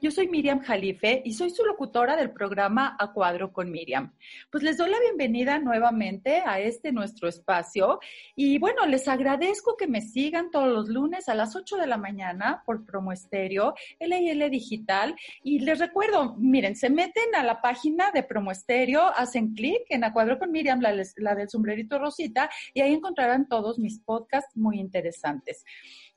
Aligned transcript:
Yo 0.00 0.12
soy 0.12 0.28
Miriam 0.28 0.60
Jalife 0.60 1.20
y 1.24 1.32
soy 1.32 1.50
su 1.50 1.64
locutora 1.64 2.14
del 2.14 2.30
programa 2.30 2.96
A 3.00 3.12
Cuadro 3.12 3.52
con 3.52 3.68
Miriam. 3.68 4.12
Pues 4.48 4.62
les 4.62 4.76
doy 4.76 4.88
la 4.88 5.00
bienvenida 5.00 5.58
nuevamente 5.58 6.44
a 6.46 6.60
este 6.60 6.92
nuestro 6.92 7.28
espacio 7.28 7.98
y 8.36 8.58
bueno, 8.58 8.86
les 8.86 9.08
agradezco 9.08 9.76
que 9.76 9.88
me 9.88 10.02
sigan 10.02 10.52
todos 10.52 10.68
los 10.68 10.88
lunes 10.88 11.28
a 11.28 11.34
las 11.34 11.56
8 11.56 11.78
de 11.78 11.88
la 11.88 11.96
mañana 11.96 12.62
por 12.64 12.86
Promo 12.86 13.10
Estéreo, 13.10 13.74
LIL 13.98 14.48
Digital 14.50 15.16
y 15.42 15.58
les 15.58 15.80
recuerdo, 15.80 16.36
miren, 16.36 16.76
se 16.76 16.88
meten 16.88 17.34
a 17.34 17.42
la 17.42 17.60
página 17.60 18.12
de 18.12 18.22
Promo 18.22 18.52
Estéreo, 18.52 19.02
hacen 19.16 19.54
clic 19.54 19.82
en 19.88 20.04
A 20.04 20.12
Cuadro 20.12 20.38
con 20.38 20.52
Miriam, 20.52 20.80
la 20.80 21.34
del 21.34 21.50
sombrerito 21.50 21.98
rosita 21.98 22.48
y 22.72 22.82
ahí 22.82 22.92
encontrarán 22.92 23.48
todos 23.48 23.80
mis 23.80 23.98
podcasts 23.98 24.56
muy 24.56 24.78
interesantes. 24.78 25.64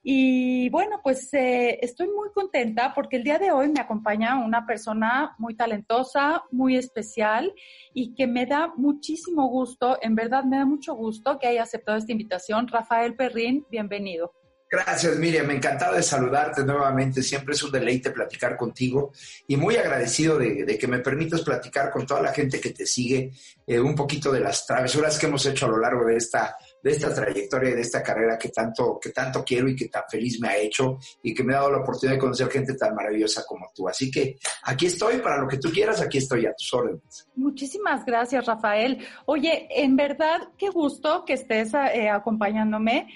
Y 0.03 0.69
bueno, 0.69 1.01
pues 1.03 1.33
eh, 1.33 1.79
estoy 1.81 2.07
muy 2.07 2.29
contenta 2.33 2.93
porque 2.93 3.17
el 3.17 3.23
día 3.23 3.37
de 3.39 3.51
hoy 3.51 3.69
me 3.69 3.81
acompaña 3.81 4.37
una 4.37 4.65
persona 4.65 5.35
muy 5.37 5.55
talentosa, 5.55 6.43
muy 6.51 6.77
especial 6.77 7.53
y 7.93 8.15
que 8.15 8.27
me 8.27 8.45
da 8.45 8.73
muchísimo 8.77 9.47
gusto, 9.49 9.97
en 10.01 10.15
verdad 10.15 10.43
me 10.45 10.57
da 10.57 10.65
mucho 10.65 10.93
gusto 10.93 11.37
que 11.39 11.47
haya 11.47 11.63
aceptado 11.63 11.97
esta 11.97 12.11
invitación. 12.11 12.67
Rafael 12.67 13.15
Perrín, 13.15 13.65
bienvenido. 13.69 14.33
Gracias, 14.69 15.15
Miriam. 15.15 15.49
Encantado 15.49 15.95
de 15.95 16.03
saludarte 16.03 16.63
nuevamente. 16.63 17.23
Siempre 17.23 17.55
es 17.55 17.63
un 17.63 17.71
deleite 17.71 18.11
platicar 18.11 18.57
contigo 18.57 19.13
y 19.47 19.55
muy 19.55 19.77
agradecido 19.77 20.37
de, 20.37 20.77
que 20.77 20.87
me 20.87 20.99
permitas 20.99 21.41
platicar 21.41 21.89
con 21.89 22.05
toda 22.05 22.21
la 22.21 22.33
gente 22.33 22.59
que 22.59 22.71
te 22.71 22.85
sigue 22.85 23.31
eh, 23.65 23.79
un 23.79 23.95
poquito 23.95 24.29
de 24.29 24.41
las 24.41 24.65
travesuras 24.65 25.17
que 25.17 25.27
hemos 25.27 25.45
hecho 25.45 25.67
a 25.67 25.69
lo 25.69 25.79
largo 25.79 26.05
de 26.05 26.17
esta, 26.17 26.57
de 26.87 26.93
esta 26.93 27.13
trayectoria 27.13 27.71
y 27.71 27.73
de 27.73 27.81
esta 27.81 28.01
carrera 28.01 28.37
que 28.37 28.47
tanto, 28.47 28.97
que 29.01 29.09
tanto 29.09 29.43
quiero 29.43 29.67
y 29.67 29.75
que 29.75 29.89
tan 29.89 30.03
feliz 30.09 30.39
me 30.39 30.47
ha 30.47 30.57
hecho 30.57 30.97
y 31.21 31.33
que 31.33 31.43
me 31.43 31.53
ha 31.53 31.57
dado 31.57 31.73
la 31.73 31.77
oportunidad 31.79 32.15
de 32.15 32.21
conocer 32.21 32.49
gente 32.49 32.75
tan 32.75 32.95
maravillosa 32.95 33.43
como 33.45 33.69
tú. 33.75 33.89
Así 33.89 34.09
que 34.09 34.37
aquí 34.63 34.85
estoy 34.85 35.17
para 35.17 35.37
lo 35.37 35.49
que 35.49 35.57
tú 35.57 35.69
quieras, 35.69 36.01
aquí 36.01 36.19
estoy 36.19 36.45
a 36.45 36.53
tus 36.53 36.73
órdenes. 36.73 37.27
Muchísimas 37.35 38.05
gracias, 38.05 38.45
Rafael. 38.45 39.05
Oye, 39.25 39.67
en 39.69 39.97
verdad, 39.97 40.49
qué 40.57 40.69
gusto 40.69 41.25
que 41.25 41.33
estés 41.33 41.73
eh, 41.73 42.09
acompañándome. 42.09 43.07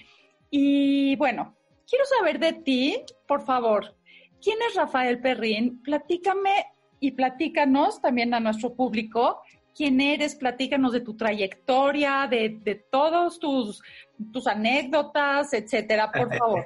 Y 0.50 1.16
bueno, 1.16 1.56
quiero 1.90 2.04
saber 2.06 2.40
de 2.40 2.52
ti, 2.52 3.02
por 3.26 3.46
favor, 3.46 3.96
¿quién 4.42 4.58
es 4.68 4.76
Rafael 4.76 5.22
Perrín? 5.22 5.82
Platícame 5.82 6.66
y 7.00 7.12
platícanos 7.12 8.02
también 8.02 8.34
a 8.34 8.42
nuestro 8.42 8.76
público 8.76 9.42
quién 9.76 10.02
eres, 10.02 10.36
platícanos 10.36 10.94
de 10.94 11.02
tu 11.02 11.16
trayectoria, 11.16 12.28
de, 12.30 12.60
de 12.62 12.76
todos 12.76 13.40
tus, 13.40 13.82
tus 14.32 14.48
anécdotas, 14.48 15.54
etcétera, 15.54 16.12
por 16.12 16.30
favor. 16.38 16.66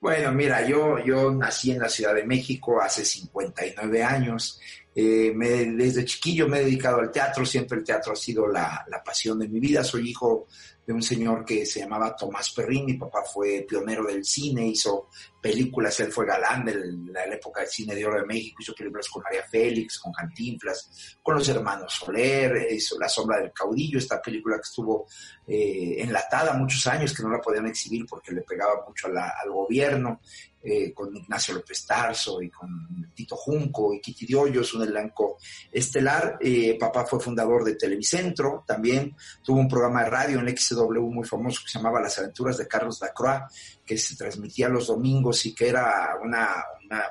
bueno, 0.00 0.32
mira, 0.32 0.66
yo, 0.66 0.98
yo 0.98 1.30
nací 1.30 1.72
en 1.72 1.80
la 1.80 1.88
Ciudad 1.88 2.14
de 2.14 2.24
México 2.24 2.80
hace 2.80 3.04
59 3.04 4.02
años. 4.02 4.60
Eh, 4.94 5.32
me, 5.34 5.48
desde 5.48 6.04
chiquillo 6.04 6.46
me 6.46 6.58
he 6.58 6.64
dedicado 6.64 6.98
al 6.98 7.10
teatro, 7.10 7.46
siempre 7.46 7.78
el 7.78 7.84
teatro 7.84 8.12
ha 8.12 8.16
sido 8.16 8.46
la, 8.46 8.84
pasión 9.04 9.38
de 9.38 9.48
mi 9.48 9.58
vida. 9.58 9.82
Soy 9.82 10.10
hijo 10.10 10.46
de 10.86 10.92
un 10.92 11.02
señor 11.02 11.44
que 11.44 11.64
se 11.64 11.80
llamaba 11.80 12.14
Tomás 12.14 12.50
Perrín. 12.50 12.84
Mi 12.84 12.94
papá 12.94 13.22
fue 13.22 13.64
pionero 13.66 14.04
del 14.04 14.24
cine, 14.24 14.66
hizo 14.66 15.08
películas, 15.40 15.98
él 16.00 16.12
fue 16.12 16.26
galán 16.26 16.64
de 16.64 16.74
la, 17.10 17.24
época 17.24 17.60
del 17.60 17.70
cine 17.70 17.94
de 17.94 18.04
oro 18.04 18.20
de 18.20 18.26
México, 18.26 18.58
hizo 18.60 18.74
películas 18.74 19.08
con 19.08 19.22
María 19.22 19.42
Félix, 19.44 19.98
con 19.98 20.12
Cantinflas, 20.12 21.18
con 21.22 21.36
los 21.36 21.48
hermanos 21.48 21.94
Soler, 21.94 22.68
hizo 22.70 22.98
La 22.98 23.08
sombra 23.08 23.40
del 23.40 23.52
caudillo, 23.52 23.98
esta 23.98 24.20
película 24.20 24.56
que 24.56 24.62
estuvo 24.62 25.06
eh, 25.46 25.96
enlatada 25.98 26.52
muchos 26.54 26.86
años, 26.86 27.14
que 27.14 27.22
no 27.22 27.30
la 27.30 27.40
podían 27.40 27.66
exhibir 27.66 28.04
porque 28.06 28.32
le 28.32 28.42
pegaba 28.42 28.84
mucho 28.86 29.08
al 29.08 29.50
gobierno. 29.50 30.20
Eh, 30.64 30.92
con 30.94 31.16
Ignacio 31.16 31.54
López 31.54 31.84
Tarso 31.84 32.40
y 32.40 32.48
con 32.48 33.10
Tito 33.12 33.34
Junco 33.34 33.92
y 33.92 34.00
Kitty 34.00 34.26
Diollos, 34.26 34.74
un 34.74 34.84
elenco 34.84 35.38
estelar. 35.72 36.38
Eh, 36.40 36.76
papá 36.78 37.04
fue 37.04 37.18
fundador 37.18 37.64
de 37.64 37.74
Televicentro, 37.74 38.62
también 38.64 39.16
tuvo 39.42 39.58
un 39.58 39.68
programa 39.68 40.04
de 40.04 40.10
radio 40.10 40.38
en 40.38 40.56
XW 40.56 41.00
muy 41.00 41.26
famoso 41.26 41.62
que 41.64 41.70
se 41.72 41.78
llamaba 41.78 42.00
Las 42.00 42.16
aventuras 42.18 42.58
de 42.58 42.68
Carlos 42.68 43.00
Lacroix, 43.00 43.42
que 43.84 43.98
se 43.98 44.16
transmitía 44.16 44.68
los 44.68 44.86
domingos 44.86 45.44
y 45.46 45.54
que 45.54 45.68
era 45.68 46.16
una, 46.22 46.64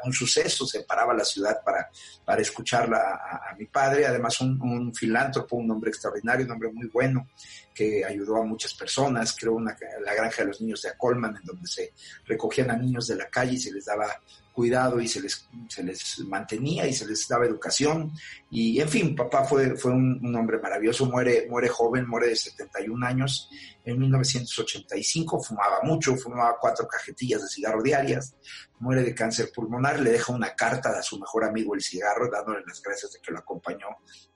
un 0.05 0.13
suceso, 0.13 0.65
se 0.65 0.83
paraba 0.83 1.13
la 1.13 1.25
ciudad 1.25 1.61
para, 1.63 1.89
para 2.23 2.41
escucharla 2.41 3.19
a, 3.49 3.55
mi 3.57 3.65
padre, 3.65 4.05
además 4.05 4.39
un, 4.41 4.61
un, 4.61 4.93
filántropo, 4.93 5.57
un 5.57 5.69
hombre 5.71 5.89
extraordinario, 5.89 6.45
un 6.45 6.51
hombre 6.51 6.71
muy 6.71 6.87
bueno, 6.87 7.29
que 7.73 8.05
ayudó 8.05 8.37
a 8.37 8.45
muchas 8.45 8.73
personas, 8.73 9.35
creó 9.37 9.53
una, 9.53 9.75
la 10.03 10.13
granja 10.13 10.43
de 10.43 10.49
los 10.49 10.61
niños 10.61 10.81
de 10.81 10.89
Acolman, 10.89 11.35
en 11.35 11.43
donde 11.43 11.67
se 11.67 11.93
recogían 12.25 12.71
a 12.71 12.77
niños 12.77 13.07
de 13.07 13.15
la 13.15 13.29
calle 13.29 13.53
y 13.53 13.59
se 13.59 13.71
les 13.71 13.85
daba 13.85 14.07
cuidado 14.51 14.99
y 14.99 15.07
se 15.07 15.21
les, 15.21 15.47
se 15.69 15.83
les 15.83 16.19
mantenía 16.19 16.87
y 16.87 16.93
se 16.93 17.05
les 17.05 17.27
daba 17.27 17.45
educación. 17.45 18.11
Y 18.49 18.79
en 18.79 18.89
fin, 18.89 19.15
papá 19.15 19.43
fue, 19.43 19.75
fue 19.77 19.91
un, 19.91 20.35
hombre 20.35 20.59
maravilloso, 20.59 21.05
muere, 21.05 21.47
muere 21.49 21.69
joven, 21.69 22.07
muere 22.07 22.27
de 22.27 22.35
71 22.35 23.05
años 23.05 23.49
en 23.83 23.97
1985, 23.97 25.41
fumaba 25.41 25.81
mucho, 25.83 26.15
fumaba 26.15 26.55
cuatro 26.59 26.87
cajetillas 26.87 27.41
de 27.41 27.47
cigarro 27.47 27.81
diarias, 27.81 28.35
muere 28.79 29.03
de 29.03 29.15
cáncer 29.15 29.51
pulmonar, 29.53 29.99
le 29.99 30.11
deja 30.11 30.33
una 30.33 30.53
carta 30.53 30.89
a 30.89 31.01
su 31.01 31.19
mejor 31.19 31.45
amigo 31.45 31.73
el 31.73 31.81
cigarro, 31.81 32.29
dándole 32.29 32.63
las 32.67 32.81
gracias 32.81 33.13
de 33.13 33.19
que 33.19 33.31
lo 33.31 33.39
acompañó 33.39 33.87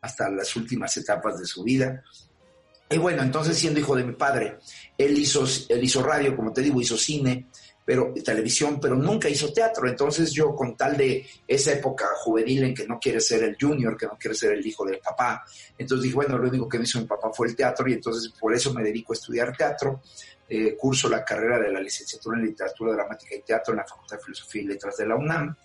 hasta 0.01 0.29
las 0.29 0.55
últimas 0.55 0.95
etapas 0.97 1.39
de 1.39 1.45
su 1.45 1.63
vida. 1.63 2.03
Y 2.89 2.97
bueno, 2.97 3.23
entonces 3.23 3.57
siendo 3.57 3.79
hijo 3.79 3.95
de 3.95 4.03
mi 4.03 4.13
padre, 4.13 4.59
él 4.97 5.17
hizo, 5.17 5.45
él 5.69 5.83
hizo 5.83 6.03
radio, 6.03 6.35
como 6.35 6.53
te 6.53 6.61
digo, 6.61 6.79
hizo 6.79 6.97
cine, 6.97 7.47
pero 7.85 8.11
televisión, 8.23 8.79
pero 8.81 8.95
nunca 8.95 9.29
hizo 9.29 9.53
teatro. 9.53 9.87
Entonces 9.87 10.31
yo 10.31 10.55
con 10.55 10.75
tal 10.75 10.97
de 10.97 11.25
esa 11.47 11.73
época 11.73 12.07
juvenil 12.17 12.63
en 12.63 12.73
que 12.73 12.87
no 12.87 12.99
quiere 12.99 13.21
ser 13.21 13.43
el 13.43 13.55
junior, 13.59 13.95
que 13.95 14.07
no 14.07 14.17
quiere 14.19 14.35
ser 14.35 14.53
el 14.53 14.65
hijo 14.65 14.83
del 14.85 14.99
papá, 14.99 15.45
entonces 15.77 16.03
dije, 16.03 16.15
bueno, 16.15 16.37
lo 16.37 16.49
único 16.49 16.67
que 16.67 16.79
me 16.79 16.85
hizo 16.85 16.99
mi 16.99 17.05
papá 17.05 17.31
fue 17.31 17.47
el 17.47 17.55
teatro 17.55 17.87
y 17.87 17.93
entonces 17.93 18.33
por 18.39 18.53
eso 18.53 18.73
me 18.73 18.83
dedico 18.83 19.13
a 19.13 19.15
estudiar 19.15 19.55
teatro. 19.55 20.01
Eh, 20.47 20.75
curso 20.77 21.09
la 21.09 21.25
carrera 21.25 21.57
de 21.57 21.71
la 21.71 21.81
licenciatura 21.81 22.37
en 22.37 22.45
literatura 22.45 22.93
dramática 22.93 23.33
y 23.35 23.41
teatro 23.41 23.73
en 23.73 23.77
la 23.77 23.85
Facultad 23.85 24.17
de 24.17 24.23
Filosofía 24.23 24.61
y 24.61 24.65
Letras 24.65 24.97
de 24.97 25.07
la 25.07 25.15
UNAM. 25.15 25.55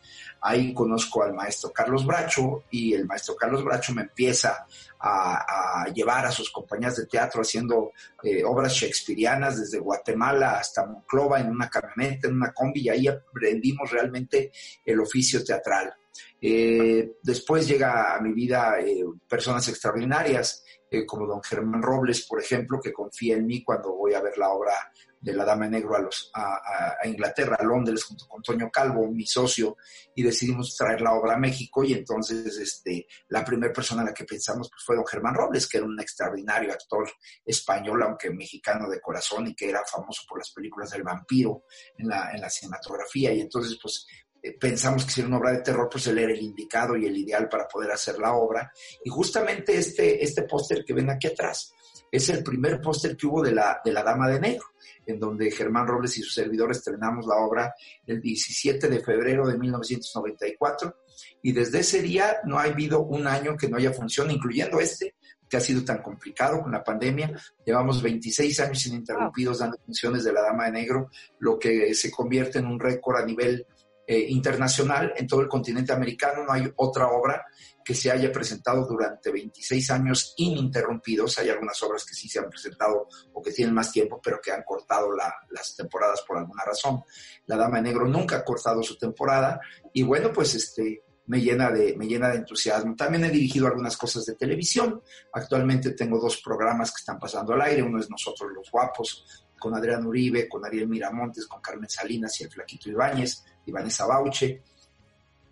Ahí 0.41 0.73
conozco 0.73 1.23
al 1.23 1.35
maestro 1.35 1.71
Carlos 1.71 2.07
Bracho 2.07 2.65
y 2.71 2.95
el 2.95 3.05
maestro 3.05 3.37
Carlos 3.37 3.63
Bracho 3.63 3.93
me 3.93 4.03
empieza 4.03 4.67
a, 4.99 5.85
llevar 5.95 6.25
a 6.25 6.31
sus 6.31 6.51
compañías 6.51 6.97
de 6.97 7.07
teatro 7.07 7.43
haciendo 7.43 7.93
eh, 8.23 8.43
obras 8.43 8.73
shakespearianas 8.73 9.61
desde 9.61 9.79
Guatemala 9.79 10.59
hasta 10.59 10.87
Monclova 10.87 11.41
en 11.41 11.51
una 11.51 11.69
camioneta, 11.69 12.29
en 12.29 12.37
una 12.37 12.53
combi, 12.53 12.81
y 12.81 12.89
ahí 12.89 13.07
aprendimos 13.07 13.91
realmente 13.91 14.51
el 14.85 15.01
oficio 15.01 15.45
teatral. 15.45 15.95
Eh, 16.41 17.17
después 17.23 17.69
llega 17.69 18.15
a 18.15 18.21
mi 18.21 18.33
vida 18.33 18.81
eh, 18.81 19.05
personas 19.29 19.69
extraordinarias, 19.69 20.65
como 21.07 21.27
don 21.27 21.43
Germán 21.43 21.83
Robles, 21.83 22.27
por 22.27 22.41
ejemplo, 22.41 22.81
que 22.81 22.93
confía 22.93 23.37
en 23.37 23.47
mí 23.47 23.63
cuando 23.63 23.95
voy 23.95 24.15
a 24.15 24.21
ver 24.21 24.37
la 24.39 24.51
obra 24.51 24.75
de 25.21 25.35
la 25.35 25.45
Dama 25.45 25.69
Negro 25.69 25.95
a, 25.95 26.01
los, 26.01 26.31
a, 26.35 26.97
Inglaterra, 27.05 27.57
a 27.61 27.65
Londres, 27.65 28.05
junto 28.05 28.27
con 28.27 28.43
Toño 28.43 28.71
Calvo, 28.71 29.07
mi 29.07 29.27
socio, 29.27 29.77
y 30.15 30.23
decidimos 30.23 30.75
traer 30.77 31.03
la 31.03 31.13
obra 31.13 31.35
a 31.35 31.39
México. 31.39 31.85
Y 31.85 31.93
entonces 31.93 32.57
este, 32.57 33.07
la 33.29 33.45
primera 33.45 33.73
persona 33.73 34.01
en 34.01 34.09
la 34.09 34.15
que 34.15 34.25
pensamos 34.25 34.71
pues, 34.71 34.83
fue 34.85 34.97
don 34.97 35.07
Germán 35.07 35.35
Robles, 35.35 35.69
que 35.69 35.77
era 35.79 35.87
un 35.87 36.01
extraordinario 36.01 36.73
actor 36.73 37.11
español, 37.45 38.03
aunque 38.03 38.31
mexicano 38.31 38.89
de 38.89 39.01
corazón, 39.01 39.49
y 39.49 39.55
que 39.55 39.69
era 39.69 39.83
famoso 39.85 40.23
por 40.27 40.39
las 40.39 40.51
películas 40.53 40.91
del 40.91 41.03
vampiro 41.03 41.65
en 41.99 42.09
la, 42.09 42.33
en 42.33 42.41
la 42.41 42.49
cinematografía. 42.49 43.33
Y 43.33 43.41
entonces, 43.41 43.79
pues 43.81 44.07
eh, 44.09 44.30
pensamos 44.59 45.05
que 45.05 45.13
si 45.13 45.21
era 45.21 45.29
una 45.29 45.39
obra 45.39 45.53
de 45.53 45.63
terror, 45.63 45.89
pues 45.91 46.07
él 46.07 46.19
era 46.19 46.33
el 46.33 46.43
indicado 46.43 46.97
y 46.97 47.07
el 47.07 47.17
ideal 47.17 47.49
para 47.49 47.69
poder 47.69 47.91
hacer 47.91 48.19
la 48.19 48.35
obra. 48.35 48.73
Y 49.05 49.11
justamente 49.11 49.77
este, 49.77 50.23
este 50.23 50.43
póster 50.43 50.85
que 50.85 50.95
ven 50.95 51.11
aquí 51.11 51.29
atrás 51.29 51.73
es 52.11 52.29
el 52.29 52.43
primer 52.43 52.81
póster 52.81 53.17
que 53.17 53.27
hubo 53.27 53.43
de 53.43 53.53
la, 53.53 53.81
de 53.85 53.93
la 53.93 54.03
Dama 54.03 54.29
de 54.29 54.41
Negro 54.41 54.67
en 55.07 55.19
donde 55.19 55.51
Germán 55.51 55.87
Robles 55.87 56.17
y 56.19 56.23
su 56.23 56.31
servidor 56.31 56.71
estrenamos 56.71 57.27
la 57.27 57.37
obra 57.37 57.75
el 58.07 58.21
17 58.21 58.89
de 58.89 59.01
febrero 59.01 59.47
de 59.47 59.59
1994 59.59 60.97
y 61.43 61.53
desde 61.53 61.81
ese 61.81 62.03
día 62.03 62.39
no 62.45 62.59
ha 62.59 62.65
habido 62.65 63.03
un 63.03 63.27
año 63.27 63.57
que 63.57 63.69
no 63.69 63.77
haya 63.77 63.93
función, 63.93 64.31
incluyendo 64.31 64.81
este, 64.81 65.15
que 65.49 65.57
ha 65.57 65.61
sido 65.61 65.85
tan 65.85 66.03
complicado 66.03 66.63
con 66.63 66.73
la 66.73 66.85
pandemia. 66.85 67.33
Llevamos 67.65 68.03
26 68.03 68.61
años 68.61 68.87
ininterrumpidos 68.87 69.59
dando 69.59 69.79
funciones 69.85 70.25
de 70.25 70.33
La 70.33 70.43
Dama 70.43 70.67
de 70.67 70.73
Negro, 70.73 71.11
lo 71.39 71.59
que 71.59 71.95
se 71.95 72.11
convierte 72.11 72.59
en 72.59 72.67
un 72.67 72.79
récord 72.79 73.17
a 73.17 73.27
nivel 73.27 73.67
eh, 74.11 74.27
internacional 74.31 75.15
en 75.17 75.29
todo 75.29 75.41
el 75.41 75.47
continente 75.47 75.93
americano. 75.93 76.43
No 76.45 76.53
hay 76.53 76.69
otra 76.75 77.07
obra 77.07 77.47
que 77.85 77.95
se 77.95 78.11
haya 78.11 78.33
presentado 78.33 78.85
durante 78.85 79.31
26 79.31 79.89
años 79.93 80.35
ininterrumpidos. 80.37 81.39
Hay 81.39 81.49
algunas 81.49 81.81
obras 81.85 82.05
que 82.05 82.15
sí 82.15 82.29
se 82.29 82.41
han 82.41 82.51
presentado 82.51 83.07
o 83.33 83.41
que 83.41 83.53
tienen 83.53 83.73
más 83.73 83.93
tiempo, 83.93 84.21
pero 84.21 84.41
que 84.43 84.51
han 84.51 84.65
cortado 84.65 85.11
las 85.13 85.77
temporadas 85.77 86.23
por 86.27 86.39
alguna 86.39 86.65
razón. 86.65 87.05
La 87.47 87.57
Dama 87.57 87.77
de 87.77 87.83
Negro 87.83 88.09
nunca 88.09 88.39
ha 88.39 88.45
cortado 88.45 88.83
su 88.83 88.99
temporada 88.99 89.61
y 89.93 90.03
bueno, 90.03 90.33
pues 90.33 90.57
este, 90.57 91.05
me 91.27 91.41
llena 91.41 91.71
de, 91.71 91.95
me 91.97 92.09
llena 92.09 92.31
de 92.31 92.39
entusiasmo. 92.39 92.97
También 92.97 93.27
he 93.27 93.31
dirigido 93.31 93.69
algunas 93.69 93.97
cosas 93.97 94.27
de 94.27 94.35
televisión. 94.35 95.01
Actualmente 95.33 95.93
tengo 95.93 96.19
dos 96.19 96.43
programas 96.43 96.91
que 96.91 96.99
están 96.99 97.21
pasando 97.21 97.53
al 97.53 97.63
aire. 97.63 97.85
Uno 97.85 98.01
es 98.01 98.11
Nosotros 98.11 98.51
los 98.53 98.69
Guapos, 98.73 99.47
con 99.61 99.75
Adrián 99.77 100.05
Uribe, 100.05 100.49
con 100.49 100.65
Ariel 100.65 100.89
Miramontes, 100.89 101.47
con 101.47 101.61
Carmen 101.61 101.89
Salinas 101.89 102.41
y 102.41 102.45
el 102.45 102.51
Flaquito 102.51 102.91
Ibáñez, 102.91 103.45
y 103.67 103.71
Vanessa 103.71 104.07
Bauche. 104.07 104.63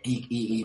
Y, 0.03 0.63
y, 0.63 0.65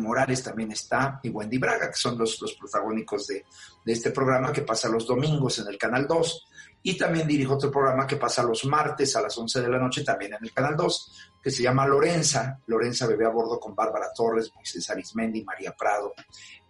Morales 0.00 0.42
también 0.42 0.72
está, 0.72 1.20
y 1.22 1.28
Wendy 1.28 1.58
Braga, 1.58 1.88
que 1.88 1.96
son 1.96 2.16
los, 2.16 2.40
los 2.40 2.54
protagónicos 2.54 3.26
de, 3.26 3.44
de, 3.84 3.92
este 3.92 4.10
programa 4.10 4.52
que 4.52 4.62
pasa 4.62 4.88
los 4.88 5.06
domingos 5.06 5.58
en 5.58 5.68
el 5.68 5.76
Canal 5.76 6.06
2. 6.06 6.46
Y 6.82 6.96
también 6.96 7.26
dirijo 7.26 7.54
otro 7.54 7.70
programa 7.70 8.06
que 8.06 8.16
pasa 8.16 8.42
los 8.42 8.64
martes 8.64 9.14
a 9.16 9.22
las 9.22 9.36
11 9.36 9.60
de 9.60 9.68
la 9.68 9.78
noche 9.78 10.04
también 10.04 10.34
en 10.34 10.44
el 10.44 10.52
Canal 10.52 10.76
2, 10.76 11.30
que 11.42 11.50
se 11.50 11.62
llama 11.62 11.86
Lorenza. 11.86 12.60
Lorenza 12.66 13.06
bebé 13.06 13.26
a 13.26 13.30
bordo 13.30 13.60
con 13.60 13.74
Bárbara 13.74 14.12
Torres, 14.14 14.50
Moisés 14.54 14.88
Arismendi, 14.88 15.44
María 15.44 15.74
Prado, 15.76 16.14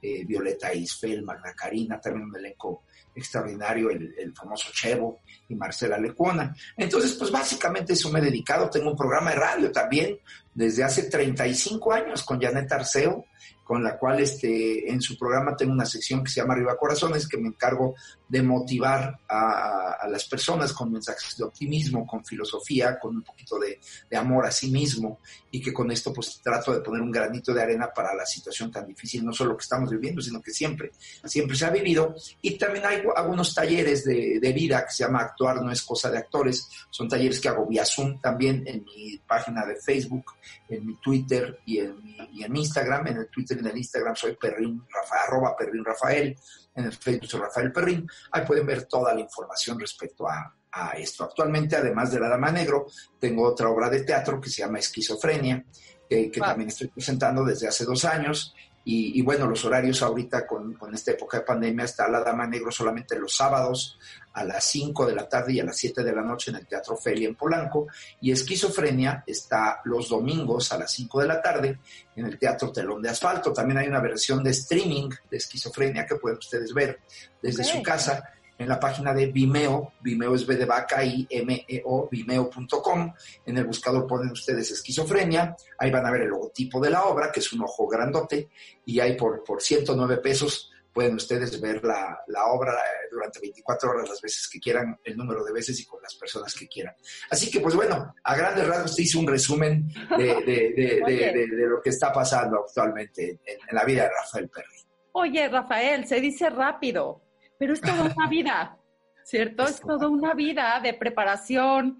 eh, 0.00 0.24
Violeta 0.24 0.74
Isfel, 0.74 1.22
Magna 1.22 1.52
Karina, 1.54 2.00
también 2.00 2.26
un 2.26 2.36
elenco 2.36 2.84
extraordinario, 3.14 3.90
el, 3.90 4.32
famoso 4.34 4.70
Chevo 4.72 5.20
y 5.48 5.54
Marcela 5.54 5.98
Lecuona. 5.98 6.54
Entonces, 6.76 7.14
pues 7.14 7.30
básicamente 7.30 7.92
eso 7.92 8.10
me 8.10 8.18
he 8.18 8.22
dedicado. 8.22 8.68
Tengo 8.68 8.90
un 8.90 8.96
programa 8.96 9.30
de 9.30 9.36
radio 9.36 9.72
también 9.72 10.18
desde 10.54 10.84
hace 10.84 11.04
35 11.04 11.92
años 11.92 12.22
con 12.22 12.40
Janet 12.40 12.70
Arceo, 12.72 13.24
con 13.64 13.82
la 13.82 13.98
cual 13.98 14.20
este, 14.20 14.90
en 14.90 15.00
su 15.00 15.16
programa 15.16 15.56
tengo 15.56 15.72
una 15.72 15.86
sección 15.86 16.22
que 16.22 16.30
se 16.30 16.40
llama 16.40 16.52
Arriba 16.52 16.76
Corazones, 16.76 17.26
que 17.26 17.38
me 17.38 17.48
encargo 17.48 17.94
de 18.28 18.42
motivar 18.42 19.20
a, 19.28 20.06
las 20.08 20.26
personas 20.26 20.72
con 20.72 20.92
mensajes 20.92 21.36
de 21.38 21.44
optimismo, 21.44 22.06
con 22.06 22.22
filosofía, 22.24 22.98
con 22.98 23.16
un 23.16 23.22
poquito 23.22 23.58
de, 23.58 23.80
amor 24.16 24.44
a 24.46 24.50
sí 24.50 24.70
mismo, 24.70 25.18
y 25.50 25.62
que 25.62 25.72
con 25.72 25.90
esto 25.90 26.12
pues 26.12 26.40
trato 26.42 26.72
de 26.72 26.80
poner 26.80 27.00
un 27.00 27.10
granito 27.10 27.54
de 27.54 27.62
arena 27.62 27.90
para 27.92 28.14
la 28.14 28.26
situación 28.26 28.70
tan 28.70 28.86
difícil, 28.86 29.24
no 29.24 29.32
solo 29.32 29.56
que 29.56 29.62
estamos 29.62 29.90
viviendo, 29.90 30.20
sino 30.20 30.42
que 30.42 30.50
siempre, 30.50 30.92
siempre 31.24 31.56
se 31.56 31.64
ha 31.64 31.70
vivido. 31.70 32.14
Y 32.42 32.58
también 32.58 32.84
hay 32.84 33.02
algunos 33.16 33.54
talleres 33.54 34.04
de, 34.04 34.52
vida 34.54 34.84
que 34.84 34.92
se 34.92 35.04
llama 35.04 35.20
Actuar 35.20 35.62
no 35.62 35.72
es 35.72 35.82
cosa 35.82 36.10
de 36.10 36.18
actores, 36.18 36.68
son 36.90 37.08
talleres 37.08 37.40
que 37.40 37.48
hago 37.48 37.66
vía 37.66 37.84
Zoom 37.84 38.20
también 38.20 38.62
en 38.66 38.84
mi 38.84 39.18
página 39.26 39.64
de 39.66 39.76
Facebook, 39.76 40.32
en 40.68 40.86
mi 40.86 40.96
Twitter 40.96 41.60
y 41.66 41.78
en 41.78 42.02
mi, 42.02 42.16
y 42.32 42.44
en 42.44 42.56
Instagram, 42.56 43.06
en 43.08 43.16
el 43.18 43.28
Twitter 43.28 43.58
en 43.58 43.66
el 43.66 43.76
Instagram 43.76 44.14
soy 44.16 44.36
Perrin, 44.36 44.82
arroba 45.26 45.56
Perrin 45.56 45.84
Rafael, 45.84 46.36
en 46.74 46.84
el 46.84 46.92
Facebook 46.92 47.28
soy 47.28 47.40
Rafael 47.40 47.72
Perrin. 47.72 48.06
Ahí 48.32 48.44
pueden 48.46 48.66
ver 48.66 48.84
toda 48.84 49.14
la 49.14 49.20
información 49.20 49.78
respecto 49.78 50.28
a, 50.28 50.54
esto. 50.96 51.22
Actualmente, 51.22 51.76
además 51.76 52.10
de 52.10 52.18
La 52.18 52.28
Dama 52.28 52.50
Negro, 52.50 52.86
tengo 53.20 53.44
otra 53.44 53.68
obra 53.68 53.88
de 53.88 54.02
teatro 54.02 54.40
que 54.40 54.50
se 54.50 54.62
llama 54.62 54.80
Esquizofrenia, 54.80 55.64
que 56.08 56.32
también 56.36 56.68
estoy 56.68 56.88
presentando 56.88 57.44
desde 57.44 57.68
hace 57.68 57.84
dos 57.84 58.04
años. 58.04 58.52
Y, 58.86 59.22
bueno, 59.22 59.46
los 59.46 59.64
horarios 59.64 60.02
ahorita 60.02 60.46
con, 60.46 60.74
con, 60.74 60.94
esta 60.94 61.12
época 61.12 61.38
de 61.38 61.44
pandemia 61.44 61.86
está 61.86 62.06
La 62.06 62.22
Dama 62.22 62.46
Negro 62.46 62.70
solamente 62.70 63.18
los 63.18 63.34
sábados 63.34 63.98
a 64.34 64.44
las 64.44 64.62
5 64.64 65.06
de 65.06 65.14
la 65.14 65.26
tarde 65.26 65.54
y 65.54 65.60
a 65.60 65.64
las 65.64 65.76
7 65.78 66.02
de 66.02 66.12
la 66.12 66.20
noche 66.20 66.50
en 66.50 66.58
el 66.58 66.66
Teatro 66.66 66.96
Felia 66.96 67.28
en 67.28 67.34
Polanco. 67.34 67.86
Y 68.20 68.30
Esquizofrenia 68.30 69.24
está 69.26 69.80
los 69.84 70.10
domingos 70.10 70.70
a 70.72 70.78
las 70.78 70.92
5 70.92 71.20
de 71.20 71.26
la 71.26 71.40
tarde 71.40 71.78
en 72.14 72.26
el 72.26 72.38
Teatro 72.38 72.70
Telón 72.72 73.00
de 73.00 73.08
Asfalto. 73.08 73.52
También 73.52 73.78
hay 73.78 73.88
una 73.88 74.00
versión 74.00 74.44
de 74.44 74.50
streaming 74.50 75.08
de 75.30 75.36
Esquizofrenia 75.36 76.04
que 76.04 76.16
pueden 76.16 76.38
ustedes 76.38 76.74
ver 76.74 77.00
desde 77.40 77.64
su 77.64 77.82
casa 77.82 78.34
en 78.58 78.68
la 78.68 78.78
página 78.78 79.12
de 79.12 79.26
Vimeo, 79.26 79.94
Vimeo 80.00 80.34
es 80.34 80.46
B 80.46 80.56
de 80.56 80.64
vaca 80.64 81.04
y 81.04 81.26
M-E-O, 81.28 82.08
vimeo.com. 82.10 83.14
En 83.46 83.58
el 83.58 83.64
buscador 83.64 84.06
ponen 84.06 84.30
ustedes 84.30 84.70
esquizofrenia, 84.70 85.56
ahí 85.78 85.90
van 85.90 86.06
a 86.06 86.10
ver 86.10 86.22
el 86.22 86.28
logotipo 86.28 86.80
de 86.80 86.90
la 86.90 87.04
obra, 87.04 87.32
que 87.32 87.40
es 87.40 87.52
un 87.52 87.62
ojo 87.62 87.86
grandote, 87.86 88.48
y 88.84 89.00
ahí 89.00 89.16
por, 89.16 89.42
por 89.42 89.62
109 89.62 90.18
pesos 90.18 90.70
pueden 90.94 91.16
ustedes 91.16 91.60
ver 91.60 91.82
la, 91.84 92.46
obra 92.46 92.72
eh, 92.72 93.08
durante 93.10 93.40
24 93.40 93.90
horas 93.90 94.08
las 94.08 94.22
veces 94.22 94.48
que 94.48 94.60
quieran, 94.60 94.96
el 95.02 95.16
número 95.16 95.44
de 95.44 95.52
veces 95.52 95.78
y 95.80 95.84
con 95.84 96.00
las 96.00 96.14
personas 96.14 96.54
que 96.54 96.68
quieran. 96.68 96.94
Así 97.30 97.50
que, 97.50 97.60
pues 97.60 97.74
bueno, 97.74 98.14
a 98.22 98.36
grandes 98.36 98.66
rasgos 98.66 98.94
te 98.94 99.02
hice 99.02 99.18
un 99.18 99.26
resumen 99.26 99.88
de, 100.16 101.66
lo 101.68 101.82
que 101.82 101.90
está 101.90 102.12
pasando 102.12 102.60
actualmente 102.60 103.40
en, 103.44 103.58
la 103.72 103.84
vida 103.84 104.04
de 104.04 104.10
Rafael 104.10 104.48
Perry. 104.48 104.68
Oye, 105.12 105.48
Rafael, 105.48 106.06
se 106.06 106.20
dice 106.20 106.48
rápido, 106.48 107.20
pero 107.58 107.72
es 107.72 107.80
toda 107.80 108.12
una 108.14 108.28
vida, 108.28 108.78
¿cierto? 109.24 109.64
Es, 109.64 109.80
toda 109.80 110.08
una 110.08 110.34
vida 110.34 110.80
de 110.82 110.94
preparación. 110.94 111.98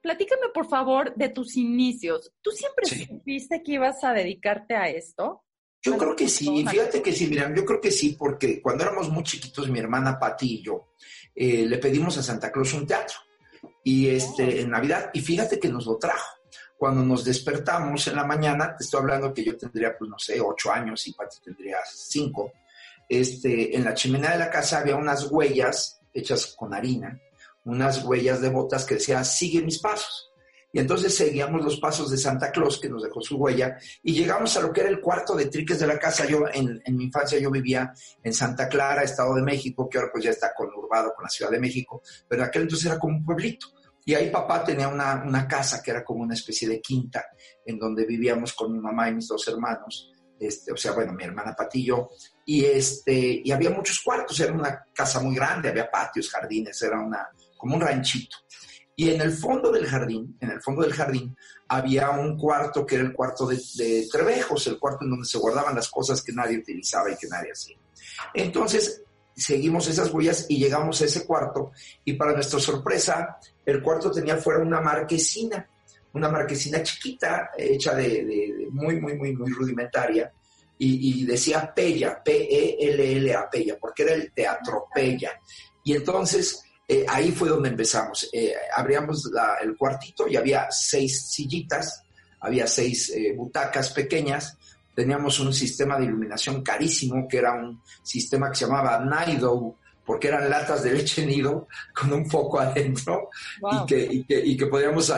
Platícame, 0.00 0.48
por 0.52 0.68
favor, 0.68 1.14
de 1.14 1.28
tus 1.28 1.56
inicios. 1.56 2.32
¿Tú 2.40 2.50
siempre 2.50 2.86
supiste 2.86 3.62
que 3.62 3.72
ibas 3.72 4.02
a 4.02 4.12
dedicarte 4.12 4.74
a 4.74 4.88
esto? 4.88 5.44
Yo 5.84 5.98
creo 5.98 6.14
que 6.14 6.28
sí, 6.28 6.64
fíjate 6.68 7.02
que 7.02 7.12
sí, 7.12 7.26
mira, 7.26 7.52
yo 7.54 7.64
creo 7.64 7.80
que 7.80 7.90
sí, 7.90 8.14
porque 8.16 8.62
cuando 8.62 8.84
éramos 8.84 9.10
muy 9.10 9.24
chiquitos, 9.24 9.68
mi 9.68 9.80
hermana 9.80 10.16
Pati 10.16 10.60
y 10.60 10.62
yo, 10.62 10.92
eh, 11.34 11.66
le 11.66 11.78
pedimos 11.78 12.16
a 12.18 12.22
Santa 12.22 12.52
Claus 12.52 12.72
un 12.74 12.86
teatro 12.86 13.18
y 13.82 14.08
este, 14.08 14.44
oh. 14.44 14.50
en 14.60 14.70
Navidad, 14.70 15.10
y 15.12 15.20
fíjate 15.20 15.58
que 15.58 15.68
nos 15.68 15.86
lo 15.86 15.96
trajo. 15.98 16.38
Cuando 16.78 17.02
nos 17.04 17.24
despertamos 17.24 18.06
en 18.06 18.14
la 18.14 18.24
mañana, 18.24 18.76
te 18.76 18.84
estoy 18.84 19.00
hablando 19.00 19.34
que 19.34 19.44
yo 19.44 19.56
tendría, 19.56 19.96
pues 19.98 20.08
no 20.08 20.18
sé, 20.18 20.40
ocho 20.40 20.70
años 20.70 21.04
y 21.08 21.14
Pati 21.14 21.38
tendría 21.44 21.78
cinco, 21.84 22.52
este, 23.08 23.76
en 23.76 23.84
la 23.84 23.94
chimenea 23.94 24.32
de 24.32 24.38
la 24.38 24.50
casa 24.50 24.78
había 24.78 24.96
unas 24.96 25.30
huellas 25.30 26.00
hechas 26.12 26.54
con 26.56 26.74
harina, 26.74 27.20
unas 27.64 28.04
huellas 28.04 28.40
de 28.40 28.48
botas 28.48 28.84
que 28.84 28.94
decían, 28.94 29.24
sigue 29.24 29.62
mis 29.62 29.78
pasos. 29.78 30.32
Y 30.74 30.78
entonces 30.78 31.14
seguíamos 31.14 31.62
los 31.62 31.78
pasos 31.78 32.10
de 32.10 32.16
Santa 32.16 32.50
Claus, 32.50 32.80
que 32.80 32.88
nos 32.88 33.02
dejó 33.02 33.20
su 33.20 33.36
huella, 33.36 33.76
y 34.02 34.14
llegamos 34.14 34.56
a 34.56 34.62
lo 34.62 34.72
que 34.72 34.80
era 34.80 34.88
el 34.88 35.00
cuarto 35.00 35.36
de 35.36 35.46
triques 35.46 35.78
de 35.78 35.86
la 35.86 35.98
casa. 35.98 36.26
Yo, 36.26 36.44
en, 36.50 36.80
mi 36.96 37.04
infancia, 37.04 37.38
yo 37.38 37.50
vivía 37.50 37.92
en 38.22 38.32
Santa 38.32 38.68
Clara, 38.68 39.02
Estado 39.02 39.34
de 39.34 39.42
México, 39.42 39.86
que 39.88 39.98
ahora 39.98 40.10
pues 40.10 40.24
ya 40.24 40.30
está 40.30 40.54
conurbado 40.54 41.12
con 41.14 41.24
la 41.24 41.28
Ciudad 41.28 41.50
de 41.50 41.60
México, 41.60 42.02
pero 42.26 42.42
aquel 42.42 42.62
entonces 42.62 42.86
era 42.86 42.98
como 42.98 43.18
un 43.18 43.24
pueblito. 43.24 43.66
Y 44.04 44.14
ahí 44.14 44.30
papá 44.30 44.64
tenía 44.64 44.88
una 44.88 45.46
casa 45.46 45.82
que 45.82 45.90
era 45.90 46.02
como 46.02 46.22
una 46.22 46.34
especie 46.34 46.66
de 46.66 46.80
quinta, 46.80 47.24
en 47.64 47.78
donde 47.78 48.06
vivíamos 48.06 48.54
con 48.54 48.72
mi 48.72 48.80
mamá 48.80 49.10
y 49.10 49.14
mis 49.14 49.28
dos 49.28 49.46
hermanos. 49.48 50.11
Este, 50.42 50.72
o 50.72 50.76
sea, 50.76 50.92
bueno, 50.92 51.12
mi 51.12 51.22
hermana 51.22 51.54
Patillo, 51.54 52.10
y, 52.44 52.64
este, 52.64 53.40
y 53.44 53.52
había 53.52 53.70
muchos 53.70 54.00
cuartos, 54.00 54.40
era 54.40 54.52
una 54.52 54.84
casa 54.92 55.20
muy 55.20 55.36
grande, 55.36 55.68
había 55.68 55.90
patios, 55.90 56.28
jardines, 56.30 56.82
era 56.82 57.00
una, 57.00 57.28
como 57.56 57.76
un 57.76 57.80
ranchito. 57.80 58.38
Y 58.96 59.10
en 59.10 59.20
el 59.20 59.32
fondo 59.32 59.70
del 59.70 59.86
jardín, 59.86 60.36
en 60.40 60.50
el 60.50 60.60
fondo 60.60 60.82
del 60.82 60.92
jardín, 60.92 61.36
había 61.68 62.10
un 62.10 62.36
cuarto 62.36 62.84
que 62.84 62.96
era 62.96 63.04
el 63.04 63.12
cuarto 63.12 63.46
de, 63.46 63.60
de 63.76 64.08
Trevejos, 64.10 64.66
el 64.66 64.78
cuarto 64.78 65.04
en 65.04 65.10
donde 65.10 65.26
se 65.26 65.38
guardaban 65.38 65.76
las 65.76 65.88
cosas 65.88 66.22
que 66.22 66.32
nadie 66.32 66.58
utilizaba 66.58 67.10
y 67.10 67.16
que 67.16 67.28
nadie 67.28 67.52
hacía. 67.52 67.76
Entonces, 68.34 69.02
seguimos 69.34 69.88
esas 69.88 70.12
huellas 70.12 70.46
y 70.48 70.58
llegamos 70.58 71.00
a 71.00 71.04
ese 71.06 71.24
cuarto 71.26 71.72
y 72.04 72.14
para 72.14 72.32
nuestra 72.32 72.60
sorpresa, 72.60 73.38
el 73.64 73.82
cuarto 73.82 74.10
tenía 74.10 74.36
fuera 74.36 74.60
una 74.60 74.80
marquesina, 74.80 75.68
una 76.14 76.28
marquesina 76.28 76.82
chiquita, 76.82 77.50
hecha 77.56 77.94
de, 77.94 78.68
muy, 78.70 79.00
muy, 79.00 79.14
muy, 79.16 79.34
muy 79.34 79.50
rudimentaria, 79.52 80.32
y, 80.78 81.22
y, 81.22 81.24
decía 81.24 81.72
Pella, 81.72 82.20
P-E-L-L-A, 82.22 83.48
Pella, 83.48 83.76
porque 83.80 84.02
era 84.02 84.14
el 84.14 84.32
Teatro 84.32 84.86
Pella. 84.92 85.30
Y 85.84 85.94
entonces 85.94 86.64
eh, 86.88 87.06
ahí 87.08 87.32
fue 87.32 87.48
donde 87.48 87.68
empezamos. 87.68 88.28
Eh, 88.32 88.52
abríamos 88.76 89.30
el 89.62 89.76
cuartito 89.76 90.28
y 90.28 90.36
había 90.36 90.66
seis 90.70 91.30
sillitas, 91.30 92.02
había 92.40 92.66
seis 92.66 93.10
eh, 93.10 93.32
butacas 93.36 93.90
pequeñas, 93.90 94.58
teníamos 94.94 95.40
un 95.40 95.52
sistema 95.54 95.98
de 95.98 96.04
iluminación 96.04 96.62
carísimo, 96.62 97.26
que 97.28 97.38
era 97.38 97.54
un 97.54 97.80
sistema 98.02 98.50
que 98.50 98.56
se 98.56 98.66
llamaba 98.66 99.02
Nido, 99.04 99.76
porque 100.04 100.28
eran 100.28 100.50
latas 100.50 100.82
de 100.82 100.92
leche 100.92 101.24
nido 101.24 101.68
con 101.94 102.12
un 102.12 102.28
foco 102.28 102.60
adentro 102.60 103.30
y, 103.60 103.86
que, 103.86 104.26
y, 104.26 104.56
que, 104.56 104.66
podíamos 104.66 105.12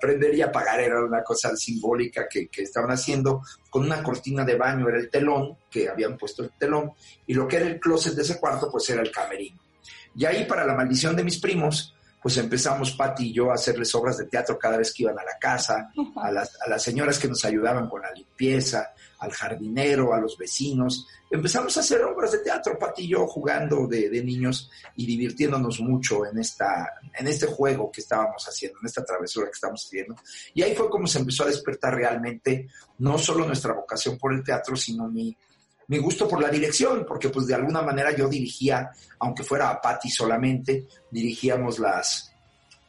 prender 0.00 0.34
y 0.34 0.42
apagar, 0.42 0.80
era 0.80 1.02
una 1.02 1.22
cosa 1.22 1.56
simbólica 1.56 2.26
que, 2.28 2.48
que, 2.48 2.62
estaban 2.62 2.90
haciendo 2.90 3.42
con 3.70 3.84
una 3.84 4.02
cortina 4.02 4.44
de 4.44 4.56
baño, 4.56 4.88
era 4.88 4.98
el 4.98 5.10
telón, 5.10 5.56
que 5.70 5.88
habían 5.88 6.16
puesto 6.16 6.42
el 6.42 6.50
telón, 6.58 6.92
y 7.26 7.34
lo 7.34 7.48
que 7.48 7.56
era 7.56 7.66
el 7.66 7.80
closet 7.80 8.14
de 8.14 8.22
ese 8.22 8.38
cuarto, 8.38 8.70
pues 8.70 8.88
era 8.90 9.02
el 9.02 9.10
camerino. 9.10 9.58
Y 10.14 10.24
ahí, 10.24 10.44
para 10.44 10.66
la 10.66 10.74
maldición 10.74 11.14
de 11.14 11.24
mis 11.24 11.38
primos, 11.38 11.94
pues 12.20 12.36
empezamos 12.36 12.92
Pati 12.92 13.28
y 13.28 13.32
yo 13.32 13.50
a 13.50 13.54
hacerles 13.54 13.94
obras 13.94 14.18
de 14.18 14.26
teatro 14.26 14.58
cada 14.58 14.76
vez 14.76 14.92
que 14.92 15.04
iban 15.04 15.18
a 15.18 15.24
la 15.24 15.38
casa, 15.38 15.90
a 16.16 16.30
las, 16.30 16.60
a 16.60 16.68
las 16.68 16.82
señoras 16.82 17.18
que 17.18 17.28
nos 17.28 17.44
ayudaban 17.44 17.88
con 17.88 18.02
la 18.02 18.12
limpieza, 18.12 18.92
al 19.18 19.32
jardinero, 19.32 20.14
a 20.14 20.20
los 20.20 20.36
vecinos. 20.36 21.06
Empezamos 21.30 21.76
a 21.76 21.80
hacer 21.80 22.02
obras 22.02 22.32
de 22.32 22.38
teatro, 22.38 22.78
Pati 22.78 23.02
y 23.02 23.08
yo, 23.08 23.26
jugando 23.26 23.86
de, 23.86 24.08
niños 24.22 24.70
y 24.96 25.06
divirtiéndonos 25.06 25.80
mucho 25.80 26.26
en, 26.26 26.38
esta, 26.38 26.94
en 27.18 27.26
este 27.26 27.46
juego 27.46 27.90
que 27.90 28.00
estábamos 28.00 28.44
haciendo, 28.48 28.78
en 28.80 28.86
esta 28.86 29.04
travesura 29.04 29.46
que 29.46 29.52
estamos 29.52 29.84
haciendo. 29.84 30.16
Y 30.54 30.62
ahí 30.62 30.74
fue 30.74 30.88
como 30.88 31.06
se 31.06 31.18
empezó 31.18 31.44
a 31.44 31.48
despertar 31.48 31.94
realmente 31.94 32.68
no 32.98 33.18
solo 33.18 33.46
nuestra 33.46 33.74
vocación 33.74 34.16
por 34.18 34.32
el 34.32 34.42
teatro, 34.42 34.76
sino 34.76 35.08
mi, 35.08 35.36
mi 35.88 35.98
gusto 35.98 36.28
por 36.28 36.40
la 36.40 36.50
dirección, 36.50 37.04
porque 37.06 37.30
pues 37.30 37.46
de 37.46 37.54
alguna 37.54 37.82
manera 37.82 38.14
yo 38.14 38.28
dirigía, 38.28 38.90
aunque 39.18 39.42
fuera 39.42 39.70
a 39.70 39.80
Patti 39.80 40.10
solamente, 40.10 40.86
dirigíamos 41.10 41.78
las, 41.78 42.32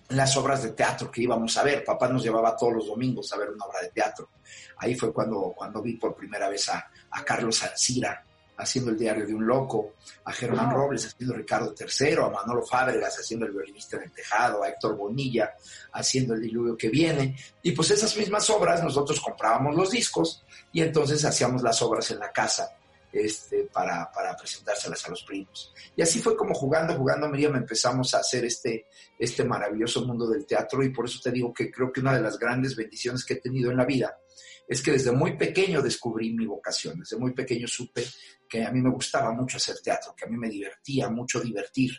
las 0.10 0.36
obras 0.38 0.64
de 0.64 0.72
teatro 0.72 1.10
que 1.10 1.22
íbamos 1.22 1.58
a 1.58 1.64
ver. 1.64 1.84
Papá 1.84 2.08
nos 2.10 2.24
llevaba 2.24 2.56
todos 2.56 2.74
los 2.74 2.88
domingos 2.88 3.32
a 3.32 3.38
ver 3.38 3.50
una 3.50 3.66
obra 3.66 3.82
de 3.82 3.90
teatro. 3.90 4.30
Ahí 4.78 4.96
fue 4.96 5.14
cuando, 5.14 5.54
cuando 5.56 5.82
vi 5.82 5.98
por 5.98 6.16
primera 6.16 6.50
vez 6.50 6.70
a, 6.70 6.90
a 7.12 7.24
Carlos 7.24 7.64
Ancira 7.64 8.24
haciendo 8.60 8.92
el 8.92 8.98
diario 8.98 9.26
de 9.26 9.34
un 9.34 9.46
loco, 9.48 9.94
a 10.26 10.34
Germán 10.34 10.70
Robles 10.70 11.06
haciendo 11.06 11.36
Ricardo 11.36 11.74
III, 11.80 12.16
a 12.16 12.30
Manolo 12.30 12.66
Fábregas 12.66 13.18
haciendo 13.18 13.46
el 13.46 13.54
violinista 13.54 13.98
en 13.98 14.04
el 14.04 14.12
tejado, 14.12 14.64
a 14.64 14.70
Héctor 14.70 14.98
Bonilla 14.98 15.54
haciendo 15.94 16.34
el 16.34 16.42
diluvio 16.42 16.76
que 16.78 16.90
viene. 16.90 17.38
Y 17.64 17.72
pues 17.72 17.92
esas 17.92 18.16
mismas 18.18 18.50
obras 18.50 18.84
nosotros 18.84 19.20
comprábamos 19.22 19.76
los 19.76 19.92
discos 19.92 20.44
y 20.74 20.82
entonces 20.82 21.24
hacíamos 21.24 21.64
las 21.64 21.82
obras 21.82 22.12
en 22.12 22.20
la 22.20 22.32
casa 22.32 22.70
este, 23.14 23.64
para, 23.72 24.12
para 24.12 24.36
presentárselas 24.36 25.06
a 25.06 25.10
los 25.10 25.24
primos. 25.24 25.74
Y 25.96 26.02
así 26.02 26.20
fue 26.20 26.36
como 26.36 26.54
jugando, 26.54 26.96
jugando, 26.96 27.30
Miriam, 27.30 27.56
empezamos 27.56 28.14
a 28.14 28.20
hacer 28.20 28.44
este, 28.44 28.88
este 29.18 29.46
maravilloso 29.46 30.06
mundo 30.06 30.28
del 30.28 30.46
teatro 30.46 30.84
y 30.84 30.90
por 30.90 31.06
eso 31.06 31.20
te 31.24 31.32
digo 31.32 31.54
que 31.54 31.72
creo 31.72 31.94
que 31.94 32.02
una 32.02 32.14
de 32.14 32.22
las 32.22 32.38
grandes 32.38 32.76
bendiciones 32.76 33.24
que 33.24 33.36
he 33.36 33.42
tenido 33.42 33.72
en 33.72 33.78
la 33.78 33.86
vida 33.86 34.18
es 34.70 34.84
que 34.84 34.92
desde 34.92 35.12
muy 35.12 35.36
pequeño 35.36 35.82
descubrí 35.82 36.32
mi 36.32 36.46
vocación, 36.46 37.00
desde 37.00 37.18
muy 37.18 37.34
pequeño 37.34 37.68
supe 37.68 38.06
que 38.48 38.64
a 38.64 38.72
mí 38.72 38.80
me 38.82 38.92
gustaba 38.92 39.32
mucho 39.34 39.58
hacer 39.58 39.78
teatro, 39.84 40.14
que 40.16 40.26
a 40.26 40.28
mí 40.28 40.38
me 40.38 40.48
divertía 40.48 41.10
mucho 41.10 41.42
divertir, 41.42 41.92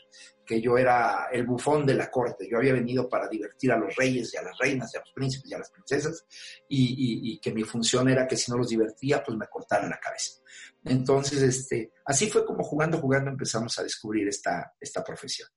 que 0.47 0.61
yo 0.61 0.79
era 0.79 1.29
el 1.33 1.45
bufón 1.47 1.85
de 1.85 1.95
la 1.95 2.09
corte, 2.09 2.49
yo 2.49 2.59
había 2.59 2.73
venido 2.73 3.09
para 3.09 3.29
divertir 3.29 3.73
a 3.73 3.77
los 3.77 3.95
reyes 3.97 4.33
y 4.33 4.37
a 4.37 4.43
las 4.43 4.57
reinas 4.57 4.95
y 4.95 4.97
a 4.97 5.00
los 5.00 5.11
príncipes 5.12 5.50
y 5.50 5.55
a 5.55 5.59
las 5.59 5.71
princesas 5.71 6.25
y, 6.69 7.33
y 7.33 7.41
que 7.41 7.53
mi 7.53 7.65
función 7.65 8.09
era 8.09 8.29
que 8.29 8.37
si 8.37 8.53
no 8.53 8.59
los 8.59 8.69
divertía 8.69 9.23
pues 9.23 9.37
me 9.37 9.49
cortaran 9.49 9.91
la 9.91 9.99
cabeza. 9.99 10.41
Entonces, 10.85 11.43
este, 11.43 11.93
así 12.05 12.31
fue 12.31 12.47
como 12.47 12.62
jugando, 12.62 12.99
jugando 12.99 13.31
empezamos 13.31 13.77
a 13.79 13.83
descubrir 13.83 14.29
esta, 14.29 14.75
esta 14.81 15.03
profesión. 15.03 15.49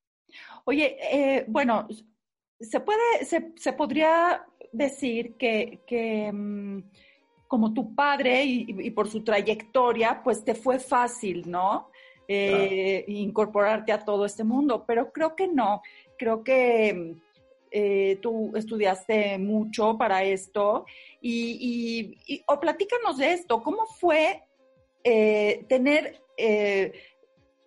Oye, 0.65 0.97
eh, 0.99 1.45
bueno, 1.47 1.87
se 2.59 2.79
puede, 2.79 3.25
se, 3.25 3.53
se 3.55 3.73
podría 3.73 4.45
decir 4.71 5.35
que, 5.37 5.83
que 5.87 6.31
mm, 6.31 6.83
como 7.53 7.71
tu 7.71 7.93
padre 7.93 8.43
y, 8.43 8.89
por 8.89 9.07
su 9.07 9.23
trayectoria, 9.23 10.21
pues 10.23 10.43
te 10.43 10.55
fue 10.55 10.79
fácil, 10.79 11.43
¿no? 11.45 11.91
Eh, 12.27 13.05
incorporarte 13.07 13.91
a 13.91 14.03
todo 14.03 14.25
este 14.25 14.43
mundo, 14.43 14.83
pero 14.87 15.11
creo 15.11 15.35
que 15.35 15.47
no, 15.47 15.83
creo 16.17 16.43
que 16.43 17.13
eh, 17.69 18.17
tú 18.23 18.53
estudiaste 18.55 19.37
mucho 19.37 19.95
para 19.99 20.23
esto 20.23 20.87
y, 21.21 22.17
y, 22.27 22.43
o 22.47 22.59
platícanos 22.59 23.19
de 23.19 23.33
esto, 23.33 23.61
¿cómo 23.61 23.85
fue 23.85 24.41
eh, 25.03 25.63
tener 25.69 26.23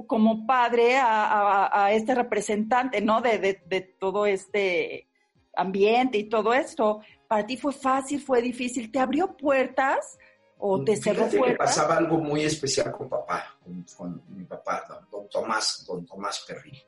como 0.09 0.49
padre 0.49 0.97
a, 1.01 1.91
este 1.93 2.13
representante, 2.13 3.01
¿no? 3.01 3.21
De, 3.21 3.39
de, 3.65 3.81
todo 4.01 4.27
este 4.27 5.07
ambiente 5.55 6.19
y 6.19 6.25
todo 6.25 6.53
esto, 6.55 7.03
¿para 7.29 7.47
ti 7.47 7.57
fue 7.57 7.73
fácil, 7.73 8.21
fue 8.21 8.43
difícil? 8.43 8.91
¿Te 8.91 8.99
abrió 8.99 9.37
puertas 9.37 10.19
o 10.59 10.83
te 10.83 10.97
cerró 10.97 11.29
puertas? 11.29 11.51
Que 11.51 11.57
pasaba 11.57 11.97
algo 11.97 12.19
muy 12.19 12.45
especial 12.45 12.93
con 12.93 13.09
papá, 13.09 13.59
con, 13.97 14.23
mi 14.29 14.45
papá, 14.45 14.85
don, 15.11 15.29
Tomás, 15.29 15.85
don 15.87 16.05
Tomás 16.07 16.45
Perry. 16.47 16.83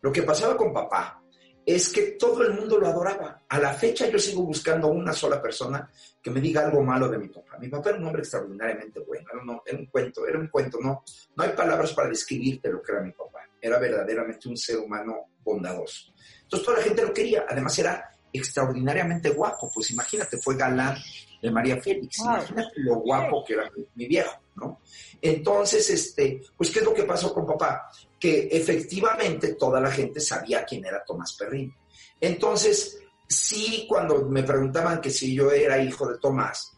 Lo 0.00 0.12
que 0.12 0.22
pasaba 0.22 0.56
con 0.56 0.72
papá 0.72 1.22
es 1.64 1.88
que 1.90 2.02
todo 2.12 2.42
el 2.42 2.52
mundo 2.52 2.78
lo 2.78 2.86
adoraba. 2.86 3.42
A 3.48 3.58
la 3.58 3.72
fecha 3.72 4.08
yo 4.08 4.18
sigo 4.18 4.42
buscando 4.42 4.88
una 4.88 5.12
sola 5.12 5.40
persona 5.40 5.90
que 6.20 6.30
me 6.30 6.40
diga 6.40 6.62
algo 6.62 6.82
malo 6.82 7.08
de 7.08 7.18
mi 7.18 7.28
papá. 7.28 7.56
Mi 7.58 7.68
papá 7.68 7.90
era 7.90 7.98
un 7.98 8.06
hombre 8.06 8.22
extraordinariamente 8.22 9.00
bueno, 9.00 9.26
era 9.32 9.42
un, 9.42 9.60
era 9.64 9.78
un 9.78 9.86
cuento, 9.86 10.26
era 10.26 10.38
un 10.38 10.48
cuento, 10.48 10.78
no, 10.80 11.02
no 11.36 11.44
hay 11.44 11.50
palabras 11.50 11.92
para 11.92 12.08
describirte 12.08 12.70
lo 12.70 12.82
que 12.82 12.92
era 12.92 13.00
mi 13.00 13.12
papá. 13.12 13.40
Era 13.60 13.78
verdaderamente 13.78 14.48
un 14.48 14.56
ser 14.56 14.78
humano 14.78 15.30
bondadoso. 15.42 16.12
Entonces 16.42 16.66
toda 16.66 16.78
la 16.78 16.84
gente 16.84 17.02
lo 17.02 17.14
quería, 17.14 17.46
además 17.48 17.78
era 17.78 18.13
extraordinariamente 18.34 19.30
guapo, 19.30 19.70
pues 19.72 19.92
imagínate, 19.92 20.38
fue 20.38 20.56
galán 20.56 20.98
de 21.40 21.50
María 21.50 21.80
Félix, 21.80 22.18
imagínate 22.18 22.72
lo 22.76 22.96
guapo 22.96 23.44
que 23.44 23.54
era 23.54 23.70
mi, 23.94 24.06
viejo, 24.06 24.40
¿no? 24.56 24.80
Entonces, 25.22 25.88
este, 25.90 26.42
pues, 26.56 26.70
¿qué 26.70 26.80
es 26.80 26.84
lo 26.84 26.92
que 26.92 27.04
pasó 27.04 27.32
con 27.32 27.46
papá? 27.46 27.88
Que 28.18 28.48
efectivamente 28.50 29.54
toda 29.54 29.80
la 29.80 29.90
gente 29.90 30.20
sabía 30.20 30.64
quién 30.64 30.84
era 30.84 31.04
Tomás 31.04 31.34
Perrín. 31.34 31.72
Entonces, 32.20 32.98
sí, 33.28 33.86
cuando 33.88 34.28
me 34.28 34.42
preguntaban 34.42 35.00
que 35.00 35.10
si 35.10 35.34
yo 35.34 35.52
era 35.52 35.78
hijo 35.78 36.08
de 36.08 36.18
Tomás, 36.18 36.73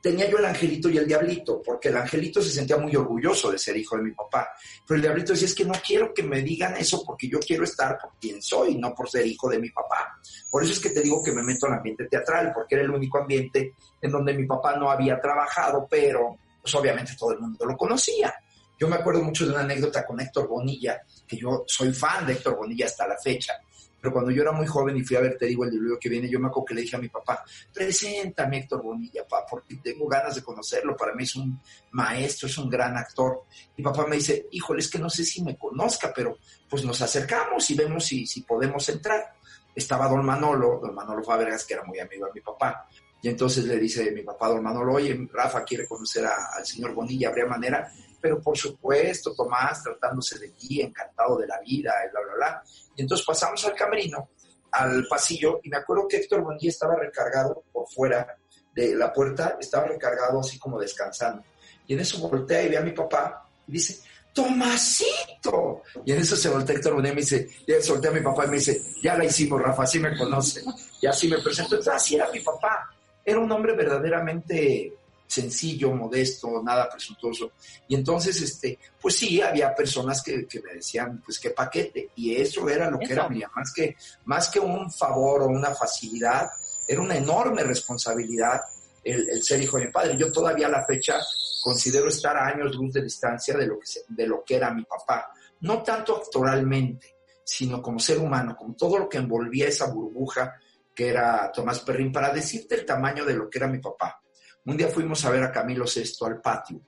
tenía 0.00 0.30
yo 0.30 0.38
el 0.38 0.44
angelito 0.44 0.88
y 0.88 0.98
el 0.98 1.06
diablito, 1.06 1.62
porque 1.62 1.88
el 1.88 1.96
angelito 1.96 2.40
se 2.42 2.50
sentía 2.50 2.76
muy 2.76 2.94
orgulloso 2.96 3.50
de 3.50 3.58
ser 3.58 3.76
hijo 3.76 3.96
de 3.96 4.02
mi 4.02 4.12
papá, 4.12 4.50
pero 4.86 4.96
el 4.96 5.02
diablito 5.02 5.32
decía, 5.32 5.48
es 5.48 5.54
que 5.54 5.64
no 5.64 5.74
quiero 5.84 6.12
que 6.14 6.22
me 6.22 6.42
digan 6.42 6.76
eso 6.76 7.04
porque 7.04 7.28
yo 7.28 7.38
quiero 7.40 7.64
estar 7.64 7.98
por 7.98 8.12
quien 8.20 8.40
soy, 8.42 8.76
no 8.76 8.94
por 8.94 9.08
ser 9.08 9.26
hijo 9.26 9.48
de 9.48 9.58
mi 9.58 9.70
papá. 9.70 10.18
Por 10.50 10.62
eso 10.62 10.72
es 10.72 10.80
que 10.80 10.90
te 10.90 11.00
digo 11.00 11.22
que 11.22 11.32
me 11.32 11.42
meto 11.42 11.66
en 11.66 11.74
ambiente 11.74 12.06
teatral, 12.06 12.52
porque 12.54 12.76
era 12.76 12.84
el 12.84 12.90
único 12.90 13.18
ambiente 13.18 13.74
en 14.00 14.10
donde 14.10 14.34
mi 14.34 14.46
papá 14.46 14.76
no 14.76 14.90
había 14.90 15.20
trabajado, 15.20 15.86
pero 15.88 16.38
pues 16.60 16.74
obviamente 16.74 17.14
todo 17.18 17.32
el 17.32 17.40
mundo 17.40 17.66
lo 17.66 17.76
conocía. 17.76 18.34
Yo 18.78 18.88
me 18.88 18.96
acuerdo 18.96 19.22
mucho 19.22 19.44
de 19.44 19.52
una 19.52 19.60
anécdota 19.60 20.04
con 20.04 20.20
Héctor 20.20 20.48
Bonilla, 20.48 21.00
que 21.26 21.36
yo 21.36 21.64
soy 21.66 21.92
fan 21.92 22.26
de 22.26 22.32
Héctor 22.32 22.56
Bonilla 22.56 22.86
hasta 22.86 23.06
la 23.06 23.16
fecha. 23.18 23.54
Pero 24.04 24.12
cuando 24.12 24.30
yo 24.32 24.42
era 24.42 24.52
muy 24.52 24.66
joven 24.66 24.98
y 24.98 25.02
fui 25.02 25.16
a 25.16 25.20
ver, 25.20 25.38
te 25.38 25.46
digo, 25.46 25.64
el 25.64 25.70
libro 25.70 25.98
que 25.98 26.10
viene, 26.10 26.28
yo 26.28 26.38
me 26.38 26.48
acuerdo 26.48 26.66
que 26.66 26.74
le 26.74 26.82
dije 26.82 26.94
a 26.94 26.98
mi 26.98 27.08
papá, 27.08 27.42
preséntame 27.72 28.58
Héctor 28.58 28.82
Bonilla, 28.82 29.26
papá, 29.26 29.46
porque 29.48 29.76
tengo 29.76 30.06
ganas 30.06 30.34
de 30.34 30.42
conocerlo. 30.42 30.94
Para 30.94 31.14
mí 31.14 31.22
es 31.22 31.34
un 31.36 31.58
maestro, 31.92 32.46
es 32.46 32.58
un 32.58 32.68
gran 32.68 32.98
actor. 32.98 33.44
Y 33.74 33.82
papá 33.82 34.06
me 34.06 34.16
dice, 34.16 34.46
híjole, 34.50 34.80
es 34.80 34.90
que 34.90 34.98
no 34.98 35.08
sé 35.08 35.24
si 35.24 35.42
me 35.42 35.56
conozca, 35.56 36.12
pero 36.14 36.36
pues 36.68 36.84
nos 36.84 37.00
acercamos 37.00 37.70
y 37.70 37.76
vemos 37.76 38.04
si, 38.04 38.26
si 38.26 38.42
podemos 38.42 38.86
entrar. 38.90 39.36
Estaba 39.74 40.06
don 40.06 40.22
Manolo, 40.22 40.80
don 40.82 40.94
Manolo 40.94 41.24
Fábregas, 41.24 41.64
que 41.64 41.72
era 41.72 41.84
muy 41.84 41.98
amigo 41.98 42.26
de 42.26 42.32
mi 42.34 42.40
papá. 42.42 42.86
Y 43.22 43.28
entonces 43.28 43.64
le 43.64 43.78
dice 43.78 44.10
mi 44.10 44.20
papá, 44.20 44.48
don 44.48 44.62
Manolo, 44.62 44.96
oye, 44.96 45.18
Rafa 45.32 45.64
quiere 45.64 45.86
conocer 45.86 46.26
al 46.26 46.66
señor 46.66 46.92
Bonilla, 46.92 47.30
¿habría 47.30 47.46
manera? 47.46 47.90
Pero 48.24 48.40
por 48.40 48.56
supuesto, 48.56 49.34
Tomás, 49.34 49.82
tratándose 49.82 50.38
de 50.38 50.48
ti, 50.48 50.80
encantado 50.80 51.36
de 51.36 51.46
la 51.46 51.60
vida, 51.60 51.92
bla, 52.10 52.22
bla, 52.22 52.34
bla. 52.36 52.62
Y 52.96 53.02
entonces 53.02 53.26
pasamos 53.26 53.62
al 53.66 53.74
camerino, 53.74 54.30
al 54.70 55.06
pasillo, 55.06 55.60
y 55.62 55.68
me 55.68 55.76
acuerdo 55.76 56.08
que 56.08 56.16
Héctor 56.16 56.40
Bonilla 56.40 56.70
estaba 56.70 56.96
recargado 56.96 57.64
por 57.70 57.86
fuera 57.86 58.34
de 58.74 58.94
la 58.94 59.12
puerta, 59.12 59.58
estaba 59.60 59.88
recargado 59.88 60.40
así 60.40 60.58
como 60.58 60.80
descansando. 60.80 61.44
Y 61.86 61.92
en 61.92 62.00
eso 62.00 62.26
voltea 62.26 62.62
y 62.62 62.70
ve 62.70 62.78
a 62.78 62.80
mi 62.80 62.92
papá 62.92 63.46
y 63.68 63.72
dice, 63.72 64.02
Tomasito. 64.32 65.82
Y 66.06 66.12
en 66.12 66.20
eso 66.22 66.34
se 66.34 66.48
voltea 66.48 66.76
Héctor 66.76 66.94
Bonilla 66.94 67.12
y 67.12 67.16
me 67.16 67.20
dice, 67.20 67.46
ya 67.68 67.78
solté 67.82 68.08
a 68.08 68.12
mi 68.12 68.20
papá 68.22 68.46
y 68.46 68.48
me 68.48 68.56
dice, 68.56 68.80
ya 69.02 69.18
la 69.18 69.26
hicimos, 69.26 69.60
Rafa, 69.60 69.82
así 69.82 70.00
me 70.00 70.16
conoce. 70.16 70.62
Y 70.98 71.06
así 71.06 71.28
me 71.28 71.42
presento. 71.42 71.74
Entonces 71.74 71.92
así 71.92 72.14
era 72.14 72.30
mi 72.30 72.40
papá. 72.40 72.88
Era 73.22 73.38
un 73.38 73.52
hombre 73.52 73.74
verdaderamente 73.74 74.94
sencillo, 75.26 75.92
modesto, 75.92 76.62
nada 76.62 76.88
presuntuoso. 76.88 77.52
Y 77.88 77.94
entonces, 77.94 78.40
este, 78.40 78.78
pues 79.00 79.16
sí, 79.16 79.40
había 79.40 79.74
personas 79.74 80.22
que, 80.22 80.46
me 80.62 80.74
decían, 80.74 81.22
pues 81.24 81.38
qué 81.38 81.50
paquete. 81.50 82.10
Y 82.16 82.36
eso 82.36 82.68
era 82.68 82.90
lo 82.90 82.98
que 82.98 83.12
era, 83.12 83.28
mía, 83.28 83.50
más 83.54 83.72
que, 83.72 83.96
más 84.24 84.48
que 84.50 84.60
un 84.60 84.90
favor 84.92 85.42
o 85.42 85.46
una 85.46 85.74
facilidad, 85.74 86.48
era 86.86 87.00
una 87.00 87.16
enorme 87.16 87.62
responsabilidad 87.62 88.60
el, 89.02 89.42
ser 89.42 89.62
hijo 89.62 89.78
de 89.78 89.86
mi 89.86 89.92
padre. 89.92 90.16
Yo 90.16 90.32
todavía 90.32 90.66
a 90.66 90.70
la 90.70 90.84
fecha 90.84 91.18
considero 91.62 92.08
estar 92.08 92.36
a 92.36 92.46
años 92.46 92.74
luz 92.74 92.92
de 92.92 93.02
distancia 93.02 93.56
de 93.56 93.66
lo 93.66 93.78
que, 93.78 93.86
de 94.08 94.26
lo 94.26 94.42
que 94.44 94.56
era 94.56 94.72
mi 94.72 94.84
papá. 94.84 95.30
No 95.60 95.82
tanto 95.82 96.16
actoralmente, 96.16 97.16
sino 97.42 97.80
como 97.82 97.98
ser 97.98 98.18
humano, 98.18 98.56
como 98.56 98.74
todo 98.74 98.98
lo 98.98 99.08
que 99.08 99.18
envolvía 99.18 99.68
esa 99.68 99.86
burbuja 99.86 100.54
que 100.94 101.08
era 101.08 101.50
Tomás 101.52 101.80
Perrín, 101.80 102.12
para 102.12 102.32
decirte 102.32 102.76
el 102.76 102.86
tamaño 102.86 103.24
de 103.24 103.34
lo 103.34 103.50
que 103.50 103.58
era 103.58 103.66
mi 103.66 103.78
papá. 103.78 104.22
Un 104.66 104.76
día 104.76 104.88
fuimos 104.88 105.24
a 105.24 105.30
ver 105.30 105.42
a 105.42 105.52
Camilo 105.52 105.84
VI 105.84 106.26
al 106.26 106.40
patio, 106.40 106.80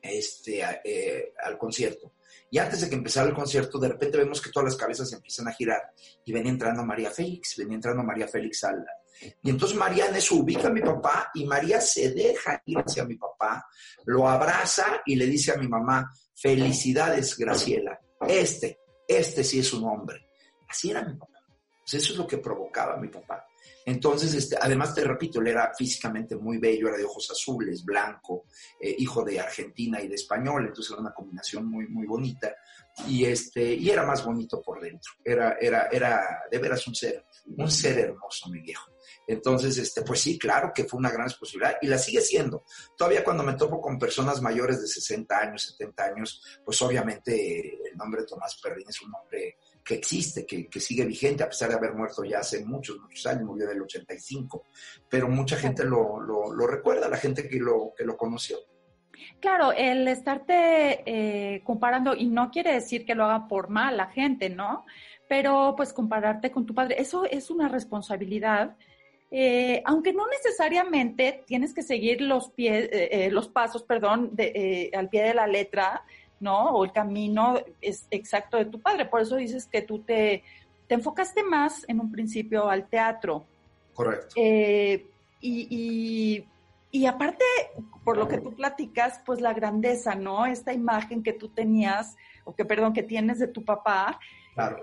este, 0.00 0.62
eh, 0.84 1.34
al 1.44 1.58
concierto. 1.58 2.14
Y 2.50 2.58
antes 2.58 2.80
de 2.80 2.88
que 2.88 2.94
empezara 2.94 3.28
el 3.28 3.34
concierto, 3.34 3.78
de 3.78 3.88
repente 3.88 4.16
vemos 4.16 4.40
que 4.40 4.50
todas 4.50 4.70
las 4.70 4.76
cabezas 4.76 5.12
empiezan 5.12 5.48
a 5.48 5.52
girar 5.52 5.92
y 6.24 6.32
venía 6.32 6.50
entrando 6.50 6.82
María 6.84 7.10
Félix, 7.10 7.56
venía 7.58 7.74
entrando 7.74 8.02
María 8.02 8.26
Félix 8.26 8.64
al... 8.64 8.86
Y 9.42 9.50
entonces 9.50 9.76
María 9.76 10.06
en 10.06 10.14
ubica 10.30 10.68
a 10.68 10.72
mi 10.72 10.80
papá 10.80 11.30
y 11.34 11.44
María 11.44 11.80
se 11.80 12.12
deja 12.12 12.62
ir 12.64 12.78
hacia 12.78 13.04
mi 13.04 13.16
papá, 13.16 13.66
lo 14.06 14.28
abraza 14.28 15.02
y 15.04 15.16
le 15.16 15.26
dice 15.26 15.52
a 15.52 15.56
mi 15.56 15.66
mamá, 15.66 16.10
felicidades 16.34 17.36
Graciela, 17.36 18.00
este, 18.26 18.78
este 19.06 19.42
sí 19.42 19.58
es 19.58 19.72
un 19.72 19.84
hombre. 19.84 20.28
Así 20.68 20.90
era 20.90 21.02
mi 21.02 21.14
papá. 21.14 21.38
Eso 21.84 21.96
es 22.12 22.16
lo 22.16 22.26
que 22.26 22.38
provocaba 22.38 22.94
a 22.94 22.98
mi 22.98 23.08
papá. 23.08 23.47
Entonces, 23.88 24.34
este, 24.34 24.54
además 24.60 24.94
te 24.94 25.02
repito, 25.02 25.40
él 25.40 25.46
era 25.46 25.72
físicamente 25.74 26.36
muy 26.36 26.58
bello, 26.58 26.88
era 26.88 26.98
de 26.98 27.04
ojos 27.04 27.30
azules, 27.30 27.82
blanco, 27.82 28.44
eh, 28.78 28.94
hijo 28.98 29.24
de 29.24 29.40
Argentina 29.40 29.98
y 30.02 30.08
de 30.08 30.14
español, 30.14 30.66
entonces 30.66 30.92
era 30.92 31.00
una 31.00 31.14
combinación 31.14 31.64
muy, 31.64 31.88
muy 31.88 32.06
bonita. 32.06 32.54
Y, 33.06 33.24
este, 33.24 33.72
y 33.72 33.88
era 33.88 34.04
más 34.04 34.22
bonito 34.22 34.60
por 34.60 34.78
dentro, 34.78 35.12
era, 35.24 35.56
era, 35.58 35.88
era 35.90 36.20
de 36.50 36.58
veras 36.58 36.86
un 36.86 36.94
ser, 36.94 37.24
un 37.56 37.70
ser 37.70 37.98
hermoso, 37.98 38.50
mi 38.50 38.60
viejo. 38.60 38.90
Entonces, 39.26 39.78
este, 39.78 40.02
pues 40.02 40.20
sí, 40.20 40.38
claro 40.38 40.70
que 40.74 40.84
fue 40.84 40.98
una 40.98 41.10
gran 41.10 41.28
posibilidad 41.40 41.76
y 41.80 41.86
la 41.86 41.96
sigue 41.96 42.20
siendo. 42.20 42.64
Todavía 42.94 43.24
cuando 43.24 43.42
me 43.42 43.54
topo 43.54 43.80
con 43.80 43.98
personas 43.98 44.42
mayores 44.42 44.82
de 44.82 44.86
60 44.86 45.38
años, 45.38 45.62
70 45.62 46.04
años, 46.04 46.42
pues 46.62 46.82
obviamente 46.82 47.88
el 47.90 47.96
nombre 47.96 48.20
de 48.20 48.26
Tomás 48.26 48.60
Perrín 48.62 48.86
es 48.86 49.00
un 49.00 49.10
nombre 49.12 49.56
que 49.88 49.94
existe, 49.94 50.44
que, 50.44 50.80
sigue 50.80 51.06
vigente, 51.06 51.42
a 51.42 51.48
pesar 51.48 51.70
de 51.70 51.76
haber 51.76 51.94
muerto 51.94 52.22
ya 52.22 52.40
hace 52.40 52.62
muchos, 52.62 53.00
muchos 53.00 53.26
años, 53.26 53.44
murió 53.44 53.66
del 53.66 53.80
85, 53.80 54.66
pero 55.08 55.28
mucha 55.28 55.56
gente 55.56 55.82
lo, 55.82 56.20
lo, 56.20 56.66
recuerda, 56.66 57.08
la 57.08 57.16
gente 57.16 57.48
que 57.48 57.58
lo, 57.58 57.94
que 57.96 58.04
lo 58.04 58.14
conoció. 58.14 58.58
Claro, 59.40 59.72
el 59.72 60.06
estarte 60.06 61.02
eh, 61.06 61.62
comparando, 61.64 62.14
y 62.14 62.26
no 62.26 62.50
quiere 62.50 62.74
decir 62.74 63.06
que 63.06 63.14
lo 63.14 63.24
haga 63.24 63.48
por 63.48 63.70
mal 63.70 63.96
la 63.96 64.08
gente, 64.08 64.50
¿no? 64.50 64.84
Pero 65.26 65.72
pues 65.74 65.94
compararte 65.94 66.50
con 66.50 66.66
tu 66.66 66.74
padre, 66.74 66.96
eso 67.00 67.24
es 67.24 67.48
una 67.48 67.68
responsabilidad 67.68 68.76
eh, 69.30 69.82
aunque 69.84 70.14
no 70.14 70.26
necesariamente 70.26 71.44
tienes 71.46 71.74
que 71.74 71.82
seguir 71.82 72.22
los 72.22 72.50
pies, 72.50 72.88
eh, 72.90 73.08
eh, 73.12 73.30
los 73.30 73.48
pasos, 73.48 73.82
perdón, 73.82 74.30
de, 74.32 74.90
al 74.94 75.10
pie 75.10 75.22
de 75.24 75.34
la 75.34 75.46
letra, 75.46 76.02
¿no? 76.40 76.70
O 76.70 76.84
el 76.84 76.92
camino 76.92 77.58
es 77.80 78.06
exacto 78.10 78.56
de 78.56 78.66
tu 78.66 78.80
padre. 78.80 79.06
Por 79.06 79.20
eso 79.20 79.36
dices 79.36 79.66
que 79.66 79.82
tú 79.82 80.00
te, 80.00 80.42
te 80.86 80.94
enfocaste 80.94 81.42
más 81.42 81.84
en 81.88 82.00
un 82.00 82.10
principio 82.10 82.68
al 82.68 82.88
teatro. 82.88 83.44
Correcto. 83.94 84.34
y, 84.36 85.06
y, 85.40 86.46
y 86.90 87.06
aparte, 87.06 87.44
por 88.04 88.16
lo 88.16 88.28
que 88.28 88.38
tú 88.38 88.54
platicas, 88.54 89.20
pues 89.26 89.40
la 89.40 89.52
grandeza, 89.52 90.14
¿no? 90.14 90.46
Esta 90.46 90.72
imagen 90.72 91.22
que 91.22 91.32
tú 91.32 91.48
tenías, 91.48 92.16
o 92.44 92.54
que, 92.54 92.64
perdón, 92.64 92.92
que 92.92 93.02
tienes 93.02 93.38
de 93.38 93.48
tu 93.48 93.64
papá, 93.64 94.18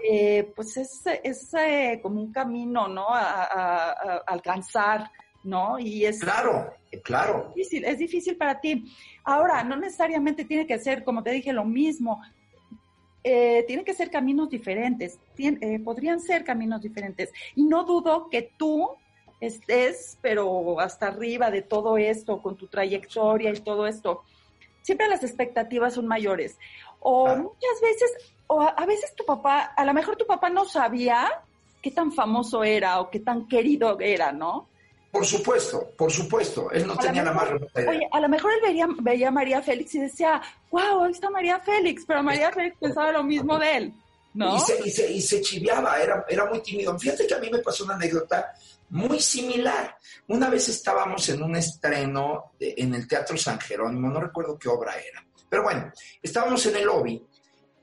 eh, 0.04 0.54
pues 0.56 0.78
es, 0.78 1.02
es 1.24 1.54
eh, 1.54 2.00
como 2.02 2.22
un 2.22 2.32
camino, 2.32 2.88
¿no? 2.88 3.08
A, 3.10 4.22
alcanzar, 4.28 5.12
¿no? 5.46 5.80
Y 5.80 6.06
es... 6.06 6.20
Claro, 6.20 6.74
claro. 7.04 7.50
Es 7.50 7.56
difícil, 7.56 7.86
es 7.86 7.98
difícil 7.98 8.38
para 8.38 8.60
ti. 8.60 8.92
Ahora, 9.24 9.64
no 9.64 9.76
necesariamente 9.76 10.46
tiene 10.46 10.68
que 10.68 10.80
ser, 10.80 11.04
como 11.04 11.24
te 11.24 11.32
dije, 11.32 11.54
lo 11.54 11.66
mismo. 11.66 12.22
Eh, 13.24 13.64
tiene 13.68 13.84
que 13.84 13.96
ser 13.96 14.12
caminos 14.12 14.50
diferentes, 14.50 15.18
podrían 15.84 16.20
ser 16.20 16.44
caminos 16.44 16.82
diferentes. 16.82 17.32
Y 17.56 17.64
no 17.64 17.84
dudo 17.84 18.30
que 18.30 18.52
tú 18.56 18.90
estés, 19.40 20.18
pero 20.22 20.80
hasta 20.80 21.08
arriba 21.08 21.50
de 21.50 21.64
todo 21.64 21.98
esto, 21.98 22.42
con 22.42 22.56
tu 22.56 22.68
trayectoria 22.68 23.52
y 23.52 23.60
todo 23.62 23.88
esto. 23.88 24.24
Siempre 24.84 25.08
las 25.08 25.24
expectativas 25.24 25.96
son 25.96 26.06
mayores. 26.06 26.60
O 27.00 27.28
muchas 27.36 27.82
veces 27.82 28.36
o 28.48 28.62
a, 28.62 28.86
veces 28.86 29.16
tu 29.16 29.26
papá, 29.26 29.74
a 29.76 29.86
lo 29.86 29.94
mejor 29.94 30.16
tu 30.16 30.26
papá 30.26 30.50
no 30.50 30.66
sabía 30.66 31.44
qué 31.82 31.92
tan 31.92 32.12
famoso 32.12 32.64
era 32.64 33.00
o 33.00 33.10
qué 33.10 33.20
tan 33.20 33.48
querido 33.48 34.00
era, 34.00 34.32
¿no? 34.32 34.68
Por 35.16 35.26
supuesto, 35.26 35.92
por 35.98 36.12
supuesto. 36.12 36.70
Él 36.72 36.86
no 36.86 36.98
tenía 36.98 37.24
la 37.24 37.32
más 37.32 37.48
Oye, 37.88 38.06
a 38.12 38.20
lo 38.20 38.28
mejor 38.28 38.52
él 38.52 38.60
veía, 38.62 38.86
veía, 39.00 39.30
a 39.30 39.32
María 39.32 39.62
Félix 39.62 39.96
y 39.96 40.02
decía, 40.02 40.42
wow, 40.70 41.06
ahí 41.06 41.14
está 41.14 41.30
María 41.30 41.58
Félix, 41.62 42.04
pero 42.06 42.22
María 42.22 42.52
Félix 42.52 42.76
pensaba 42.78 43.14
lo 43.14 43.24
mismo 43.24 43.58
de 43.58 43.78
él, 43.78 43.94
¿no? 44.34 44.58
Y 44.58 44.60
se, 44.60 44.86
y 44.86 44.92
se, 44.92 45.10
y 45.14 45.22
se 45.22 45.40
chiviaba, 45.40 46.02
era, 46.02 46.26
era 46.28 46.44
muy 46.48 46.60
tímido. 46.60 47.00
Fíjate 47.00 47.26
que 47.26 47.34
a 47.34 47.40
mí 47.40 47.50
me 47.50 47.60
pasó 47.60 47.86
una 47.86 47.96
anécdota 47.96 48.52
muy 48.90 49.22
similar. 49.22 49.96
Una 50.28 50.50
vez 50.50 50.68
estábamos 50.68 51.30
en 51.30 51.42
un 51.42 51.56
estreno 51.56 52.52
en 52.60 52.94
el 52.94 53.08
Teatro 53.08 53.38
San 53.38 53.58
Jerónimo, 53.58 54.10
no 54.10 54.20
recuerdo 54.20 54.60
qué 54.60 54.68
obra 54.68 54.96
era, 54.98 55.26
pero 55.48 55.64
bueno, 55.64 55.94
estábamos 56.22 56.66
en 56.66 56.76
el 56.76 56.84
lobby 56.84 57.26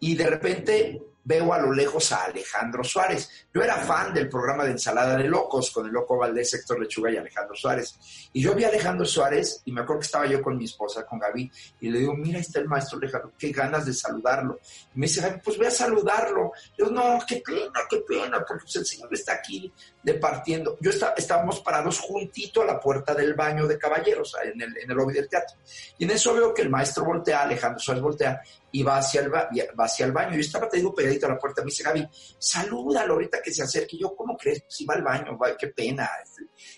y 0.01 0.15
de 0.15 0.27
repente 0.27 1.03
veo 1.25 1.52
a 1.52 1.59
lo 1.59 1.73
lejos 1.73 2.12
a 2.12 2.25
Alejandro 2.25 2.83
Suárez. 2.83 3.47
Yo 3.52 3.62
era 3.62 3.76
fan 3.76 4.12
del 4.12 4.29
programa 4.29 4.64
de 4.64 4.73
Ensalada 4.73 5.17
de 5.17 5.29
Locos 5.29 5.71
con 5.71 5.87
el 5.87 5.93
Loco 5.93 6.17
Valdés, 6.17 6.55
Héctor 6.55 6.81
Lechuga 6.81 7.11
y 7.11 7.17
Alejandro 7.17 7.55
Suárez. 7.55 7.99
Y 8.33 8.43
yo 8.43 8.55
vi 8.55 8.64
a 8.64 8.69
Alejandro 8.69 9.05
Suárez 9.05 9.62
y 9.64 9.73
me 9.73 9.83
acuerdo 9.83 10.00
que 10.00 10.07
estaba 10.07 10.26
yo 10.26 10.43
con 10.43 10.57
mi 10.57 10.64
esposa, 10.64 11.07
con 11.07 11.19
Gaby, 11.19 11.50
y 11.81 11.91
le 11.91 12.00
digo, 12.00 12.14
mira, 12.14 12.41
está 12.41 12.61
el 12.61 12.69
maestro 12.69 12.99
Alejandro, 12.99 13.33
qué 13.38 13.52
ganas 13.52 13.87
de 13.87 13.93
saludarlo. 13.93 14.59
Y 14.95 14.99
me 14.99 15.07
dice, 15.07 15.41
pues 15.45 15.57
voy 15.57 15.67
a 15.67 15.71
saludarlo. 15.71 16.52
yo, 16.76 16.87
no, 16.87 17.19
qué 17.26 17.43
pena, 17.45 17.81
qué 17.88 17.99
pena, 18.07 18.45
porque 18.47 18.64
pues, 18.64 18.76
el 18.76 18.87
señor 18.87 19.12
está 19.12 19.35
aquí 19.35 19.73
departiendo. 20.02 20.76
Yo 20.81 20.90
está, 20.90 21.14
estábamos 21.16 21.61
parados 21.61 22.01
juntito 22.01 22.62
a 22.62 22.66
la 22.66 22.81
puerta 22.81 23.14
del 23.14 23.35
baño 23.35 23.66
de 23.66 23.79
caballeros, 23.79 24.35
en 24.42 24.61
el, 24.61 24.77
en 24.79 24.90
el 24.90 24.97
lobby 24.97 25.14
del 25.14 25.29
teatro. 25.29 25.57
Y 25.99 26.05
en 26.05 26.11
eso 26.11 26.35
veo 26.35 26.53
que 26.53 26.62
el 26.62 26.70
maestro 26.70 27.05
voltea, 27.05 27.42
Alejandro 27.42 27.79
Suárez 27.79 28.03
voltea, 28.03 28.42
y 28.73 28.83
va 28.83 28.97
hacia 28.97 29.21
el, 29.21 29.33
va 29.33 29.49
hacia 29.85 30.07
el 30.07 30.13
baño. 30.13 30.35
Yo 30.35 30.41
estaba, 30.41 30.69
te 30.69 30.79
digo, 30.79 30.95
pegadito 30.95 31.27
a 31.27 31.31
la 31.31 31.39
puerta. 31.39 31.63
Me 31.63 31.67
dice, 31.67 31.85
Gaby, 31.85 32.09
salúdalo 32.39 33.15
ahorita 33.15 33.41
que 33.43 33.53
se 33.53 33.63
acerque. 33.63 33.97
Y 33.97 34.01
yo, 34.01 34.17
¿cómo 34.17 34.37
crees? 34.37 34.65
Si 34.69 34.85
va 34.85 34.95
al 34.95 35.03
baño, 35.03 35.39
qué 35.59 35.69
pena. 35.69 36.09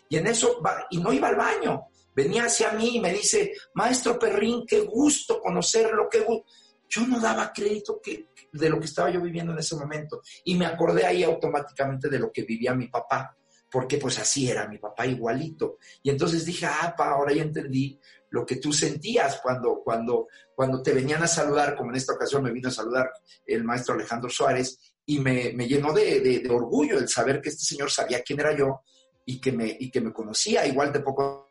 Y 0.09 0.17
en 0.17 0.27
eso, 0.27 0.61
y 0.91 0.99
no 0.99 1.13
iba 1.13 1.29
al 1.29 1.37
baño. 1.37 1.85
Venía 2.15 2.45
hacia 2.45 2.73
mí 2.73 2.97
y 2.97 3.01
me 3.01 3.13
dice, 3.13 3.53
maestro 3.75 4.19
Perrín, 4.19 4.65
qué 4.67 4.81
gusto 4.81 5.41
conocerlo, 5.41 6.09
qué 6.11 6.21
gusto. 6.21 6.47
Yo 6.89 7.07
no 7.07 7.19
daba 7.19 7.53
crédito 7.53 8.01
que, 8.01 8.29
de 8.53 8.69
lo 8.69 8.79
que 8.79 8.87
estaba 8.87 9.11
yo 9.11 9.21
viviendo 9.21 9.53
en 9.53 9.59
ese 9.59 9.75
momento. 9.77 10.21
Y 10.45 10.57
me 10.57 10.67
acordé 10.67 11.07
ahí 11.07 11.23
automáticamente 11.23 12.09
de 12.09 12.19
lo 12.19 12.31
que 12.31 12.43
vivía 12.43 12.75
mi 12.75 12.89
papá 12.89 13.37
porque 13.75 13.99
pues 13.99 14.21
así 14.21 14.49
era 14.49 14.69
mi 14.69 14.79
papá 14.79 15.05
igualito. 15.05 15.79
Y 16.01 16.11
entonces 16.11 16.45
dije, 16.45 16.65
ah, 16.65 16.95
pa, 16.97 17.11
ahora 17.11 17.33
ya 17.35 17.43
entendí 17.43 17.99
lo 18.35 18.45
que 18.45 18.57
tú 18.57 18.73
sentías 18.73 19.39
cuando, 19.41 19.81
cuando, 19.85 20.27
cuando 20.57 20.83
te 20.83 20.93
venían 20.93 21.23
a 21.23 21.29
saludar, 21.29 21.77
como 21.77 21.91
en 21.91 21.97
esta 21.97 22.15
ocasión 22.15 22.43
me 22.43 22.51
vino 22.51 22.69
a 22.69 22.73
saludar 22.73 23.09
el 23.47 23.63
maestro 23.63 23.95
Alejandro 23.95 24.29
Suárez, 24.29 24.77
y 25.07 25.21
me, 25.21 25.53
me 25.53 25.69
llenó 25.69 25.93
de, 25.93 26.19
de, 26.19 26.51
orgullo 26.51 26.99
el 26.99 27.09
saber 27.09 27.41
que 27.41 27.51
este 27.51 27.63
señor 27.63 27.93
sabía 27.93 28.25
quién 28.25 28.41
era 28.41 28.57
yo 28.57 28.81
y 29.25 29.41
que 29.41 29.53
me, 29.53 29.77
y 29.79 29.89
que 29.89 30.01
me 30.01 30.13
conocía. 30.13 30.67
Igual 30.67 30.93
de 30.93 30.99
poco 30.99 31.49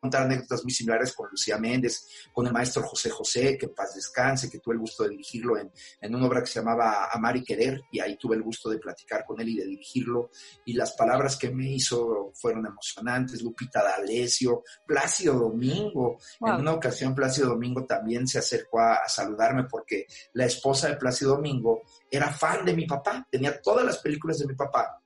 contar 0.00 0.22
anécdotas 0.22 0.62
muy 0.62 0.72
similares 0.72 1.12
con 1.12 1.28
Lucía 1.30 1.58
Méndez, 1.58 2.06
con 2.32 2.46
el 2.46 2.52
maestro 2.52 2.82
José 2.82 3.10
José, 3.10 3.56
que 3.58 3.68
paz 3.68 3.94
descanse, 3.94 4.50
que 4.50 4.58
tuve 4.58 4.74
el 4.74 4.80
gusto 4.80 5.04
de 5.04 5.10
dirigirlo 5.10 5.58
en, 5.58 5.70
en 6.00 6.14
una 6.14 6.26
obra 6.26 6.40
que 6.40 6.46
se 6.46 6.60
llamaba 6.60 7.08
Amar 7.10 7.36
y 7.36 7.42
Querer, 7.42 7.82
y 7.90 8.00
ahí 8.00 8.16
tuve 8.16 8.36
el 8.36 8.42
gusto 8.42 8.70
de 8.70 8.78
platicar 8.78 9.24
con 9.24 9.40
él 9.40 9.48
y 9.48 9.56
de 9.56 9.66
dirigirlo, 9.66 10.30
y 10.64 10.74
las 10.74 10.92
palabras 10.92 11.36
que 11.36 11.50
me 11.50 11.70
hizo 11.70 12.32
fueron 12.34 12.66
emocionantes, 12.66 13.42
Lupita 13.42 13.82
D'Alessio, 13.82 14.62
Plácido 14.86 15.34
Domingo, 15.34 16.18
en 16.40 16.54
una 16.54 16.74
ocasión 16.74 17.14
Plácido 17.14 17.48
Domingo 17.48 17.84
también 17.84 18.26
se 18.26 18.38
acercó 18.38 18.80
a, 18.80 18.96
a 18.96 19.08
saludarme 19.08 19.64
porque 19.64 20.06
la 20.34 20.46
esposa 20.46 20.88
de 20.88 20.96
Plácido 20.96 21.32
Domingo 21.36 21.82
era 22.10 22.32
fan 22.32 22.64
de 22.64 22.74
mi 22.74 22.86
papá, 22.86 23.26
tenía 23.30 23.60
todas 23.60 23.84
las 23.84 23.98
películas 23.98 24.38
de 24.38 24.46
mi 24.46 24.54
papá, 24.54 25.00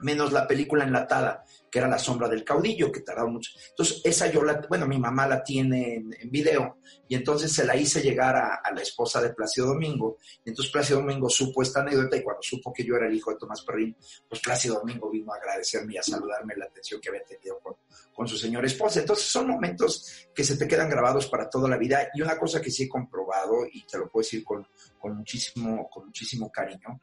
menos 0.00 0.32
la 0.32 0.46
película 0.46 0.84
enlatada 0.84 1.44
que 1.70 1.78
era 1.78 1.88
La 1.88 1.98
sombra 1.98 2.28
del 2.28 2.44
caudillo, 2.44 2.90
que 2.90 3.00
tardaba 3.00 3.30
mucho. 3.30 3.52
Entonces, 3.70 4.00
esa 4.04 4.30
yo 4.30 4.42
la, 4.42 4.60
bueno, 4.68 4.86
mi 4.86 4.98
mamá 4.98 5.26
la 5.26 5.42
tiene 5.42 5.94
en, 5.94 6.30
video, 6.30 6.78
y 7.08 7.14
entonces 7.14 7.52
se 7.52 7.64
la 7.64 7.76
hice 7.76 8.02
llegar 8.02 8.36
a, 8.36 8.60
la 8.74 8.82
esposa 8.82 9.20
de 9.20 9.32
Plácido 9.32 9.68
Domingo, 9.68 10.18
y 10.44 10.50
entonces 10.50 10.72
Plácido 10.72 11.00
Domingo 11.00 11.28
supo 11.28 11.62
esta 11.62 11.80
anécdota, 11.80 12.16
y 12.16 12.22
cuando 12.22 12.42
supo 12.42 12.72
que 12.72 12.84
yo 12.84 12.96
era 12.96 13.06
el 13.06 13.14
hijo 13.14 13.30
de 13.30 13.38
Tomás 13.38 13.62
Perrín, 13.62 13.96
pues 14.28 14.40
Plácido 14.40 14.76
Domingo 14.80 15.10
vino 15.10 15.32
a 15.32 15.36
agradecerme 15.36 15.94
y 15.94 15.98
a 15.98 16.02
saludarme 16.02 16.54
la 16.56 16.64
atención 16.64 17.00
que 17.00 17.08
había 17.08 17.24
tenido 17.24 17.58
con, 17.60 17.74
con 18.12 18.26
su 18.26 18.36
señora 18.36 18.66
esposa. 18.66 19.00
Entonces, 19.00 19.26
son 19.26 19.48
momentos 19.48 20.28
que 20.34 20.44
se 20.44 20.56
te 20.56 20.66
quedan 20.66 20.90
grabados 20.90 21.26
para 21.26 21.48
toda 21.48 21.68
la 21.68 21.76
vida, 21.76 22.08
y 22.14 22.22
una 22.22 22.36
cosa 22.36 22.60
que 22.60 22.70
sí 22.70 22.84
he 22.84 22.88
comprobado, 22.88 23.66
y 23.70 23.84
te 23.86 23.98
lo 23.98 24.08
puedo 24.08 24.22
decir 24.22 24.42
con, 24.42 24.66
con 24.98 25.16
muchísimo, 25.16 25.88
con 25.88 26.06
muchísimo 26.06 26.50
cariño, 26.50 27.00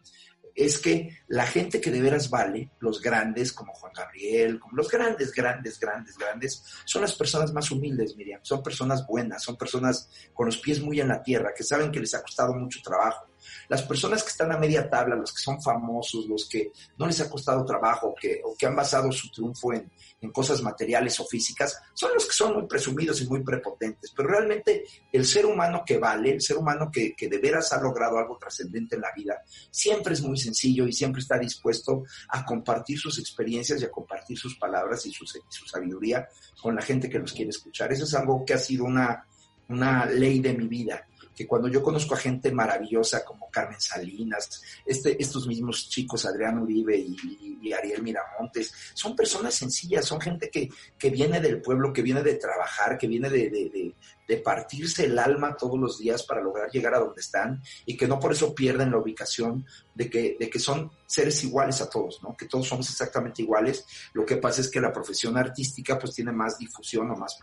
es 0.58 0.80
que 0.80 1.16
la 1.28 1.46
gente 1.46 1.80
que 1.80 1.92
de 1.92 2.02
veras 2.02 2.32
vale, 2.32 2.72
los 2.80 3.00
grandes 3.00 3.54
como 3.54 3.76
Juan 3.76 3.94
Gabriel, 3.96 4.60
como 4.60 4.76
los 4.76 4.90
grandes, 4.90 5.32
grandes, 5.32 5.80
grandes, 5.80 6.18
grandes, 6.18 6.64
son 6.84 7.04
las 7.04 7.14
personas 7.14 7.54
más 7.54 7.70
humildes, 7.70 8.18
Miriam, 8.18 8.40
son 8.42 8.64
personas 8.64 9.06
buenas, 9.06 9.44
son 9.44 9.56
personas 9.56 10.10
con 10.34 10.48
los 10.48 10.58
pies 10.58 10.82
muy 10.82 11.00
en 11.00 11.10
la 11.10 11.22
tierra, 11.22 11.54
que 11.56 11.64
saben 11.64 11.92
que 11.92 12.00
les 12.00 12.16
ha 12.16 12.24
costado 12.24 12.56
mucho 12.56 12.80
trabajo, 12.84 13.27
las 13.70 13.84
personas 13.84 14.24
que 14.24 14.30
están 14.30 14.52
a 14.52 14.58
media 14.58 14.90
tabla, 14.90 15.16
los 15.16 15.34
que 15.34 15.42
son 15.42 15.62
famosos, 15.62 16.26
los 16.28 16.48
que 16.48 16.72
no 16.98 17.08
les 17.08 17.20
ha 17.22 17.30
costado 17.30 17.66
trabajo 17.66 18.16
que, 18.20 18.42
o 18.44 18.56
que 18.56 18.66
han 18.66 18.76
basado 18.76 19.12
su 19.12 19.30
triunfo 19.30 19.74
en, 19.74 19.92
cosas 20.34 20.62
materiales 20.62 21.20
o 21.20 21.26
físicas, 21.26 21.80
son 21.94 22.12
los 22.14 22.26
que 22.26 22.34
son 22.34 22.54
muy 22.54 22.68
presumidos 22.68 23.22
y 23.22 23.28
muy 23.28 23.44
prepotentes. 23.44 24.12
Pero 24.16 24.30
realmente 24.30 24.84
el 25.12 25.26
ser 25.26 25.46
humano 25.46 25.84
que 25.86 25.98
vale, 25.98 26.32
el 26.32 26.42
ser 26.42 26.58
humano 26.58 26.92
que, 26.92 27.16
de 27.18 27.38
veras 27.38 27.72
ha 27.72 27.82
logrado 27.82 28.18
algo 28.18 28.38
trascendente 28.38 28.96
en 28.96 29.02
la 29.04 29.12
vida, 29.16 29.42
siempre 29.72 30.14
es 30.14 30.22
muy 30.22 30.38
sencillo 30.38 30.86
y 30.86 30.92
siempre 30.92 31.22
está 31.22 31.38
dispuesto 31.38 32.04
a 32.30 32.44
compartir 32.44 33.00
sus 33.00 33.20
experiencias 33.20 33.82
y 33.82 33.86
a 33.86 33.92
compartir 33.92 34.38
sus 34.38 34.58
palabras 34.58 35.06
y 35.06 35.12
su, 35.14 35.26
su 35.26 35.66
sabiduría 35.66 36.28
con 36.62 36.76
la 36.76 36.82
gente 36.82 37.10
que 37.10 37.20
los 37.20 37.32
quiere 37.32 37.52
escuchar. 37.52 37.92
Eso 37.94 38.04
es 38.04 38.14
algo 38.14 38.44
que 38.44 38.54
ha 38.54 38.60
sido 38.60 38.84
una, 38.84 39.26
una 39.70 40.06
ley 40.06 40.40
de 40.40 40.54
mi 40.54 40.68
vida 40.68 41.08
que 41.38 41.46
cuando 41.46 41.68
yo 41.68 41.84
conozco 41.84 42.16
a 42.16 42.18
gente 42.18 42.52
maravillosa 42.52 43.24
como 43.24 43.48
Carmen 43.52 43.80
Salinas, 43.80 44.60
este, 44.84 45.22
estos 45.22 45.46
mismos 45.46 45.88
chicos, 45.88 46.26
Adrián 46.26 46.58
Uribe 46.58 46.98
y, 46.98 47.72
Ariel 47.72 48.02
Miramontes, 48.02 48.74
son 48.94 49.16
personas 49.16 49.54
sencillas, 49.54 50.06
son 50.06 50.20
gente 50.20 50.50
que, 50.50 50.70
que, 50.98 51.10
viene 51.12 51.40
del 51.40 51.62
pueblo, 51.62 51.94
que 51.94 52.02
viene 52.02 52.24
de 52.24 52.36
trabajar, 52.36 52.98
que 52.98 53.08
viene 53.08 53.30
de, 53.30 53.50
de, 53.52 53.94
de, 54.28 54.38
partirse 54.38 55.06
el 55.06 55.20
alma 55.20 55.56
todos 55.56 55.78
los 55.78 56.00
días 56.00 56.24
para 56.24 56.42
lograr 56.42 56.72
llegar 56.72 56.96
a 56.96 57.00
donde 57.00 57.22
están 57.22 57.62
y 57.86 57.96
que 57.96 58.08
no 58.08 58.20
por 58.20 58.32
eso 58.32 58.56
pierden 58.56 58.90
la 58.90 58.98
ubicación 58.98 59.66
de 59.94 60.10
que, 60.10 60.38
de 60.40 60.50
que 60.50 60.60
son 60.60 60.90
seres 61.06 61.44
iguales 61.44 61.82
a 61.82 61.90
todos, 61.90 62.24
¿no? 62.24 62.36
Que 62.36 62.48
todos 62.48 62.68
somos 62.68 62.90
exactamente 62.90 63.44
iguales. 63.44 63.86
Lo 64.14 64.26
que 64.26 64.38
pasa 64.38 64.62
es 64.62 64.72
que 64.72 64.80
la 64.80 64.94
profesión 64.94 65.38
artística 65.38 66.00
pues 66.00 66.16
tiene 66.16 66.32
más 66.32 66.58
difusión 66.58 67.12
o 67.12 67.16
más, 67.16 67.38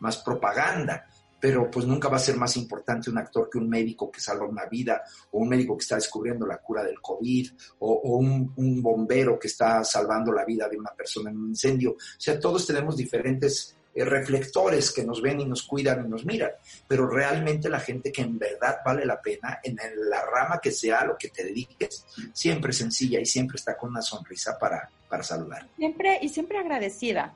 más 0.00 0.18
propaganda 0.18 1.06
pero 1.42 1.68
pues 1.68 1.84
nunca 1.86 2.08
va 2.08 2.18
a 2.18 2.20
ser 2.20 2.36
más 2.36 2.56
importante 2.56 3.10
un 3.10 3.18
actor 3.18 3.50
que 3.50 3.58
un 3.58 3.68
médico 3.68 4.12
que 4.12 4.20
salva 4.20 4.46
una 4.46 4.66
vida, 4.66 5.02
o 5.32 5.40
un 5.40 5.48
médico 5.48 5.76
que 5.76 5.82
está 5.82 5.96
descubriendo 5.96 6.46
la 6.46 6.58
cura 6.58 6.84
del 6.84 7.00
COVID, 7.00 7.50
o, 7.80 8.16
un, 8.16 8.80
bombero 8.80 9.40
que 9.40 9.48
está 9.48 9.82
salvando 9.82 10.32
la 10.32 10.44
vida 10.44 10.68
de 10.68 10.78
una 10.78 10.92
persona 10.92 11.30
en 11.30 11.38
un 11.38 11.48
incendio. 11.48 11.94
O 11.94 11.96
sea, 12.16 12.38
todos 12.38 12.64
tenemos 12.64 12.96
diferentes 12.96 13.76
eh, 13.92 14.04
reflectores 14.04 14.92
que 14.92 15.02
nos 15.02 15.20
ven 15.20 15.40
y 15.40 15.44
nos 15.44 15.64
cuidan 15.64 16.06
y 16.06 16.08
nos 16.08 16.24
miran, 16.24 16.52
pero 16.86 17.08
realmente 17.08 17.68
la 17.68 17.80
gente 17.80 18.12
que 18.12 18.22
en 18.22 18.38
verdad 18.38 18.76
vale 18.84 19.04
la 19.04 19.20
pena, 19.20 19.58
en 19.64 19.76
la 20.08 20.24
rama 20.24 20.60
que 20.62 20.70
sea 20.70 21.04
lo 21.04 21.18
que 21.18 21.30
te 21.30 21.42
dediques, 21.42 22.06
siempre 22.32 22.72
sencilla 22.72 23.18
y 23.18 23.26
siempre 23.26 23.56
está 23.56 23.76
con 23.76 23.90
una 23.90 24.02
sonrisa 24.02 24.56
para, 24.56 24.88
para 25.08 25.24
saludar. 25.24 25.68
Siempre 25.76 26.20
y 26.22 26.28
siempre 26.28 26.58
agradecida. 26.58 27.34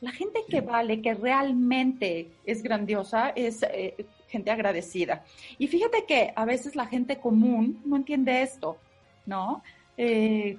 La 0.00 0.12
gente 0.12 0.44
que 0.48 0.60
vale, 0.60 1.02
que 1.02 1.14
realmente 1.14 2.30
es 2.44 2.62
grandiosa, 2.62 3.30
es 3.30 3.62
eh, 3.62 4.06
gente 4.28 4.50
agradecida. 4.50 5.24
Y 5.58 5.66
fíjate 5.66 6.04
que 6.06 6.32
a 6.34 6.44
veces 6.44 6.74
la 6.74 6.86
gente 6.86 7.18
común 7.18 7.82
no 7.84 7.96
entiende 7.96 8.42
esto, 8.42 8.78
¿no? 9.26 9.62
Eh, 9.96 10.56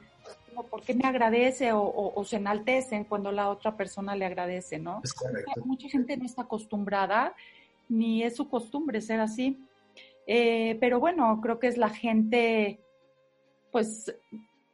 ¿por 0.70 0.84
qué 0.84 0.94
me 0.94 1.08
agradece 1.08 1.72
o, 1.74 2.24
se 2.26 2.38
enaltecen 2.38 3.06
cuando 3.06 3.32
la 3.32 3.50
otra 3.50 3.76
persona 3.76 4.16
le 4.16 4.26
agradece, 4.26 4.78
no? 4.78 5.02
Mucha 5.66 5.90
gente 5.90 6.18
no 6.18 6.26
está 6.26 6.44
acostumbrada, 6.44 7.34
ni 7.90 8.24
es 8.24 8.36
su 8.36 8.50
costumbre 8.50 9.02
ser 9.02 9.20
así. 9.20 9.58
Eh, 10.28 10.78
pero 10.80 11.00
bueno, 11.00 11.40
creo 11.42 11.60
que 11.60 11.68
es 11.68 11.78
la 11.78 11.90
gente, 11.90 12.80
pues 13.72 14.14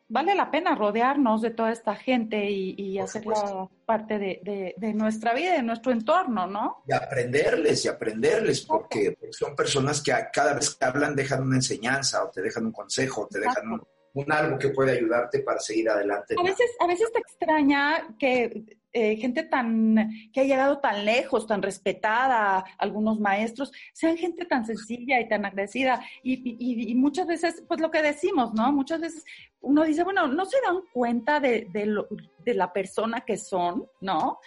vale 0.09 0.35
la 0.35 0.49
pena 0.49 0.75
rodearnos 0.75 1.41
de 1.41 1.51
toda 1.51 1.71
esta 1.71 1.95
gente 1.95 2.49
y, 2.49 2.97
hacerla 2.99 3.69
parte 3.85 4.17
de, 4.17 4.93
nuestra 4.93 5.33
vida, 5.33 5.53
de 5.53 5.63
nuestro 5.63 5.91
entorno, 5.91 6.47
¿no? 6.47 6.83
Y 6.87 6.93
aprenderles, 6.93 7.85
y 7.85 7.87
aprenderles, 7.87 8.61
porque, 8.61 9.17
son 9.31 9.55
personas 9.55 10.01
que 10.01 10.13
cada 10.33 10.53
vez 10.53 10.75
que 10.75 10.85
hablan 10.85 11.15
dejan 11.15 11.43
una 11.43 11.57
enseñanza, 11.57 12.23
o 12.23 12.29
te 12.29 12.41
dejan 12.41 12.65
un 12.65 12.71
consejo, 12.71 13.21
o 13.21 13.27
te 13.27 13.39
dejan 13.39 13.71
un 13.71 13.81
un 14.17 14.31
algo 14.31 14.57
que 14.57 14.69
puede 14.69 14.93
ayudarte 14.93 15.39
para 15.39 15.59
seguir 15.59 15.89
adelante. 15.89 16.35
A 16.39 16.43
veces, 16.43 16.71
a 16.79 16.87
veces 16.87 17.11
te 17.11 17.19
extraña 17.19 18.15
que 18.17 18.79
eh, 18.99 19.15
gente 19.17 19.43
tan 19.43 20.09
que 20.33 20.39
ha 20.39 20.43
llegado 20.43 20.79
tan 20.79 21.05
lejos, 21.05 21.45
tan 21.45 21.61
respetada, 21.61 22.65
algunos 22.79 23.19
maestros, 23.19 23.71
sean 23.93 24.17
gente 24.17 24.43
tan 24.45 24.65
sencilla 24.65 25.19
y 25.19 25.27
tan 25.29 25.45
agradecida. 25.45 26.03
Y, 26.23 26.95
muchas 26.95 27.27
veces, 27.27 27.63
pues 27.67 27.79
lo 27.79 27.91
que 27.91 28.01
decimos, 28.01 28.55
¿no? 28.55 28.71
Muchas 28.71 28.99
veces 28.99 29.23
uno 29.61 29.83
dice, 29.83 30.03
bueno, 30.03 30.27
no 30.27 30.45
se 30.45 30.57
dan 30.65 30.79
cuenta 30.91 31.39
de, 31.39 31.67
de, 31.71 32.53
la 32.55 32.73
persona 32.73 33.21
que 33.21 33.37
son, 33.37 33.87
¿no? 34.01 34.39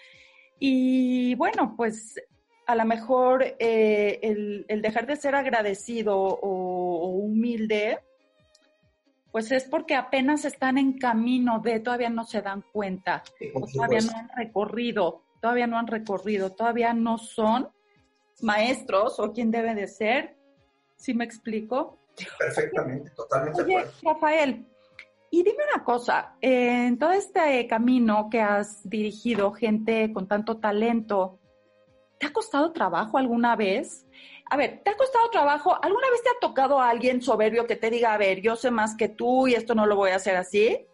Y 0.58 1.36
bueno, 1.36 1.74
pues 1.76 2.20
a 2.66 2.74
lo 2.74 2.84
mejor 2.86 3.44
eh, 3.60 4.18
el, 4.66 4.82
dejar 4.82 5.06
de 5.06 5.14
ser 5.14 5.36
agradecido 5.36 6.18
o 6.18 7.06
humilde, 7.06 8.00
pues 9.32 9.52
es 9.52 9.64
porque 9.64 9.94
apenas 9.94 10.44
están 10.44 10.78
en 10.78 10.98
camino 10.98 11.60
de, 11.60 11.80
todavía 11.80 12.10
no 12.10 12.24
se 12.24 12.42
dan 12.42 12.64
cuenta, 12.72 13.22
todavía 13.72 14.00
no 14.00 14.12
han 14.16 14.28
recorrido, 14.36 15.22
todavía 15.40 15.66
no 15.66 15.78
han 15.78 15.86
recorrido, 15.86 16.50
todavía 16.50 16.92
no 16.94 17.18
son 17.18 17.68
maestros 18.42 19.20
o 19.20 19.32
quien 19.32 19.50
debe 19.50 19.74
de 19.74 19.86
ser. 19.86 20.36
¿Sí 20.96 21.14
me 21.14 21.24
explico? 21.24 21.98
Perfectamente, 22.38 23.10
totalmente. 23.16 23.62
Oye, 23.62 23.84
Rafael, 24.02 24.66
y 25.30 25.44
dime 25.44 25.64
una 25.72 25.84
cosa, 25.84 26.34
en 26.40 26.98
todo 26.98 27.12
este 27.12 27.66
camino 27.68 28.28
que 28.30 28.40
has 28.40 28.88
dirigido 28.88 29.52
gente 29.52 30.12
con 30.12 30.26
tanto 30.26 30.56
talento, 30.56 31.38
¿te 32.18 32.26
ha 32.26 32.32
costado 32.32 32.72
trabajo 32.72 33.16
alguna 33.16 33.54
vez? 33.54 34.06
A 34.50 34.56
ver, 34.56 34.80
¿te 34.84 34.90
ha 34.90 34.96
costado 34.96 35.30
trabajo? 35.30 35.78
¿Alguna 35.80 36.10
vez 36.10 36.22
te 36.24 36.28
ha 36.28 36.40
tocado 36.40 36.80
a 36.80 36.90
alguien 36.90 37.22
soberbio 37.22 37.68
que 37.68 37.76
te 37.76 37.88
diga, 37.88 38.12
a 38.12 38.18
ver, 38.18 38.40
yo 38.40 38.56
sé 38.56 38.72
más 38.72 38.96
que 38.96 39.08
tú 39.08 39.46
y 39.46 39.54
esto 39.54 39.76
no 39.76 39.86
lo 39.86 39.94
voy 39.94 40.10
a 40.10 40.16
hacer 40.16 40.34
así? 40.36 40.86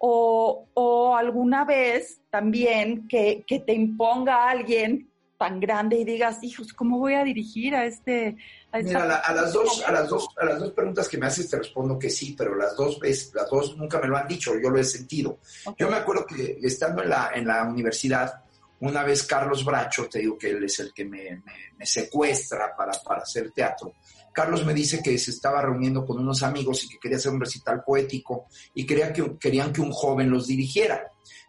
O, 0.00 1.14
alguna 1.16 1.64
vez 1.64 2.20
también 2.28 3.06
que, 3.06 3.44
te 3.46 3.72
imponga 3.72 4.34
a 4.34 4.50
alguien 4.50 5.08
tan 5.38 5.60
grande 5.60 5.96
y 5.96 6.04
digas, 6.04 6.42
hijos, 6.42 6.72
¿cómo 6.72 6.98
voy 6.98 7.14
a 7.14 7.22
dirigir 7.22 7.76
a 7.76 7.84
este... 7.84 8.36
Mira, 8.72 9.16
a, 9.16 9.32
las 9.32 9.52
dos, 9.52 9.84
a, 9.86 9.92
las 9.92 10.08
dos, 10.08 10.28
a 10.36 10.44
las 10.44 10.58
dos 10.58 10.72
preguntas 10.72 11.08
que 11.08 11.18
me 11.18 11.26
haces 11.26 11.48
te 11.48 11.58
respondo 11.58 11.96
que 12.00 12.10
sí, 12.10 12.34
pero 12.36 12.56
las 12.56 12.76
dos 12.76 12.98
veces, 12.98 13.32
las 13.32 13.48
dos 13.48 13.76
nunca 13.76 14.00
me 14.00 14.08
lo 14.08 14.16
han 14.16 14.26
dicho, 14.26 14.52
yo 14.60 14.70
lo 14.70 14.80
he 14.80 14.84
sentido. 14.84 15.38
Yo 15.78 15.88
me 15.88 15.96
acuerdo 15.98 16.26
que 16.26 16.58
estando 16.62 17.02
en 17.04 17.10
la, 17.10 17.30
en 17.32 17.46
la 17.46 17.62
universidad, 17.62 18.41
una 18.82 19.04
vez 19.04 19.22
Carlos 19.22 19.64
Bracho, 19.64 20.08
te 20.08 20.18
digo 20.18 20.36
que 20.36 20.50
él 20.50 20.64
es 20.64 20.80
el 20.80 20.92
que 20.92 21.04
me, 21.04 21.42
secuestra 21.82 22.74
para, 22.76 22.92
para, 22.92 23.22
hacer 23.22 23.52
teatro. 23.52 23.94
Carlos 24.32 24.66
me 24.66 24.74
dice 24.74 25.00
que 25.00 25.16
se 25.18 25.30
estaba 25.30 25.62
reuniendo 25.62 26.04
con 26.04 26.18
unos 26.18 26.42
amigos 26.42 26.82
y 26.82 26.88
que 26.88 26.98
quería 26.98 27.18
hacer 27.18 27.32
un 27.32 27.40
recital 27.40 27.84
poético 27.84 28.46
y 28.74 28.84
quería 28.84 29.12
que, 29.12 29.38
querían 29.38 29.72
que 29.72 29.80
un 29.80 29.92
joven 29.92 30.30
los 30.30 30.48
dirigiera. 30.48 31.08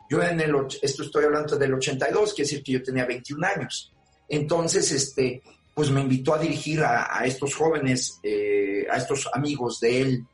Yo 0.09 0.21
en 0.21 0.41
el, 0.41 0.53
esto 0.79 1.01
estoy 1.01 1.25
hablando 1.25 1.57
del 1.57 1.73
82, 1.73 2.35
quiere 2.35 2.49
decir 2.49 2.63
que 2.63 2.73
yo 2.73 2.83
tenía 2.83 3.05
21 3.05 3.47
años. 3.47 3.91
Entonces, 4.29 4.91
este, 4.91 5.41
pues 5.73 5.89
me 5.89 6.01
invitó 6.01 6.35
a 6.35 6.39
dirigir 6.39 6.83
a, 6.83 7.25
estos 7.25 7.55
jóvenes, 7.55 8.19
eh, 8.21 8.85
a 8.91 8.97
estos 8.97 9.27
amigos 9.33 9.79
de 9.79 10.01
él, 10.01 10.25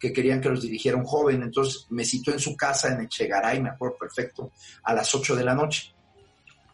que 0.00 0.12
querían 0.12 0.40
que 0.40 0.48
los 0.48 0.62
dirigiera 0.62 0.96
un 0.96 1.04
joven. 1.04 1.40
Entonces 1.44 1.86
me 1.90 2.04
citó 2.04 2.32
en 2.32 2.40
su 2.40 2.56
casa 2.56 2.92
en 2.92 3.02
Echegaray, 3.02 3.60
me 3.60 3.70
acuerdo 3.70 3.96
perfecto, 3.96 4.50
a 4.82 4.92
las 4.92 5.14
8 5.14 5.36
de 5.36 5.44
la 5.44 5.54
noche. 5.54 5.94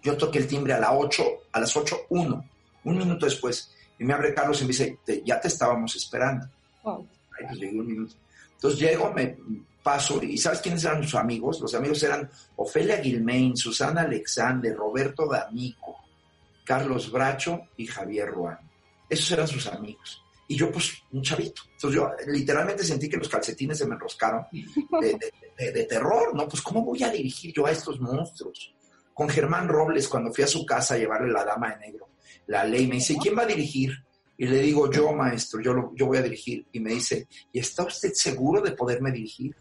Yo 0.05 0.19
toqué 0.19 0.38
el 0.38 0.47
timbre 0.47 0.75
a 0.75 0.79
las 0.79 0.90
8, 0.93 1.25
a 1.51 1.61
las 1.61 1.75
8, 1.75 2.03
1, 2.11 2.51
un 2.85 2.99
minuto 2.99 3.25
después. 3.25 3.75
Y 3.99 4.05
me 4.05 4.12
abre 4.12 4.35
Carlos 4.35 4.61
y 4.61 4.64
me 4.64 4.69
dice, 4.69 4.99
ya 5.25 5.40
te 5.40 5.49
estábamos 5.49 5.97
esperando. 5.97 6.47
Wow. 6.83 7.09
Pues, 7.31 7.73
un 7.73 7.87
minuto. 7.87 8.14
Entonces 8.53 8.81
llego, 8.81 9.11
me 9.14 9.38
paso, 9.83 10.23
y 10.23 10.37
¿sabes 10.37 10.61
quiénes 10.61 10.85
eran 10.85 11.03
sus 11.03 11.14
amigos? 11.14 11.59
Los 11.61 11.75
amigos 11.75 12.03
eran 12.03 12.31
Ofelia 12.57 12.99
Gilmain, 12.99 13.57
Susana 13.57 14.03
Alexander, 14.03 14.77
Roberto 14.77 15.27
D'Amico, 15.27 15.97
Carlos 16.64 17.11
Bracho 17.11 17.69
y 17.79 17.87
Javier 17.87 18.29
Ruán. 18.29 18.59
Esos 19.09 19.31
eran 19.33 19.49
sus 19.49 19.67
amigos. 19.69 20.23
Y 20.49 20.57
yo, 20.57 20.71
pues, 20.71 20.93
un 21.12 21.23
chavito. 21.23 21.62
Entonces 21.73 21.99
yo 21.99 22.11
literalmente 22.27 22.85
sentí 22.85 23.09
que 23.09 23.17
los 23.17 23.29
calcetines 23.31 23.79
se 23.79 23.87
me 23.87 23.95
enroscaron 23.95 24.45
de, 24.53 25.73
de 25.73 25.85
terror, 25.85 26.35
¿no? 26.35 26.47
Pues, 26.47 26.61
¿cómo 26.61 26.85
voy 26.85 27.03
a 27.03 27.11
dirigir 27.11 27.55
yo 27.55 27.64
a 27.64 27.71
estos 27.71 27.99
monstruos? 27.99 28.75
Con 29.14 29.29
Germán 29.29 29.68
Robles 29.68 30.09
cuando 30.09 30.33
fui 30.33 30.44
a 30.44 30.48
su 30.48 30.66
casa 30.66 30.94
a 30.94 30.98
llevarle 30.98 31.33
la 31.33 31.44
dama 31.44 31.70
de 31.70 31.87
negro. 31.87 32.09
La 32.48 32.64
ley 32.64 32.87
me 32.87 32.96
dice, 32.96 33.16
¿quién 33.20 33.38
va 33.38 33.42
a 33.42 33.46
dirigir? 33.46 34.05
Y 34.37 34.46
le 34.46 34.59
digo, 34.59 34.90
yo, 34.90 35.12
maestro, 35.12 35.61
yo, 35.61 35.92
yo 35.94 36.07
voy 36.07 36.18
a 36.18 36.22
dirigir. 36.22 36.66
Y 36.72 36.81
me 36.81 36.90
dice, 36.90 37.29
¿y 37.53 37.61
está 37.61 37.85
usted 37.85 38.12
seguro 38.12 38.61
de 38.61 38.72
poderme 38.72 39.12
dirigir? 39.12 39.55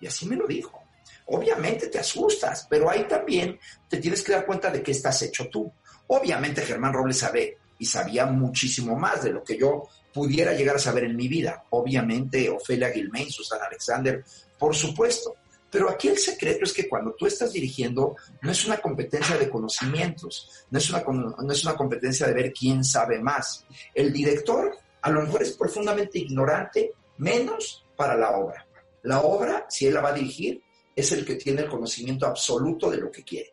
Y 0.00 0.06
así 0.06 0.26
me 0.26 0.36
lo 0.36 0.46
dijo. 0.46 0.82
Obviamente 1.26 1.88
te 1.88 1.98
asustas, 1.98 2.66
pero 2.68 2.90
ahí 2.90 3.04
también 3.04 3.58
te 3.88 3.98
tienes 3.98 4.22
que 4.22 4.32
dar 4.32 4.46
cuenta 4.46 4.70
de 4.70 4.82
qué 4.82 4.92
estás 4.92 5.22
hecho 5.22 5.48
tú. 5.48 5.70
Obviamente 6.08 6.62
Germán 6.62 6.92
Robles 6.92 7.18
sabe 7.18 7.58
y 7.78 7.86
sabía 7.86 8.26
muchísimo 8.26 8.96
más 8.96 9.22
de 9.22 9.32
lo 9.32 9.42
que 9.42 9.58
yo 9.58 9.88
pudiera 10.12 10.54
llegar 10.54 10.76
a 10.76 10.80
saber 10.80 11.04
en 11.04 11.16
mi 11.16 11.28
vida. 11.28 11.64
Obviamente 11.70 12.48
Ofelia 12.48 12.90
Gilmain, 12.90 13.30
Susana 13.30 13.66
Alexander, 13.66 14.24
por 14.58 14.74
supuesto. 14.74 15.34
Pero 15.74 15.90
aquí 15.90 16.06
el 16.06 16.18
secreto 16.18 16.62
es 16.62 16.72
que 16.72 16.88
cuando 16.88 17.14
tú 17.14 17.26
estás 17.26 17.52
dirigiendo, 17.52 18.14
no 18.42 18.52
es 18.52 18.64
una 18.64 18.76
competencia 18.76 19.36
de 19.36 19.50
conocimientos, 19.50 20.48
no 20.70 20.78
es 20.78 20.88
una, 20.88 21.02
no 21.02 21.52
es 21.52 21.64
una 21.64 21.74
competencia 21.74 22.28
de 22.28 22.32
ver 22.32 22.52
quién 22.52 22.84
sabe 22.84 23.18
más. 23.18 23.66
El 23.92 24.12
director 24.12 24.70
a 25.02 25.10
lo 25.10 25.22
mejor 25.22 25.42
es 25.42 25.50
profundamente 25.50 26.20
ignorante, 26.20 26.92
menos 27.16 27.84
para 27.96 28.16
la 28.16 28.38
obra. 28.38 28.64
La 29.02 29.22
obra, 29.22 29.66
si 29.68 29.88
él 29.88 29.94
la 29.94 30.00
va 30.00 30.10
a 30.10 30.14
dirigir, 30.14 30.62
es 30.94 31.10
el 31.10 31.24
que 31.24 31.34
tiene 31.34 31.62
el 31.62 31.68
conocimiento 31.68 32.24
absoluto 32.24 32.88
de 32.88 32.98
lo 32.98 33.10
que 33.10 33.24
quiere. 33.24 33.52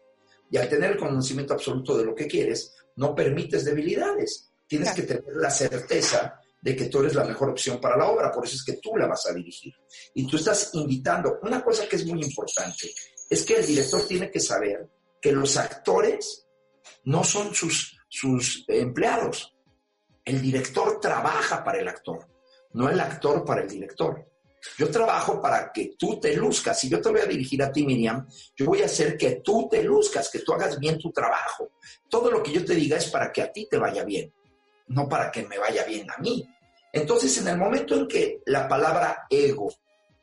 Y 0.51 0.57
al 0.57 0.69
tener 0.69 0.91
el 0.91 0.97
conocimiento 0.97 1.55
absoluto 1.55 1.97
de 1.97 2.05
lo 2.05 2.13
que 2.13 2.27
quieres, 2.27 2.75
no 2.97 3.15
permites 3.15 3.65
debilidades. 3.65 4.51
Tienes 4.67 4.93
que 4.93 5.01
tener 5.01 5.25
la 5.38 5.49
certeza 5.49 6.39
de 6.62 6.76
que 6.76 6.86
tú 6.86 7.00
eres 7.00 7.15
la 7.15 7.24
mejor 7.24 7.50
opción 7.50 7.82
para 7.82 7.97
la 7.97 8.08
obra, 8.08 8.32
por 8.32 8.45
eso 8.45 8.56
es 8.56 8.63
que 8.63 8.80
tú 8.82 8.95
la 8.95 9.08
vas 9.08 9.26
a 9.26 9.34
dirigir. 9.34 9.74
Y 10.13 10.28
tú 10.28 10.38
estás 10.38 10.69
invitando. 10.74 11.39
Una 11.41 11.63
cosa 11.63 11.88
que 11.88 11.95
es 11.95 12.06
muy 12.06 12.21
importante 12.24 12.93
es 13.30 13.43
que 13.43 13.56
el 13.56 13.65
director 13.65 14.06
tiene 14.08 14.30
que 14.30 14.39
saber 14.39 14.88
que 15.19 15.32
los 15.32 15.58
actores 15.58 16.47
no 17.06 17.24
son 17.24 17.54
sus, 17.56 17.97
sus 18.08 18.63
empleados. 18.67 19.56
El 20.24 20.39
director 20.41 21.00
trabaja 21.00 21.63
para 21.63 21.80
el 21.80 21.88
actor, 21.88 22.28
no 22.74 22.89
el 22.89 23.00
actor 23.00 23.43
para 23.43 23.62
el 23.63 23.67
director. 23.67 24.28
Yo 24.78 24.91
trabajo 24.91 25.41
para 25.41 25.71
que 25.71 25.95
tú 25.97 26.19
te 26.19 26.36
luzcas. 26.36 26.80
Si 26.80 26.88
yo 26.88 27.02
te 27.02 27.10
voy 27.10 27.21
a 27.21 27.26
dirigir 27.26 27.63
a 27.63 27.71
ti, 27.71 27.84
Miriam, 27.84 28.28
yo 28.56 28.67
voy 28.67 28.84
a 28.84 28.86
hacer 28.86 29.17
que 29.17 29.41
tú 29.43 29.67
te 29.67 29.82
luzcas, 29.82 30.30
que 30.30 30.39
tú 30.39 30.54
hagas 30.54 30.78
bien 30.78 31.00
tu 31.00 31.12
trabajo. 31.12 31.71
Todo 32.08 32.30
lo 32.30 32.43
que 32.43 32.52
yo 32.52 32.63
te 32.63 32.76
diga 32.76 32.97
es 32.97 33.10
para 33.10 33.32
que 33.32 33.41
a 33.41 33.52
ti 33.52 33.67
te 33.67 33.80
vaya 33.80 34.04
bien 34.04 34.32
no 34.91 35.08
para 35.08 35.32
que 35.32 35.43
me 35.47 35.58
vaya 35.58 35.84
bien 35.86 36.10
a 36.12 36.17
mí. 36.17 36.47
Entonces, 36.91 37.38
en 37.38 37.47
el 37.47 37.58
momento 37.58 37.95
en 37.95 38.08
que 38.08 38.41
la 38.45 38.67
palabra 38.67 39.25
ego 39.30 39.73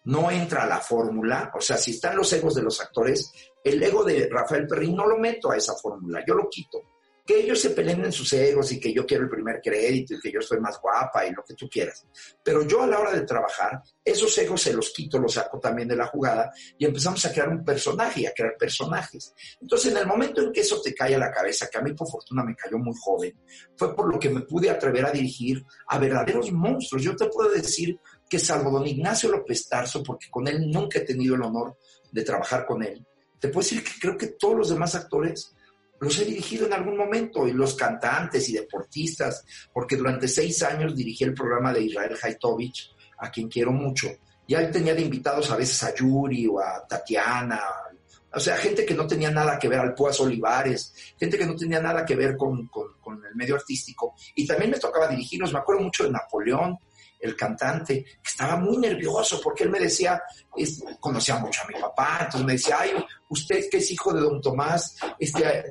no 0.05 0.31
entra 0.31 0.65
a 0.65 0.67
la 0.67 0.79
fórmula, 0.79 1.51
o 1.55 1.61
sea, 1.61 1.77
si 1.77 1.93
están 1.93 2.17
los 2.17 2.33
egos 2.33 2.55
de 2.55 2.63
los 2.63 2.81
actores, 2.81 3.33
el 3.65 3.83
ego 3.83 4.05
de 4.05 4.29
Rafael 4.31 4.67
Perrín 4.67 4.97
no 4.97 5.07
lo 5.07 5.19
meto 5.19 5.51
a 5.51 5.57
esa 5.57 5.75
fórmula, 5.75 6.23
yo 6.27 6.35
lo 6.35 6.49
quito. 6.49 6.83
Que 7.29 7.41
ellos 7.41 7.61
se 7.61 7.71
peleen 7.71 8.03
en 8.07 8.11
sus 8.11 8.33
egos 8.33 8.73
y 8.73 8.81
que 8.81 8.91
yo 8.91 9.05
quiero 9.05 9.25
el 9.25 9.29
primer 9.29 9.61
crédito 9.63 10.15
y 10.15 10.19
que 10.19 10.33
yo 10.33 10.39
estoy 10.39 10.61
más 10.61 10.81
guapa 10.81 11.27
y 11.27 11.31
lo 11.31 11.45
que 11.45 11.53
tú 11.53 11.69
quieras. 11.69 12.07
Pero 12.43 12.63
yo 12.63 12.81
a 12.83 12.87
la 12.87 12.99
hora 12.99 13.13
de 13.13 13.27
trabajar, 13.27 13.83
esos 14.03 14.39
egos 14.39 14.63
se 14.63 14.73
los 14.73 14.95
quito, 14.95 15.19
los 15.19 15.35
saco 15.35 15.61
también 15.61 15.89
de 15.89 15.97
la 15.97 16.07
jugada 16.07 16.51
y 16.79 16.87
empezamos 16.87 17.23
a 17.27 17.31
crear 17.31 17.51
un 17.51 17.63
personaje 17.63 18.23
y 18.23 18.27
a 18.27 18.33
crear 18.33 18.57
personajes. 18.59 19.35
Entonces, 19.61 19.93
en 19.93 19.99
el 19.99 20.07
momento 20.07 20.41
en 20.41 20.51
que 20.51 20.63
eso 20.63 20.81
te 20.81 20.95
cae 20.95 21.17
a 21.17 21.19
la 21.19 21.31
cabeza, 21.31 21.69
que 21.71 21.77
a 21.77 21.83
mí 21.83 21.93
por 21.93 22.09
fortuna 22.09 22.43
me 22.43 22.57
cayó 22.57 22.79
muy 22.79 22.95
joven, 22.99 23.39
fue 23.77 23.95
por 23.95 24.11
lo 24.11 24.19
que 24.19 24.31
me 24.31 24.41
pude 24.41 24.71
atrever 24.71 25.05
a 25.05 25.13
dirigir 25.13 25.63
a 25.89 25.99
verdaderos 25.99 26.51
monstruos. 26.51 27.05
Yo 27.05 27.15
te 27.15 27.27
puedo 27.27 27.51
decir 27.51 27.99
que 28.27 28.39
salvo 28.39 28.71
don 28.71 28.87
Ignacio 28.87 29.29
López 29.29 29.69
Tarso, 29.69 30.03
porque 30.03 30.31
con 30.31 30.49
él 30.49 30.71
nunca 30.71 31.01
he 31.01 31.03
tenido 31.03 31.35
el 31.35 31.43
honor 31.43 31.77
de 32.11 32.23
trabajar 32.23 32.65
con 32.65 32.83
él, 32.83 33.07
te 33.39 33.49
puedo 33.49 33.61
decir 33.61 33.85
que 33.85 33.93
creo 34.01 34.17
que 34.17 34.29
todos 34.29 34.57
los 34.57 34.71
demás 34.71 34.95
actores 34.95 35.55
los 36.01 36.19
he 36.19 36.25
dirigido 36.25 36.67
en 36.67 36.73
algún 36.73 36.97
momento, 36.97 37.47
y 37.47 37.53
los 37.53 37.75
cantantes 37.75 38.49
y 38.49 38.53
deportistas, 38.53 39.45
porque 39.73 39.97
durante 39.97 40.29
seis 40.29 40.63
años 40.63 40.95
dirigí 40.95 41.25
el 41.25 41.35
programa 41.35 41.73
de 41.73 41.83
Israel 41.83 42.17
Haitovich, 42.23 42.91
a 43.19 43.31
quien 43.31 43.49
quiero 43.49 43.73
mucho. 43.73 44.09
Y 44.47 44.55
él 44.55 44.71
tenía 44.71 44.95
de 44.95 45.03
invitados 45.03 45.51
a 45.51 45.57
veces 45.57 45.83
a 45.83 45.95
Yuri 45.95 46.47
o 46.47 46.61
a 46.61 46.87
Tatiana, 46.87 47.61
o 48.35 48.41
sea, 48.41 48.57
gente 48.57 48.85
que 48.85 48.95
no 48.95 49.07
tenía 49.07 49.31
nada 49.31 49.59
que 49.59 49.69
ver 49.69 49.81
al 49.81 49.95
Púas 49.95 50.21
Olivares, 50.21 50.93
gente 51.19 51.39
que 51.39 51.47
no 51.47 51.57
tenía 51.57 51.81
nada 51.81 52.05
que 52.05 52.15
ver 52.15 52.37
con, 52.37 52.67
con, 52.69 52.99
con, 53.01 53.25
el 53.25 53.35
medio 53.35 53.55
artístico. 53.55 54.15
Y 54.35 54.47
también 54.47 54.71
me 54.71 54.79
tocaba 54.79 55.09
dirigirlos, 55.09 55.53
me 55.53 55.61
acuerdo 55.61 55.83
mucho 55.83 56.05
de 56.05 56.11
Napoleón, 56.11 56.79
el 57.21 57.37
cantante, 57.37 58.05
que 58.05 58.29
estaba 58.29 58.57
muy 58.57 58.77
nervioso 58.77 59.41
porque 59.43 59.65
él 59.65 59.71
me 59.71 59.81
decía, 59.81 60.23
conocía 61.01 61.37
mucho 61.37 61.63
a 61.63 61.67
mi 61.67 61.75
papá, 61.81 62.19
entonces 62.21 62.45
me 62.45 62.53
decía, 62.53 62.77
ay, 62.81 62.93
usted 63.29 63.69
que 63.71 63.79
es 63.79 63.91
hijo 63.91 64.13
de 64.13 64.21
don 64.21 64.41
Tomás, 64.41 64.97
este, 65.19 65.65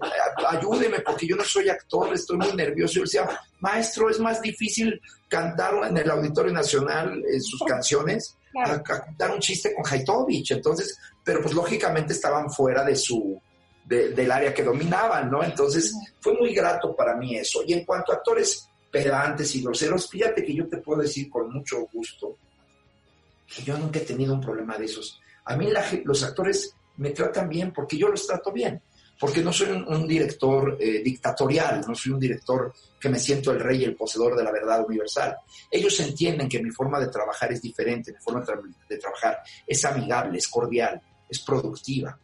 ayúdeme 0.49 0.99
porque 0.99 1.27
yo 1.27 1.35
no 1.35 1.43
soy 1.43 1.69
actor, 1.69 2.13
estoy 2.13 2.37
muy 2.37 2.53
nervioso. 2.53 2.95
Yo 2.95 3.01
decía, 3.01 3.27
maestro, 3.59 4.09
es 4.09 4.19
más 4.19 4.41
difícil 4.41 4.99
cantar 5.27 5.73
en 5.87 5.97
el 5.97 6.09
Auditorio 6.09 6.53
Nacional 6.53 7.23
eh, 7.29 7.39
sus 7.39 7.61
canciones 7.63 8.37
a, 8.63 8.81
cantar 8.81 9.31
un 9.31 9.39
chiste 9.39 9.73
con 9.73 9.85
Haitovich. 9.85 10.51
Entonces, 10.51 10.97
pero 11.23 11.41
pues 11.41 11.53
lógicamente 11.53 12.13
estaban 12.13 12.49
fuera 12.49 12.83
de 12.83 12.95
su, 12.95 13.41
del 13.85 14.31
área 14.31 14.53
que 14.53 14.63
dominaban, 14.63 15.29
¿no? 15.29 15.43
Entonces, 15.43 15.93
fue 16.19 16.33
muy 16.33 16.53
grato 16.53 16.95
para 16.95 17.15
mí 17.15 17.37
eso. 17.37 17.61
Y 17.65 17.73
en 17.73 17.85
cuanto 17.85 18.11
a 18.11 18.15
actores 18.15 18.67
pedantes 18.91 19.55
y 19.55 19.61
groseros, 19.61 20.09
fíjate 20.09 20.43
que 20.43 20.53
yo 20.53 20.67
te 20.67 20.77
puedo 20.77 21.01
decir 21.01 21.29
con 21.29 21.51
mucho 21.51 21.87
gusto 21.91 22.37
que 23.47 23.63
yo 23.63 23.77
nunca 23.77 23.99
he 23.99 24.03
tenido 24.03 24.33
un 24.33 24.41
problema 24.41 24.77
de 24.77 24.85
esos. 24.85 25.19
A 25.45 25.55
mí 25.55 25.69
los 26.03 26.23
actores 26.23 26.75
me 26.97 27.11
tratan 27.11 27.47
bien 27.47 27.71
porque 27.71 27.97
yo 27.97 28.09
los 28.09 28.25
trato 28.27 28.51
bien, 28.51 28.81
porque 29.19 29.41
no 29.41 29.53
soy 29.53 29.69
un, 29.69 30.07
director 30.07 30.77
eh, 30.79 31.01
dictatorial, 31.03 31.85
no 31.87 31.95
soy 31.95 32.13
un 32.13 32.19
director 32.19 32.73
que 32.99 33.09
me 33.09 33.19
siento 33.19 33.51
el 33.51 33.59
rey 33.59 33.81
y 33.81 33.85
el 33.85 33.95
poseedor 33.95 34.35
de 34.35 34.43
la 34.43 34.51
verdad 34.51 34.85
universal. 34.85 35.37
Ellos 35.71 35.99
entienden 35.99 36.49
que 36.49 36.61
mi 36.61 36.71
forma 36.71 36.99
de 36.99 37.07
trabajar 37.07 37.51
es 37.51 37.61
diferente, 37.61 38.11
mi 38.11 38.19
forma 38.19 38.43
de 38.89 38.97
trabajar 38.97 39.41
es 39.65 39.85
amigable, 39.85 40.37
es 40.37 40.47
cordial, 40.47 41.01
es 41.29 41.39
productiva 41.39 42.17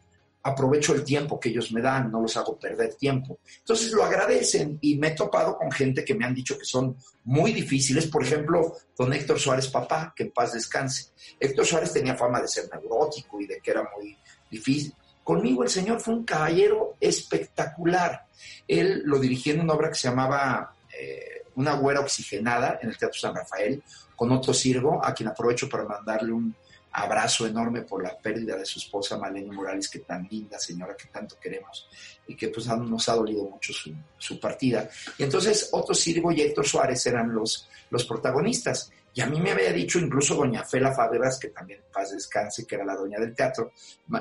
aprovecho 0.43 0.93
el 0.93 1.05
tiempo 1.05 1.39
que 1.39 1.49
ellos 1.49 1.71
me 1.71 1.81
dan, 1.81 2.11
no 2.11 2.21
los 2.21 2.35
hago 2.35 2.59
perder 2.59 2.95
tiempo. 2.95 3.39
Entonces 3.59 3.91
lo 3.93 4.03
agradecen 4.03 4.77
y 4.81 4.97
me 4.97 5.07
he 5.07 5.11
topado 5.11 5.57
con 5.57 5.71
gente 5.71 6.03
que 6.03 6.15
me 6.15 6.25
han 6.25 6.35
dicho 6.35 6.57
que 6.57 6.65
son 6.65 6.97
muy 7.23 7.53
difíciles. 7.53 8.07
Por 8.07 8.23
ejemplo, 8.23 8.75
don 8.97 9.13
Héctor 9.13 9.39
Suárez 9.39 9.69
Papá, 9.69 10.13
que 10.15 10.23
en 10.23 10.31
paz 10.31 10.53
descanse. 10.53 11.11
Héctor 11.39 11.65
Suárez 11.65 11.93
tenía 11.93 12.15
fama 12.15 12.41
de 12.41 12.49
ser 12.49 12.69
neurótico 12.69 13.39
y 13.39 13.47
de 13.47 13.59
que 13.61 13.71
era 13.71 13.87
muy 13.97 14.17
difícil. 14.51 14.93
Conmigo 15.23 15.63
el 15.63 15.69
señor 15.69 16.01
fue 16.01 16.13
un 16.13 16.25
caballero 16.25 16.97
espectacular. 16.99 18.27
Él 18.67 19.01
lo 19.05 19.19
dirigió 19.19 19.53
en 19.53 19.61
una 19.61 19.73
obra 19.73 19.89
que 19.89 19.95
se 19.95 20.09
llamaba 20.09 20.75
eh, 20.99 21.43
Una 21.55 21.75
güera 21.75 22.01
oxigenada 22.01 22.79
en 22.81 22.89
el 22.89 22.97
Teatro 22.97 23.17
San 23.17 23.33
Rafael, 23.33 23.81
con 24.15 24.31
Otto 24.31 24.53
Sirgo, 24.53 25.03
a 25.03 25.13
quien 25.13 25.29
aprovecho 25.29 25.69
para 25.69 25.85
mandarle 25.85 26.33
un 26.33 26.53
abrazo 26.93 27.47
enorme 27.47 27.81
por 27.81 28.03
la 28.03 28.17
pérdida 28.17 28.55
de 28.55 28.65
su 28.65 28.79
esposa 28.79 29.17
Malena 29.17 29.51
Morales, 29.51 29.89
que 29.89 29.99
tan 29.99 30.27
linda 30.29 30.59
señora 30.59 30.95
que 30.95 31.07
tanto 31.07 31.39
queremos 31.39 31.89
y 32.27 32.35
que 32.35 32.49
pues 32.49 32.67
nos 32.67 33.09
ha 33.09 33.15
dolido 33.15 33.43
mucho 33.45 33.73
su, 33.73 34.39
partida. 34.39 34.87
Y 35.17 35.23
entonces 35.23 35.69
Otto 35.71 35.93
Sirgo 35.93 36.31
y 36.31 36.41
Héctor 36.41 36.67
Suárez 36.67 37.05
eran 37.07 37.33
los, 37.33 37.67
los 37.89 38.05
protagonistas. 38.05 38.91
Y 39.15 39.21
a 39.21 39.27
mí 39.27 39.39
me 39.39 39.51
había 39.51 39.71
dicho 39.71 39.99
incluso 39.99 40.35
doña 40.35 40.63
Fela 40.63 40.93
Fábregas, 40.93 41.39
que 41.39 41.49
también 41.49 41.81
paz 41.91 42.11
descanse, 42.11 42.65
que 42.65 42.75
era 42.75 42.85
la 42.85 42.95
doña 42.95 43.19
del 43.19 43.35
teatro, 43.35 43.71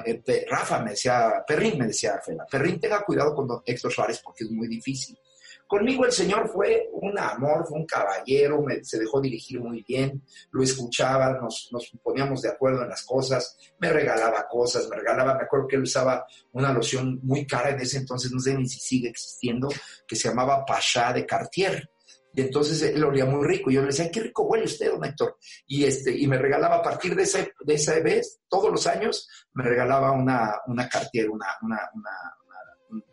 eh, 0.04 0.46
Rafa 0.50 0.80
me 0.82 0.90
decía, 0.90 1.44
Perrín 1.46 1.78
me 1.78 1.86
decía 1.86 2.20
Fela, 2.24 2.46
Perrín 2.46 2.78
tenga 2.78 3.02
cuidado 3.02 3.34
con 3.34 3.48
Héctor 3.64 3.92
Suárez 3.92 4.20
porque 4.22 4.44
es 4.44 4.50
muy 4.50 4.68
difícil. 4.68 5.18
Conmigo 5.66 6.04
el 6.04 6.12
Señor 6.12 6.48
fue 6.48 6.90
un 6.92 7.18
amor, 7.18 7.66
fue 7.66 7.78
un 7.78 7.86
caballero, 7.86 8.64
se 8.82 8.98
dejó 8.98 9.20
dirigir 9.20 9.60
muy 9.60 9.82
bien, 9.86 10.22
lo 10.50 10.62
escuchaba, 10.62 11.38
nos, 11.40 11.70
poníamos 12.02 12.42
de 12.42 12.50
acuerdo 12.50 12.82
en 12.82 12.90
las 12.90 13.04
cosas, 13.04 13.56
me 13.78 13.90
regalaba 13.90 14.46
cosas, 14.48 14.88
me 14.88 14.96
regalaba, 14.96 15.34
me 15.34 15.44
acuerdo 15.44 15.66
que 15.66 15.76
él 15.76 15.82
usaba 15.82 16.26
una 16.52 16.72
loción 16.72 17.20
muy 17.22 17.46
cara 17.46 17.70
en 17.70 17.80
ese 17.80 17.98
entonces, 17.98 18.30
no 18.32 18.40
sé 18.40 18.54
ni 18.54 18.68
si 18.68 18.80
sigue 18.80 19.08
existiendo, 19.08 19.68
que 20.06 20.16
se 20.16 20.28
llamaba 20.28 20.64
Pasha 20.64 21.12
de 21.12 21.24
Cartier. 21.24 21.88
Y 22.34 22.40
entonces 22.40 22.80
él 22.82 23.04
olía 23.04 23.26
muy 23.26 23.46
rico. 23.46 23.70
Y 23.70 23.74
yo 23.74 23.82
le 23.82 23.88
decía, 23.88 24.10
qué 24.10 24.20
rico 24.20 24.44
huele 24.44 24.64
usted, 24.64 24.90
don 24.90 25.04
Héctor. 25.04 25.36
Y, 25.66 25.84
este, 25.84 26.16
y 26.16 26.26
me 26.26 26.38
regalaba 26.38 26.76
a 26.76 26.82
partir 26.82 27.14
de, 27.14 27.24
ese, 27.24 27.52
de 27.60 27.74
esa 27.74 27.98
vez, 28.00 28.40
todos 28.48 28.70
los 28.70 28.86
años, 28.86 29.28
me 29.52 29.64
regalaba 29.64 30.12
una, 30.12 30.60
una 30.66 30.88
Cartier, 30.88 31.28
una, 31.28 31.46
una, 31.60 31.90
una, 31.94 32.10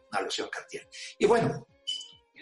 una 0.09 0.21
loción 0.21 0.47
Cartier. 0.49 0.87
Y 1.17 1.25
bueno, 1.25 1.67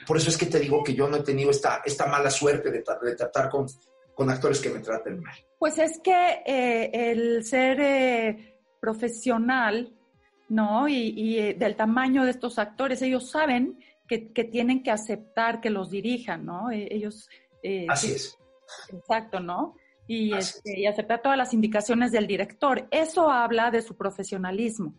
por 0.08 0.18
eso 0.18 0.30
es 0.30 0.38
que 0.38 0.46
te 0.46 0.60
digo 0.60 0.84
que 0.84 0.96
yo 0.96 1.10
no 1.10 1.18
he 1.18 1.24
tenido 1.24 1.52
esta, 1.52 1.82
esta 1.86 2.08
mala 2.08 2.32
suerte 2.32 2.72
de, 2.72 2.82
tratar 2.82 3.50
con, 3.50 3.68
con, 4.16 4.30
actores 4.30 4.62
que 4.62 4.70
me 4.70 4.80
traten 4.80 5.22
mal. 5.22 5.36
Pues 5.60 5.78
es 5.78 6.00
que 6.02 6.42
eh, 6.46 6.90
el 7.12 7.44
ser 7.44 7.82
eh, 7.82 8.58
profesional, 8.80 9.94
¿no? 10.48 10.88
Y, 10.88 11.38
eh, 11.38 11.56
del 11.56 11.76
tamaño 11.76 12.24
de 12.24 12.32
estos 12.32 12.58
actores, 12.58 13.02
ellos 13.02 13.30
saben 13.30 13.80
que, 14.08 14.20
tienen 14.46 14.82
que 14.82 14.92
aceptar 14.92 15.60
que 15.60 15.70
los 15.70 15.92
dirijan, 15.92 16.46
¿no? 16.46 16.72
Ellos... 16.72 17.30
Así 17.90 18.14
es. 18.14 18.38
Exacto, 18.94 19.42
¿no? 19.42 19.76
Y, 20.08 20.34
este, 20.34 20.80
y 20.80 20.86
aceptar 20.86 21.22
todas 21.22 21.38
las 21.38 21.54
indicaciones 21.54 22.14
del 22.14 22.28
director. 22.28 22.88
Eso 22.92 23.30
habla 23.30 23.72
de 23.72 23.82
su 23.82 23.98
profesionalismo. 23.98 24.94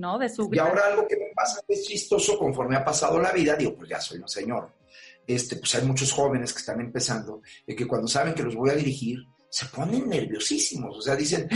¿No? 0.00 0.18
De 0.18 0.28
su... 0.28 0.48
Y 0.52 0.58
ahora 0.58 0.86
algo 0.86 1.06
que 1.06 1.16
me 1.16 1.30
pasa 1.34 1.60
es 1.68 1.86
chistoso, 1.86 2.38
conforme 2.38 2.76
ha 2.76 2.84
pasado 2.84 3.20
la 3.20 3.32
vida, 3.32 3.54
digo, 3.54 3.76
pues 3.76 3.90
ya 3.90 4.00
soy 4.00 4.18
un 4.18 4.28
señor. 4.28 4.72
Este, 5.26 5.56
pues 5.56 5.74
hay 5.74 5.84
muchos 5.84 6.10
jóvenes 6.10 6.52
que 6.52 6.60
están 6.60 6.80
empezando 6.80 7.42
y 7.66 7.76
que 7.76 7.86
cuando 7.86 8.08
saben 8.08 8.34
que 8.34 8.42
los 8.42 8.56
voy 8.56 8.70
a 8.70 8.74
dirigir, 8.74 9.18
se 9.48 9.66
ponen 9.66 10.08
nerviosísimos. 10.08 10.96
O 10.96 11.02
sea, 11.02 11.14
dicen, 11.14 11.48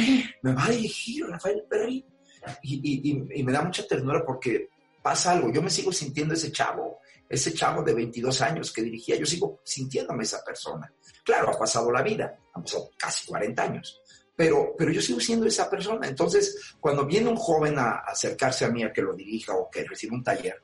me 0.43 0.53
va 0.53 0.67
a 0.67 0.71
dirigir 0.71 1.27
Rafael 1.27 1.65
Perry. 1.69 2.05
Y, 2.63 3.11
y, 3.11 3.43
me 3.43 3.53
da 3.53 3.63
mucha 3.63 3.87
ternura 3.87 4.23
porque 4.25 4.69
pasa 5.03 5.33
algo. 5.33 5.51
Yo 5.51 5.63
me 5.63 5.71
sigo 5.71 5.91
sintiendo 5.91 6.35
ese 6.35 6.53
chavo, 6.53 6.99
ese 7.27 7.55
chavo 7.55 7.83
de 7.83 7.95
22 7.95 8.43
años 8.43 8.71
que 8.71 8.83
dirigía. 8.83 9.17
Yo 9.17 9.25
sigo 9.25 9.61
sintiéndome 9.65 10.25
esa 10.25 10.45
persona. 10.45 10.93
Claro, 11.25 11.49
ha 11.49 11.59
pasado 11.59 11.91
la 11.91 12.03
vida, 12.03 12.39
han 12.53 12.63
pasado 12.63 12.91
casi 12.99 13.27
40 13.27 13.63
años 13.63 14.03
pero, 14.37 14.75
pero 14.77 14.91
yo 14.91 15.01
sigo 15.01 15.21
siendo 15.21 15.47
esa 15.47 15.71
persona. 15.71 16.09
Entonces, 16.09 16.75
cuando 16.81 17.07
viene 17.07 17.29
un 17.29 17.37
joven 17.37 17.79
a, 17.79 17.99
acercarse 18.07 18.65
a 18.65 18.71
mí 18.71 18.83
a 18.83 18.93
que 18.93 19.03
lo 19.03 19.15
dirija 19.15 19.55
o 19.55 19.71
que 19.71 19.85
reciba 19.85 20.15
un 20.15 20.25
taller, 20.25 20.63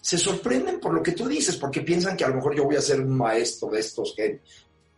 se 0.00 0.18
sorprenden 0.18 0.80
por 0.80 0.94
lo 0.94 1.02
que 1.02 1.12
tú 1.12 1.26
dices, 1.26 1.56
porque 1.56 1.82
piensan 1.82 2.16
que 2.16 2.24
a 2.24 2.28
lo 2.28 2.36
mejor 2.36 2.54
yo 2.54 2.64
voy 2.64 2.76
a 2.76 2.80
ser 2.80 3.00
un 3.00 3.16
maestro 3.16 3.68
de 3.70 3.80
estos 3.80 4.14
que 4.16 4.40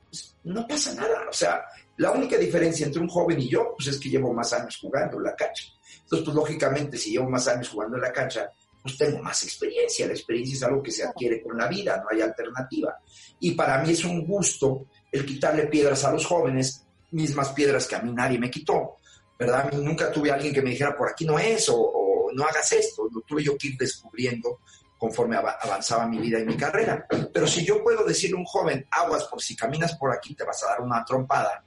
pues, 0.09 0.37
no 0.45 0.67
pasa 0.67 0.95
nada. 0.95 1.27
O 1.29 1.33
sea, 1.33 1.63
la 1.97 2.11
única 2.13 2.37
diferencia 2.37 2.87
entre 2.87 3.03
un 3.03 3.09
joven 3.09 3.41
y 3.41 3.49
yo, 3.49 3.75
pues 3.77 3.89
es 3.89 3.99
que 3.99 4.09
llevo 4.09 4.33
más 4.33 4.53
años 4.53 4.79
jugando 4.81 5.19
en 5.19 5.25
la 5.25 5.35
cancha. 5.35 5.65
Entonces, 6.03 6.25
pues 6.25 6.35
lógicamente, 6.35 6.97
si 6.97 7.13
llevo 7.13 7.29
más 7.29 7.47
años 7.49 7.69
jugando 7.69 7.97
en 7.97 8.03
la 8.03 8.13
cancha, 8.13 8.51
pues 8.83 8.97
tengo 8.97 9.23
más 9.23 9.43
experiencia. 9.43 10.07
La 10.07 10.15
experiencia 10.15 10.57
es 10.57 10.63
algo 10.63 10.83
que 10.83 10.91
se 10.91 11.05
adquiere 11.05 11.43
con 11.43 11.59
la 11.59 11.69
vida, 11.69 11.97
no 11.99 12.09
hay 12.11 12.23
alternativa. 12.23 12.99
Y 13.41 13.53
para 13.53 13.83
mí 13.83 13.91
es 13.91 14.05
un 14.05 14.27
gusto 14.27 14.87
el 15.13 15.27
quitarle 15.27 15.67
piedras 15.67 16.05
a 16.05 16.13
los 16.13 16.25
jóvenes 16.25 16.88
mismas 17.11 17.51
piedras 17.51 17.87
que 17.87 17.97
a 17.97 18.01
mí 18.01 18.13
nadie 18.13 18.39
me 18.39 18.51
quitó, 18.51 18.97
¿verdad? 19.39 19.73
nunca 19.73 20.11
tuve 20.11 20.31
alguien 20.31 20.53
que 20.53 20.63
me 20.63 20.71
dijera, 20.71 20.97
por 20.97 21.09
aquí 21.09 21.25
no 21.25 21.39
es, 21.39 21.69
o, 21.69 22.31
no 22.35 22.45
hagas 22.45 22.73
esto, 22.73 23.09
lo 23.13 23.21
tuve 23.23 23.43
yo 23.43 23.57
que 23.57 23.69
ir 23.69 23.77
descubriendo 23.79 24.61
conforme 24.99 25.37
avanzaba 25.37 26.07
mi 26.07 26.19
vida 26.19 26.41
y 26.41 26.45
mi 26.45 26.57
carrera. 26.57 27.07
Pero 27.33 27.47
si 27.47 27.65
yo 27.65 27.83
puedo 27.83 28.05
decirle 28.05 28.37
a 28.37 28.41
un 28.41 28.45
joven, 28.45 28.87
aguas, 28.91 29.25
por 29.25 29.41
si 29.41 29.57
caminas 29.57 29.97
por 29.97 30.13
aquí 30.13 30.35
te 30.35 30.45
vas 30.45 30.63
a 30.65 30.71
dar 30.71 30.81
una 30.81 31.05
trompada, 31.05 31.65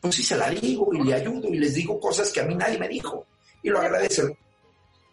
pues 0.00 0.14
sí 0.14 0.22
se 0.22 0.36
la 0.36 0.50
digo 0.50 0.92
y 0.92 1.02
le 1.02 1.14
ayudo 1.14 1.48
y 1.48 1.56
les 1.56 1.74
digo 1.74 1.98
cosas 1.98 2.30
que 2.30 2.40
a 2.40 2.44
mí 2.44 2.54
nadie 2.54 2.78
me 2.78 2.88
dijo. 2.88 3.26
Y 3.62 3.70
lo 3.70 3.80
agradecen. 3.80 4.36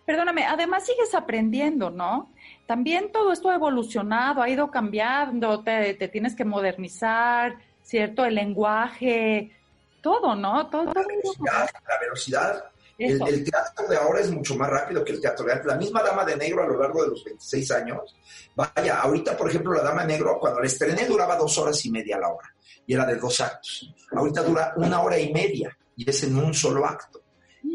Perdóname, 0.05 0.45
además 0.45 0.85
sigues 0.85 1.15
aprendiendo, 1.15 1.89
¿no? 1.89 2.33
También 2.67 3.11
todo 3.13 3.31
esto 3.31 3.49
ha 3.49 3.55
evolucionado, 3.55 4.41
ha 4.41 4.49
ido 4.49 4.69
cambiando, 4.69 5.63
te, 5.63 5.93
te 5.93 6.09
tienes 6.09 6.35
que 6.35 6.43
modernizar, 6.43 7.55
¿cierto? 7.81 8.25
El 8.25 8.35
lenguaje, 8.35 9.51
todo, 10.01 10.35
¿no? 10.35 10.67
Todo, 10.69 10.85
la 10.85 11.05
velocidad, 11.07 11.69
la 11.87 11.99
velocidad 11.99 12.63
El, 12.97 13.43
teatro 13.43 13.87
de 13.87 13.97
ahora 13.97 14.19
es 14.19 14.31
mucho 14.31 14.55
más 14.55 14.69
rápido 14.69 15.03
que 15.03 15.13
el 15.13 15.21
teatro 15.21 15.45
de 15.45 15.53
antes. 15.53 15.67
La 15.67 15.75
misma 15.75 16.03
Dama 16.03 16.25
de 16.25 16.35
Negro 16.35 16.63
a 16.63 16.67
lo 16.67 16.79
largo 16.79 17.03
de 17.03 17.09
los 17.09 17.23
26 17.23 17.71
años, 17.71 18.15
vaya, 18.55 18.99
ahorita 19.01 19.35
por 19.37 19.49
ejemplo 19.49 19.73
la 19.73 19.83
Dama 19.83 20.01
de 20.01 20.13
Negro 20.13 20.37
cuando 20.39 20.59
la 20.59 20.67
estrené 20.67 21.05
duraba 21.05 21.35
dos 21.35 21.57
horas 21.57 21.83
y 21.85 21.91
media 21.91 22.19
la 22.19 22.29
hora 22.29 22.53
y 22.85 22.93
era 22.93 23.05
de 23.05 23.15
dos 23.15 23.39
actos. 23.39 23.93
Ahorita 24.11 24.43
dura 24.43 24.73
una 24.75 25.01
hora 25.01 25.17
y 25.17 25.31
media 25.31 25.75
y 25.95 26.09
es 26.09 26.23
en 26.23 26.35
un 26.37 26.53
solo 26.53 26.85
acto. 26.85 27.21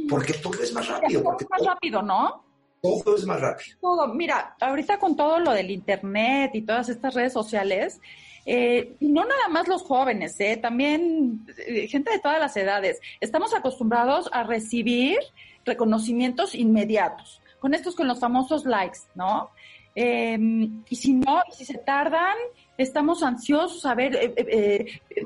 Porque 0.09 0.35
todo 0.35 0.63
es 0.63 0.73
más 0.73 0.87
rápido. 0.89 1.23
Porque 1.23 1.45
es 1.45 1.51
más 1.51 1.63
rápido, 1.63 2.03
¿no? 2.03 2.45
Todo 2.83 3.17
es 3.17 3.25
más 3.25 3.41
rápido. 3.41 3.79
Todo, 3.81 4.09
mira, 4.09 4.57
ahorita 4.61 4.99
con 4.99 5.17
todo 5.17 5.39
lo 5.39 5.53
del 5.53 5.71
internet 5.71 6.51
y 6.55 6.63
todas 6.63 6.89
estas 6.89 7.15
redes 7.15 7.33
sociales, 7.33 8.01
eh, 8.49 8.95
y 9.01 9.09
no 9.09 9.25
nada 9.25 9.49
más 9.51 9.67
los 9.67 9.83
jóvenes, 9.83 10.39
eh, 10.39 10.57
también 10.57 11.45
eh, 11.67 11.89
gente 11.89 12.13
de 12.13 12.21
todas 12.21 12.39
las 12.39 12.57
edades. 12.57 13.01
Estamos 13.21 13.53
acostumbrados 13.53 14.31
a 14.33 14.45
recibir 14.45 15.19
reconocimientos 15.65 16.55
inmediatos, 16.55 17.43
con 17.59 17.75
estos, 17.75 17.97
con 17.97 18.07
los 18.07 18.21
famosos 18.21 18.65
likes, 18.65 19.01
¿no? 19.17 19.51
Em, 19.97 20.85
y 20.89 20.95
si 20.95 21.15
no, 21.15 21.43
si 21.51 21.65
se 21.65 21.79
tardan, 21.79 22.37
estamos 22.79 23.25
ansiosos 23.25 23.85
a 23.85 23.95
ver, 23.95 24.17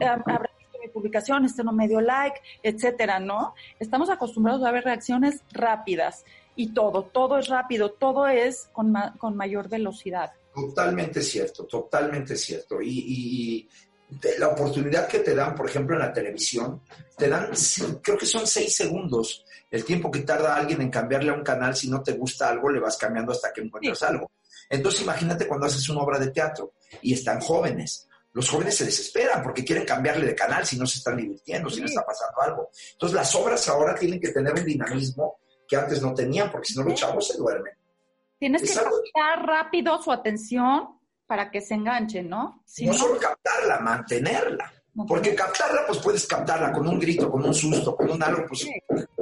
habrá 0.00 0.50
visto 0.58 0.78
mi 0.80 0.88
publicación, 0.88 1.44
este 1.44 1.62
no 1.62 1.72
me 1.72 1.88
dio 1.88 2.00
like, 2.00 2.40
etcétera, 2.62 3.20
¿no? 3.20 3.54
Estamos 3.78 4.08
acostumbrados 4.08 4.64
a 4.64 4.70
ver 4.70 4.84
reacciones 4.84 5.42
rápidas 5.52 6.24
y 6.56 6.68
todo, 6.68 7.02
todo 7.02 7.36
es 7.36 7.48
rápido, 7.48 7.90
todo 7.90 8.28
es 8.28 8.70
con, 8.72 8.94
con 9.18 9.36
mayor 9.36 9.68
velocidad. 9.68 10.32
Totalmente 10.66 11.22
cierto, 11.22 11.64
totalmente 11.64 12.36
cierto. 12.36 12.80
Y, 12.82 13.68
la 14.38 14.48
oportunidad 14.48 15.06
que 15.06 15.20
te 15.20 15.36
dan, 15.36 15.54
por 15.54 15.70
ejemplo, 15.70 15.94
en 15.94 16.02
la 16.02 16.12
televisión, 16.12 16.82
te 17.16 17.28
dan, 17.28 17.50
creo 18.02 18.18
que 18.18 18.26
son 18.26 18.44
seis 18.44 18.74
segundos 18.74 19.44
el 19.70 19.84
tiempo 19.84 20.10
que 20.10 20.20
tarda 20.20 20.56
alguien 20.56 20.80
en 20.82 20.90
cambiarle 20.90 21.30
a 21.30 21.34
un 21.34 21.44
canal. 21.44 21.76
Si 21.76 21.88
no 21.88 22.02
te 22.02 22.14
gusta 22.14 22.48
algo, 22.48 22.70
le 22.70 22.80
vas 22.80 22.96
cambiando 22.96 23.30
hasta 23.30 23.52
que 23.52 23.60
encuentras 23.60 24.02
algo. 24.02 24.32
Entonces, 24.68 25.02
imagínate 25.02 25.46
cuando 25.46 25.66
haces 25.66 25.88
una 25.88 26.00
obra 26.00 26.18
de 26.18 26.30
teatro 26.30 26.72
y 27.02 27.14
están 27.14 27.40
jóvenes. 27.40 28.08
Los 28.32 28.48
jóvenes 28.48 28.76
se 28.76 28.84
desesperan 28.84 29.42
porque 29.42 29.64
quieren 29.64 29.84
cambiarle 29.84 30.26
de 30.26 30.34
canal 30.34 30.66
si 30.66 30.76
no 30.76 30.86
se 30.86 30.98
están 30.98 31.16
divirtiendo, 31.16 31.70
si 31.70 31.80
no 31.80 31.86
está 31.86 32.04
pasando 32.04 32.40
algo. 32.42 32.70
Entonces, 32.92 33.14
las 33.14 33.34
obras 33.36 33.68
ahora 33.68 33.94
tienen 33.94 34.20
que 34.20 34.30
tener 34.30 34.52
un 34.54 34.64
dinamismo 34.64 35.38
que 35.68 35.76
antes 35.76 36.02
no 36.02 36.12
tenían, 36.14 36.50
porque 36.50 36.68
si 36.68 36.78
no 36.78 36.84
los 36.84 36.98
chavos 36.98 37.28
se 37.28 37.36
duermen. 37.36 37.72
Tienes 38.40 38.62
que 38.62 38.74
captar 38.74 39.46
rápido 39.46 40.02
su 40.02 40.10
atención 40.10 40.98
para 41.26 41.50
que 41.50 41.60
se 41.60 41.74
enganche, 41.74 42.22
¿no? 42.22 42.64
no, 42.80 42.94
solo 42.94 43.18
captarla, 43.18 43.78
mantenerla. 43.80 44.72
Porque 45.06 45.34
captarla, 45.34 45.82
pues 45.86 45.98
puedes 45.98 46.26
captarla 46.26 46.72
con 46.72 46.88
un 46.88 46.98
grito, 46.98 47.30
con 47.30 47.44
un 47.44 47.54
susto, 47.54 47.94
con 47.94 48.10
un 48.10 48.22
algo, 48.22 48.46
pues 48.48 48.66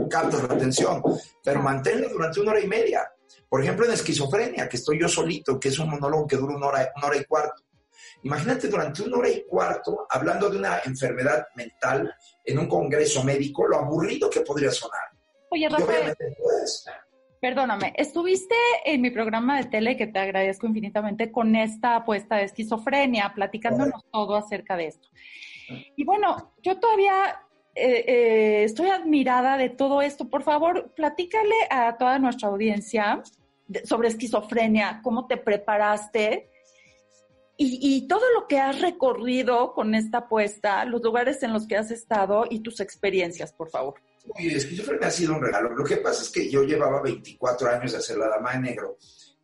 captas 0.09 0.42
la 0.44 0.54
atención. 0.54 1.02
Pero 1.44 1.61
manténla 1.61 2.09
durante 2.09 2.40
una 2.40 2.52
hora 2.52 2.61
y 2.61 2.68
media. 2.68 3.12
Por 3.48 3.61
ejemplo, 3.61 3.87
en 3.87 3.92
esquizofrenia, 3.92 4.68
que 4.68 4.76
estoy 4.76 5.00
yo 5.00 5.09
solito, 5.09 5.59
que 5.59 5.68
es 5.68 5.78
un 5.81 5.90
monólogo 5.90 6.26
que 6.26 6.37
dura 6.37 6.54
una 6.54 6.68
hora, 6.68 6.92
una 6.96 7.07
hora 7.09 7.16
y 7.16 7.24
cuarto. 7.24 7.64
Imagínate 8.22 8.68
durante 8.68 9.02
una 9.02 9.18
hora 9.18 9.31
y 9.31 9.44
cuarto 9.44 10.07
hablando 10.09 10.48
de 10.48 10.59
una 10.59 10.78
enfermedad 10.85 11.48
mental 11.57 12.14
en 12.44 12.59
un 12.59 12.68
congreso 12.68 13.24
médico, 13.24 13.66
lo 13.66 13.78
aburrido 13.78 14.31
que 14.31 14.40
podría 14.42 14.70
sonar. 14.70 15.09
Oye, 15.50 15.68
Rafael, 15.68 16.16
Perdóname, 17.40 17.92
estuviste 17.96 18.55
en 18.85 19.01
mi 19.01 19.11
programa 19.11 19.59
de 19.59 19.64
tele, 19.64 19.96
que 19.96 20.09
te 20.09 20.18
agradezco 20.18 20.66
infinitamente, 20.66 21.31
con 21.31 21.55
esta 21.55 21.96
apuesta 21.96 22.37
de 22.37 22.44
esquizofrenia, 22.44 23.33
platicándonos 23.35 24.05
todo 24.11 24.35
acerca 24.35 24.77
de 24.77 24.88
esto. 24.88 25.09
Y 25.96 26.05
bueno, 26.05 26.53
yo 26.62 26.81
todavía 26.81 27.40
eh, 27.74 28.05
eh, 28.09 28.64
estoy 28.64 28.90
admirada 28.90 29.57
de 29.57 29.68
todo 29.68 30.03
esto. 30.03 30.29
Por 30.29 30.42
favor, 30.42 30.92
platícale 30.96 31.55
a 31.70 31.96
toda 31.96 32.18
nuestra 32.18 32.48
audiencia 32.48 33.22
sobre 33.85 34.09
esquizofrenia, 34.09 35.01
cómo 35.05 35.27
te 35.27 35.37
preparaste 35.37 36.51
y, 37.57 37.79
y, 37.83 38.09
todo 38.09 38.22
lo 38.35 38.46
que 38.46 38.59
has 38.59 38.81
recorrido 38.81 39.74
con 39.74 39.94
esta 39.94 40.18
apuesta, 40.18 40.85
los 40.85 41.03
lugares 41.03 41.42
en 41.42 41.53
los 41.53 41.66
que 41.66 41.77
has 41.77 41.90
estado 41.90 42.46
y 42.48 42.61
tus 42.61 42.81
experiencias, 42.81 43.53
por 43.53 43.68
favor. 43.68 44.01
Uy, 44.36 44.54
esquizofrenia 44.54 45.08
ha 45.08 45.10
sido 45.10 45.34
un 45.34 45.42
regalo. 45.42 45.70
Lo 45.70 45.84
que 45.84 45.96
pasa 45.98 46.22
es 46.22 46.30
que 46.30 46.50
yo 46.50 46.62
llevaba 46.62 47.02
24 47.02 47.70
años 47.70 47.92
de 47.92 47.98
hacer 47.98 48.18
La 48.18 48.28
Dama 48.28 48.52
de 48.52 48.60
Negro 48.60 48.98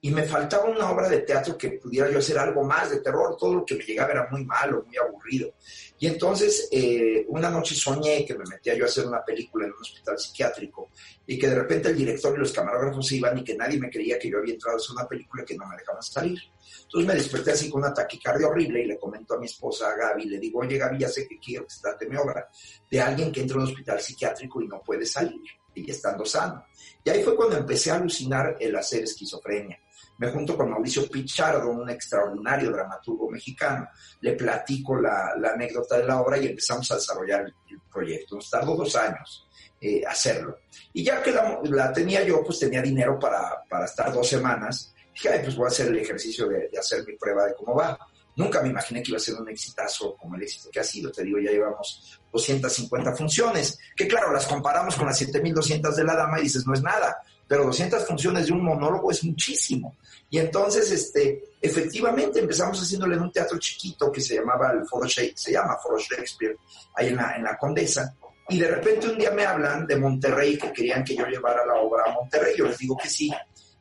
y 0.04 0.10
me 0.10 0.24
faltaba 0.24 0.64
una 0.64 0.90
obra 0.90 1.08
de 1.08 1.20
teatro 1.20 1.56
que 1.56 1.70
pudiera 1.70 2.10
yo 2.10 2.18
hacer 2.18 2.36
algo 2.36 2.62
más 2.62 2.90
de 2.90 3.00
terror. 3.00 3.38
Todo 3.38 3.54
lo 3.54 3.64
que 3.64 3.74
me 3.74 3.84
llegaba 3.84 4.12
era 4.12 4.28
muy 4.30 4.44
malo, 4.44 4.84
muy 4.86 4.94
aburrido. 4.98 5.54
Y 5.98 6.06
entonces 6.06 6.68
eh, 6.70 7.24
una 7.28 7.48
noche 7.48 7.74
soñé 7.74 8.22
que 8.26 8.34
me 8.34 8.44
metía 8.44 8.74
yo 8.74 8.84
a 8.84 8.88
hacer 8.88 9.06
una 9.06 9.24
película 9.24 9.64
en 9.64 9.72
un 9.72 9.80
hospital 9.80 10.18
psiquiátrico 10.18 10.90
y 11.26 11.38
que 11.38 11.48
de 11.48 11.54
repente 11.54 11.88
el 11.88 11.96
director 11.96 12.36
y 12.36 12.38
los 12.38 12.52
camarógrafos 12.52 13.12
iban 13.12 13.38
y 13.38 13.44
que 13.44 13.56
nadie 13.56 13.80
me 13.80 13.88
creía 13.88 14.18
que 14.18 14.28
yo 14.28 14.36
había 14.36 14.52
entrado 14.52 14.76
a 14.76 14.78
hacer 14.78 14.94
una 14.94 15.08
película 15.08 15.42
que 15.42 15.56
no 15.56 15.66
me 15.66 15.74
dejaban 15.74 16.02
salir. 16.02 16.38
Entonces 16.82 17.08
me 17.08 17.14
desperté 17.14 17.52
así 17.52 17.70
con 17.70 17.80
una 17.80 17.94
taquicardia 17.94 18.46
horrible 18.46 18.82
y 18.82 18.86
le 18.86 18.98
comento 18.98 19.32
a 19.32 19.38
mi 19.38 19.46
esposa, 19.46 19.90
a 19.90 19.96
Gaby, 19.96 20.26
le 20.26 20.38
digo, 20.38 20.60
oye 20.60 20.76
Gaby, 20.76 20.98
ya 20.98 21.08
sé 21.08 21.26
que 21.26 21.38
quiero 21.38 21.64
que 21.64 21.72
se 21.72 22.08
mi 22.10 22.16
obra 22.16 22.46
de 22.90 23.00
alguien 23.00 23.32
que 23.32 23.40
entra 23.40 23.56
a 23.56 23.60
un 23.60 23.68
hospital 23.68 23.98
psiquiátrico 23.98 24.60
y 24.60 24.68
no 24.68 24.82
puede 24.82 25.06
salir, 25.06 25.40
y 25.74 25.90
estando 25.90 26.26
sano. 26.26 26.66
Y 27.02 27.08
ahí 27.08 27.22
fue 27.22 27.34
cuando 27.34 27.56
empecé 27.56 27.90
a 27.90 27.94
alucinar 27.94 28.58
el 28.60 28.76
hacer 28.76 29.04
esquizofrenia 29.04 29.80
me 30.18 30.30
junto 30.30 30.56
con 30.56 30.70
Mauricio 30.70 31.08
Pichardo, 31.08 31.70
un 31.70 31.90
extraordinario 31.90 32.70
dramaturgo 32.70 33.30
mexicano, 33.30 33.88
le 34.20 34.32
platico 34.32 35.00
la, 35.00 35.32
anécdota 35.52 35.98
de 35.98 36.06
la 36.06 36.20
obra 36.20 36.38
y 36.38 36.46
empezamos 36.46 36.90
a 36.92 36.96
desarrollar 36.96 37.40
el, 37.42 37.80
proyecto. 37.92 38.36
Nos 38.36 38.50
tardó 38.50 38.74
dos 38.74 38.94
años 38.96 39.46
eh, 39.80 40.02
hacerlo. 40.06 40.58
Y 40.92 41.04
ya 41.04 41.22
que 41.22 41.32
la, 41.32 41.92
tenía 41.92 42.24
yo, 42.24 42.42
pues 42.44 42.58
tenía 42.58 42.82
dinero 42.82 43.18
para, 43.18 43.62
para 43.68 43.84
estar 43.84 44.12
dos 44.12 44.28
semanas. 44.28 44.92
Dije, 45.12 45.28
Ay, 45.28 45.40
pues 45.44 45.56
voy 45.56 45.66
a 45.66 45.68
hacer 45.68 45.88
el 45.88 45.98
ejercicio 45.98 46.48
de, 46.48 46.68
de 46.68 46.78
hacer 46.78 47.04
mi 47.06 47.16
prueba 47.16 47.46
de 47.46 47.54
cómo 47.54 47.76
va. 47.76 47.96
Nunca 48.36 48.60
me 48.60 48.68
imaginé 48.68 49.00
que 49.00 49.10
iba 49.10 49.18
a 49.18 49.20
ser 49.20 49.36
un 49.36 49.48
exitazo 49.48 50.16
como 50.16 50.34
el 50.34 50.42
éxito 50.42 50.70
que 50.72 50.80
ha 50.80 50.84
sido. 50.84 51.12
Te 51.12 51.22
digo, 51.22 51.38
ya 51.38 51.52
llevamos 51.52 52.20
250 52.32 53.14
funciones, 53.14 53.78
que 53.94 54.08
claro, 54.08 54.32
las 54.32 54.46
comparamos 54.46 54.96
con 54.96 55.06
las 55.06 55.18
7200 55.18 55.94
de 55.94 56.04
la 56.04 56.16
dama 56.16 56.40
y 56.40 56.44
dices, 56.44 56.66
no 56.66 56.74
es 56.74 56.82
nada 56.82 57.16
pero 57.54 57.66
200 57.66 58.04
funciones 58.04 58.46
de 58.46 58.52
un 58.52 58.64
monólogo 58.64 59.12
es 59.12 59.22
muchísimo. 59.22 59.96
Y 60.28 60.38
entonces, 60.38 60.90
este, 60.90 61.52
efectivamente, 61.62 62.40
empezamos 62.40 62.80
haciéndole 62.82 63.14
en 63.14 63.22
un 63.22 63.30
teatro 63.30 63.56
chiquito 63.60 64.10
que 64.10 64.20
se 64.20 64.34
llamaba 64.34 64.72
el 64.72 64.84
Foro 64.84 65.06
Shakespeare, 65.06 65.38
se 65.38 65.52
llama 65.52 65.76
Foro 65.80 65.96
Shakespeare, 65.96 66.56
ahí 66.96 67.10
en 67.10 67.16
la, 67.16 67.36
en 67.36 67.44
la 67.44 67.56
Condesa, 67.56 68.12
y 68.48 68.58
de 68.58 68.66
repente 68.66 69.08
un 69.08 69.16
día 69.16 69.30
me 69.30 69.46
hablan 69.46 69.86
de 69.86 69.94
Monterrey, 69.94 70.58
que 70.58 70.72
querían 70.72 71.04
que 71.04 71.14
yo 71.14 71.26
llevara 71.26 71.64
la 71.64 71.74
obra 71.74 72.02
a 72.08 72.12
Monterrey, 72.14 72.56
yo 72.58 72.66
les 72.66 72.76
digo 72.76 72.96
que 73.00 73.08
sí, 73.08 73.30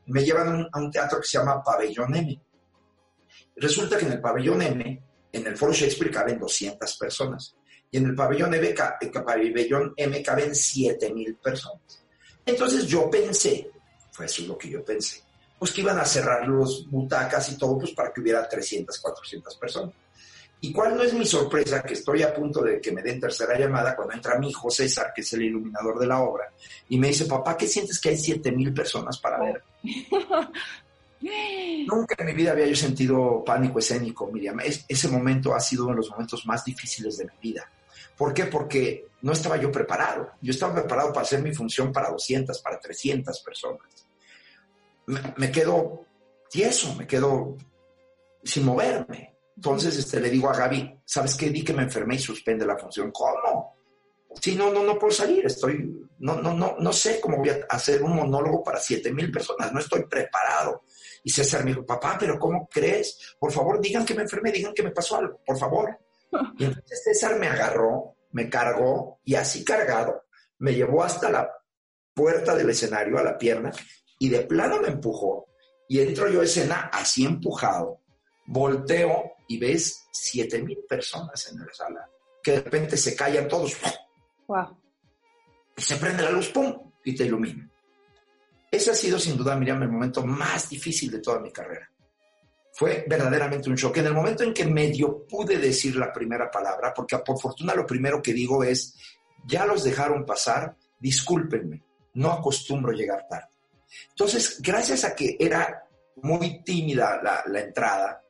me 0.06 0.24
llevan 0.24 0.68
a 0.72 0.80
un 0.80 0.92
teatro 0.92 1.20
que 1.20 1.26
se 1.26 1.40
llama 1.40 1.64
Pabellón 1.64 2.16
M. 2.16 2.40
Resulta 3.56 3.98
que 3.98 4.06
en 4.06 4.12
el 4.12 4.22
Pabellón 4.22 4.62
M, 4.62 5.04
en 5.32 5.48
el 5.48 5.58
Foro 5.58 5.74
Shakespeare 5.74 6.12
caben 6.12 6.38
200 6.38 6.96
personas, 6.96 7.56
y 7.90 7.98
en 7.98 8.06
el 8.06 8.14
Pabellón 8.14 8.54
M, 8.54 8.76
el 9.02 9.12
pabellón 9.12 9.94
M 9.98 10.22
caben 10.22 10.52
7.000 10.52 11.40
personas. 11.42 12.03
Entonces 12.46 12.88
yo 12.88 13.10
pensé, 13.10 13.70
fue 14.12 14.26
eso 14.26 14.44
lo 14.44 14.58
que 14.58 14.70
yo 14.70 14.84
pensé, 14.84 15.22
pues 15.58 15.72
que 15.72 15.82
iban 15.82 16.00
a 16.00 16.06
cerrar 16.06 16.48
los 16.48 16.90
butacas 16.90 17.52
y 17.52 17.58
todo, 17.58 17.78
pues 17.78 17.92
para 17.92 18.12
que 18.12 18.22
hubiera 18.22 18.48
300, 18.48 19.00
400 19.00 19.56
personas. 19.56 19.94
¿Y 20.62 20.72
cuál 20.72 20.96
no 20.96 21.04
es 21.04 21.14
mi 21.14 21.26
sorpresa? 21.26 21.84
Que 21.84 21.94
estoy 21.94 22.24
a 22.24 22.34
punto 22.34 22.62
de 22.64 22.80
que 22.80 22.94
me 22.94 23.02
den 23.02 23.20
tercera 23.20 23.60
llamada 23.60 23.96
cuando 23.96 24.14
entra 24.14 24.40
mi 24.40 24.50
hijo 24.50 24.70
César, 24.70 25.12
que 25.14 25.20
es 25.20 25.34
el 25.34 25.44
iluminador 25.44 26.00
de 26.00 26.08
la 26.08 26.22
obra, 26.22 26.52
y 26.88 26.98
me 26.98 27.08
dice, 27.10 27.26
papá, 27.26 27.58
¿qué 27.58 27.68
sientes 27.68 28.00
que 28.00 28.10
hay 28.10 28.18
7 28.18 28.50
mil 28.54 28.74
personas 28.74 29.20
para 29.20 29.40
ver? 29.44 29.64
Nunca 31.86 32.16
en 32.18 32.26
mi 32.26 32.34
vida 32.34 32.52
había 32.52 32.68
yo 32.68 32.76
sentido 32.76 33.44
pánico 33.46 33.80
escénico, 33.80 34.28
Miriam. 34.28 34.60
ese 34.62 35.08
momento 35.10 35.54
ha 35.54 35.60
sido 35.60 35.84
uno 35.84 35.94
de 35.94 35.98
los 35.98 36.10
momentos 36.10 36.46
más 36.46 36.64
difíciles 36.64 37.18
de 37.18 37.26
mi 37.26 37.52
vida. 37.52 37.70
¿Por 38.18 38.34
qué? 38.34 38.46
Porque 38.46 39.08
no 39.22 39.32
estaba 39.32 39.58
yo 39.58 39.72
preparado. 39.72 40.32
Yo 40.42 40.52
estaba 40.52 40.76
preparado 40.76 41.14
para 41.14 41.26
hacer 41.26 41.42
mi 41.42 41.54
función 41.54 41.92
para 41.92 42.10
200, 42.10 42.62
para 42.62 42.80
300 42.80 43.42
personas. 43.42 44.08
Me, 45.38 45.52
quedo 45.52 46.06
tieso, 46.50 46.94
me 46.96 47.08
quedo 47.08 47.58
sin 48.44 48.66
moverme. 48.66 49.36
Entonces 49.56 49.98
este, 49.98 50.20
le 50.20 50.30
digo 50.30 50.50
a 50.50 50.56
Gaby, 50.56 51.02
¿sabes 51.06 51.36
qué? 51.36 51.50
Di 51.50 51.64
que 51.64 51.74
me 51.74 51.84
enfermé 51.84 52.16
y 52.16 52.20
suspende 52.20 52.66
la 52.66 52.78
función. 52.78 53.12
¿Cómo? 53.12 53.78
Sí, 54.42 54.56
no, 54.56 54.72
no, 54.72 54.84
no 54.84 54.98
puedo 54.98 55.14
salir. 55.14 55.46
Estoy, 55.46 56.08
no, 56.20 56.36
no, 56.36 56.54
no, 56.54 56.76
no 56.80 56.94
sé 56.94 57.20
cómo 57.20 57.38
voy 57.38 57.50
a 57.50 57.66
hacer 57.70 58.04
un 58.04 58.16
monólogo 58.16 58.64
para 58.64 58.80
7 58.80 59.12
mil 59.14 59.32
personas. 59.32 59.72
No 59.72 59.80
estoy 59.80 60.04
preparado. 60.06 60.84
Y 61.24 61.32
César 61.32 61.64
me 61.64 61.72
dijo, 61.72 61.86
papá, 61.86 62.18
pero 62.20 62.38
¿cómo 62.38 62.68
crees? 62.70 63.36
Por 63.40 63.52
favor, 63.52 63.80
digan 63.80 64.06
que 64.06 64.14
me 64.14 64.24
enfermé, 64.24 64.52
digan 64.52 64.74
que 64.74 64.84
me 64.84 64.92
pasó 64.92 65.18
algo, 65.18 65.40
por 65.46 65.58
favor. 65.58 65.98
Y 66.58 66.66
entonces 66.66 67.04
César 67.04 67.40
me 67.40 67.48
agarró, 67.48 68.13
me 68.34 68.50
cargó 68.50 69.20
y 69.24 69.36
así 69.36 69.64
cargado 69.64 70.26
me 70.60 70.74
llevó 70.74 71.04
hasta 71.04 71.30
la 71.30 71.50
puerta 72.14 72.56
del 72.56 72.70
escenario, 72.70 73.18
a 73.18 73.24
la 73.24 73.38
pierna, 73.38 73.72
y 74.20 74.30
de 74.30 74.42
plano 74.42 74.80
me 74.80 74.90
empujó. 74.90 75.48
Y 75.88 76.00
entro 76.00 76.30
yo 76.30 76.42
a 76.42 76.46
escena 76.46 76.90
así 76.94 77.26
empujado, 77.26 78.02
volteo 78.46 79.34
y 79.48 79.58
ves 79.58 80.06
siete 80.12 80.62
mil 80.62 80.80
personas 80.88 81.52
en 81.52 81.60
la 81.60 81.74
sala, 81.74 82.10
que 82.42 82.52
de 82.52 82.62
repente 82.62 82.98
se 82.98 83.16
callan 83.16 83.48
todos. 83.48 83.76
Wow. 84.48 84.78
Y 85.76 85.82
se 85.82 85.98
prende 85.98 86.24
la 86.24 86.32
luz, 86.32 86.50
¡pum! 86.50 86.92
y 87.04 87.16
te 87.16 87.26
ilumina. 87.26 87.70
Ese 88.72 88.92
ha 88.92 88.96
sido 88.96 89.20
sin 89.20 89.38
duda, 89.38 89.56
Miriam, 89.56 89.84
el 89.84 89.90
momento 89.90 90.26
más 90.26 90.70
difícil 90.70 91.12
de 91.12 91.20
toda 91.20 91.40
mi 91.40 91.52
carrera. 91.52 91.92
Fue 92.74 93.06
verdaderamente 93.08 93.70
un 93.70 93.76
shock. 93.76 93.98
En 93.98 94.08
el 94.08 94.14
momento 94.14 94.44
en 94.44 94.54
que 94.54 94.66
medio 94.66 95.28
pude 95.28 95.58
decir 95.58 95.96
la 95.96 96.12
primera 96.12 96.50
palabra, 96.50 96.92
porque 96.94 97.18
por 97.20 97.40
fortuna 97.40 97.76
lo 97.76 97.86
primero 97.86 98.22
que 98.22 98.34
digo 98.34 98.64
es, 98.64 98.98
ya 99.46 99.66
los 99.66 99.84
dejaron 99.84 100.26
pasar, 100.26 100.76
discúlpenme, 101.00 101.84
no 102.16 102.32
acostumbro 102.32 102.92
llegar 102.92 103.28
tarde. 103.30 103.54
Entonces, 104.10 104.60
gracias 104.60 105.04
a 105.04 105.16
que 105.16 105.38
era 105.40 105.84
muy 106.18 106.64
tímida 106.64 107.22
la, 107.22 107.60
entrada, 107.60 108.22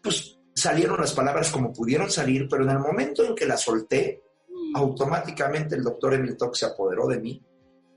pues 0.00 0.38
salieron 0.54 1.00
las 1.00 1.12
palabras 1.12 1.50
como 1.50 1.72
pudieron 1.72 2.08
salir, 2.08 2.46
pero 2.48 2.62
en 2.62 2.70
el 2.70 2.78
momento 2.78 3.24
en 3.24 3.34
que 3.34 3.46
la 3.46 3.56
solté, 3.56 4.22
automáticamente 4.74 5.74
el 5.74 5.82
doctor 5.82 6.14
Emil 6.14 6.36
se 6.52 6.66
apoderó 6.66 7.08
de 7.08 7.18
mí 7.18 7.42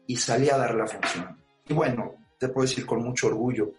y 0.08 0.16
salí 0.16 0.50
a 0.50 0.58
dar 0.58 0.74
la 0.74 0.88
función. 0.88 1.38
Y 1.68 1.74
bueno, 1.74 2.16
te 2.40 2.50
puedo 2.50 2.68
decir 2.68 2.88
con 2.88 3.04
mucho 3.04 3.28
orgullo 3.28 3.72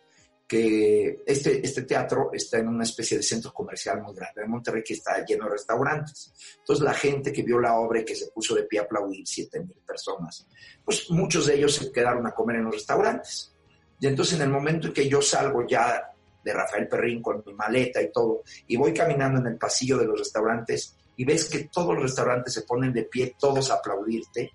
que 0.53 1.23
este, 1.25 1.65
este 1.65 1.81
teatro 1.85 2.29
está 2.31 2.59
en 2.59 2.69
una 2.69 2.85
especie 2.85 3.17
de 3.17 3.23
centro 3.23 3.55
comercial 3.55 4.03
muy 4.03 4.15
grande 4.15 4.43
de 4.43 4.47
Monterrey 4.47 4.83
que 4.85 4.93
está 4.93 5.25
lleno 5.25 5.47
de 5.47 5.53
restaurantes. 5.53 6.31
Entonces 6.59 6.85
la 6.85 6.93
gente 6.93 7.33
que 7.33 7.43
vio 7.43 7.59
la 7.59 7.77
obra 7.77 8.01
y 8.01 8.05
que 8.05 8.15
se 8.15 8.31
puso 8.33 8.55
de 8.55 8.65
pie 8.65 8.81
a 8.81 8.83
aplaudir, 8.83 9.27
siete 9.27 9.61
mil 9.61 9.79
personas, 9.79 10.47
pues 10.85 11.11
muchos 11.11 11.47
de 11.47 11.55
ellos 11.55 11.75
se 11.75 11.91
quedaron 11.91 12.27
a 12.27 12.33
comer 12.33 12.57
en 12.57 12.65
los 12.65 12.75
restaurantes. 12.75 13.57
Y 13.99 14.07
entonces 14.07 14.35
en 14.35 14.43
el 14.43 14.51
momento 14.51 14.89
en 14.89 14.93
que 14.93 15.09
yo 15.09 15.23
salgo 15.23 15.67
ya 15.67 16.13
de 16.45 16.53
Rafael 16.53 16.87
Perrín 16.87 17.23
con 17.23 17.43
mi 17.47 17.55
maleta 17.55 18.03
y 18.03 18.13
todo, 18.13 18.43
y 18.67 18.77
voy 18.77 18.93
caminando 18.93 19.41
en 19.41 19.47
el 19.47 19.57
pasillo 19.57 19.97
de 19.97 20.05
los 20.05 20.19
restaurantes 20.19 20.99
y 21.17 21.25
ves 21.25 21.49
que 21.49 21.71
todos 21.73 21.95
los 21.95 22.03
restaurantes 22.03 22.53
se 22.53 22.63
ponen 22.63 22.93
de 22.93 23.05
pie, 23.05 23.37
todos 23.39 23.71
a 23.71 23.77
aplaudirte, 23.77 24.53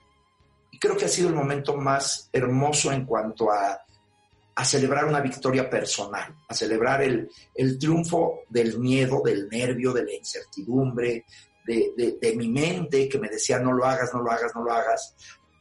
y 0.72 0.78
creo 0.78 0.96
que 0.96 1.06
ha 1.06 1.10
sido 1.10 1.30
el 1.30 1.34
momento 1.34 1.76
más 1.76 2.30
hermoso 2.32 2.92
en 2.92 3.04
cuanto 3.04 3.52
a, 3.52 3.82
a 4.58 4.66
celebrar 4.66 5.06
una 5.06 5.22
victoria 5.22 5.70
personal, 5.70 6.36
a 6.48 6.54
celebrar 6.54 7.04
el, 7.04 7.30
el, 7.54 7.78
triunfo 7.78 8.40
del 8.50 8.80
miedo, 8.80 9.22
del 9.24 9.48
nervio, 9.48 9.94
de 9.94 10.04
la 10.04 10.14
incertidumbre, 10.16 11.26
de, 11.64 11.94
de, 11.96 12.18
de, 12.20 12.36
mi 12.36 12.50
mente 12.50 13.08
que 13.08 13.20
me 13.20 13.30
decía 13.30 13.60
no 13.60 13.72
lo 13.72 13.86
hagas, 13.86 14.12
no 14.16 14.22
lo 14.24 14.32
hagas, 14.32 14.56
no 14.56 14.64
lo 14.64 14.74
hagas, 14.74 15.14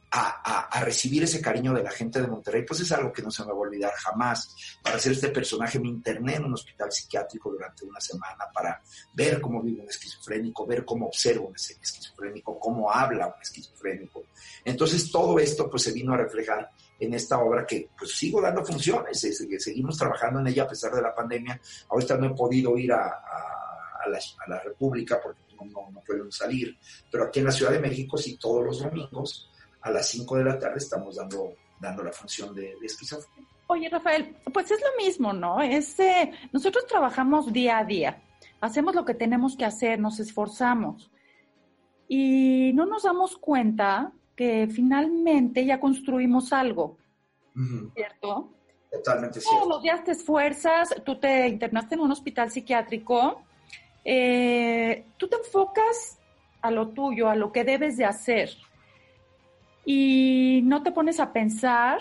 a, 0.09 0.79
recibir 0.83 1.23
ese 1.23 1.41
cariño 1.41 1.73
de 1.73 1.83
la 1.83 1.91
gente 1.91 2.19
de 2.19 2.27
Monterrey, 2.27 2.63
pues 2.65 2.79
es 2.79 2.91
algo 2.91 3.11
que 3.11 3.21
no 3.21 3.29
se 3.29 3.43
me 3.43 3.49
va 3.49 3.55
a 3.55 3.59
olvidar 3.59 3.91
jamás. 3.93 4.55
Para 4.81 4.95
hacer 4.95 5.11
este 5.11 5.29
personaje 5.29 5.79
me 5.79 5.89
interné 5.89 6.35
en 6.35 6.45
un 6.45 6.53
hospital 6.53 6.91
psiquiátrico 6.91 7.51
durante 7.51 7.85
una 7.85 7.99
semana 7.99 8.45
para 8.51 8.81
ver 9.13 9.39
cómo 9.39 9.61
vive 9.61 9.81
un 9.81 9.89
esquizofrénico, 9.89 10.65
ver 10.65 10.85
cómo 10.85 11.07
observa 11.07 11.45
un 11.45 11.55
esquizofrénico, 11.55 12.57
cómo 12.57 12.91
habla 12.91 13.27
un 13.27 13.41
esquizofrénico. 13.41 14.23
Entonces 14.65 15.11
todo 15.11 15.37
esto 15.39 15.69
pues 15.69 15.83
se 15.83 15.91
vino 15.91 16.13
a 16.13 16.17
reflejar 16.17 16.71
en 16.99 17.13
esta 17.13 17.39
obra 17.39 17.65
que 17.65 17.89
pues 17.97 18.11
sigo 18.11 18.41
dando 18.41 18.65
funciones, 18.65 19.19
seguimos 19.59 19.97
trabajando 19.97 20.39
en 20.39 20.47
ella 20.47 20.63
a 20.63 20.67
pesar 20.67 20.93
de 20.93 21.01
la 21.01 21.13
pandemia. 21.13 21.59
Ahorita 21.89 22.17
no 22.17 22.27
he 22.27 22.35
podido 22.35 22.77
ir 22.77 22.91
a, 22.91 23.05
a, 23.05 24.09
la, 24.09 24.17
a 24.17 24.49
la, 24.49 24.59
República 24.59 25.19
porque 25.21 25.41
no, 25.55 25.65
no, 25.65 25.91
no 25.91 26.01
pueden 26.01 26.31
salir, 26.31 26.77
pero 27.11 27.25
aquí 27.25 27.39
en 27.39 27.45
la 27.45 27.51
Ciudad 27.51 27.71
de 27.71 27.79
México 27.79 28.17
sí 28.17 28.37
todos 28.37 28.65
los 28.65 28.81
domingos 28.81 29.49
a 29.81 29.91
las 29.91 30.07
5 30.09 30.37
de 30.37 30.43
la 30.43 30.59
tarde 30.59 30.77
estamos 30.77 31.15
dando, 31.15 31.53
dando 31.79 32.03
la 32.03 32.11
función 32.11 32.53
de, 32.53 32.75
esquizofrenia. 32.83 33.49
Oye, 33.67 33.89
Rafael, 33.89 34.35
pues 34.53 34.71
es 34.71 34.79
lo 34.81 35.03
mismo, 35.03 35.33
¿no? 35.33 35.61
Es, 35.61 35.99
eh, 35.99 36.31
nosotros 36.53 36.85
trabajamos 36.87 37.51
día 37.51 37.79
a 37.79 37.83
día, 37.83 38.21
hacemos 38.61 38.95
lo 38.95 39.05
que 39.05 39.13
tenemos 39.13 39.57
que 39.57 39.65
hacer, 39.65 39.99
nos 39.99 40.19
esforzamos 40.19 41.11
y 42.07 42.71
no 42.73 42.85
nos 42.85 43.03
damos 43.03 43.37
cuenta 43.37 44.13
que 44.37 44.69
finalmente 44.71 45.65
ya 45.65 45.79
construimos 45.79 46.53
algo, 46.53 46.97
¿cierto? 47.93 48.53
Totalmente 48.91 49.41
cierto. 49.41 49.57
Todos 49.57 49.67
los 49.67 49.81
días 49.81 50.03
te 50.05 50.11
esfuerzas, 50.11 50.95
tú 51.03 51.19
te 51.19 51.47
internaste 51.47 51.95
en 51.95 52.01
un 52.01 52.11
hospital 52.11 52.49
psiquiátrico, 52.49 53.41
eh, 54.05 55.05
tú 55.17 55.27
te 55.27 55.35
enfocas 55.35 56.19
a 56.61 56.71
lo 56.71 56.89
tuyo, 56.89 57.27
a 57.29 57.35
lo 57.35 57.51
que 57.51 57.65
debes 57.65 57.97
de 57.97 58.05
hacer, 58.05 58.51
y 59.83 60.61
no 60.65 60.83
te 60.83 60.91
pones 60.91 61.19
a 61.19 61.33
pensar 61.33 61.99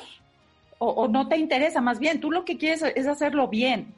o, 0.79 1.09
no 1.09 1.29
te 1.29 1.39
interesa, 1.39 1.81
más 1.81 1.99
bien, 1.99 2.21
tú 2.21 2.31
lo 2.31 2.45
que 2.45 2.59
quieres 2.59 2.83
es 2.83 3.07
hacerlo 3.07 3.49
bien. 3.49 3.95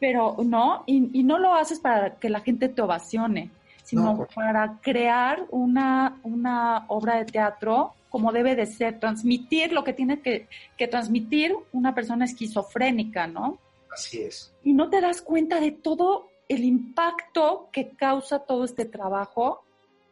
Pero 0.00 0.36
no, 0.44 0.82
y, 0.86 1.22
no 1.22 1.38
lo 1.38 1.54
haces 1.54 1.78
para 1.78 2.16
que 2.16 2.28
la 2.28 2.40
gente 2.40 2.68
te 2.68 2.82
ovacione, 2.82 3.50
sino 3.86 4.26
para 4.34 4.80
crear 4.82 5.46
una, 5.50 6.20
una 6.24 6.86
obra 6.88 7.18
de 7.18 7.24
teatro 7.24 7.94
como 8.10 8.32
debe 8.32 8.56
de 8.56 8.66
ser, 8.66 8.98
transmitir 8.98 9.72
lo 9.72 9.84
que 9.84 9.92
tiene 9.92 10.20
que, 10.20 10.48
que 10.76 10.88
transmitir 10.88 11.54
una 11.72 11.94
persona 11.94 12.24
esquizofrénica, 12.24 13.26
¿no? 13.26 13.58
Así 13.92 14.22
es. 14.22 14.52
Y 14.64 14.72
no 14.72 14.90
te 14.90 15.00
das 15.00 15.22
cuenta 15.22 15.60
de 15.60 15.70
todo 15.70 16.28
el 16.48 16.64
impacto 16.64 17.68
que 17.72 17.90
causa 17.90 18.40
todo 18.40 18.64
este 18.64 18.86
trabajo 18.86 19.64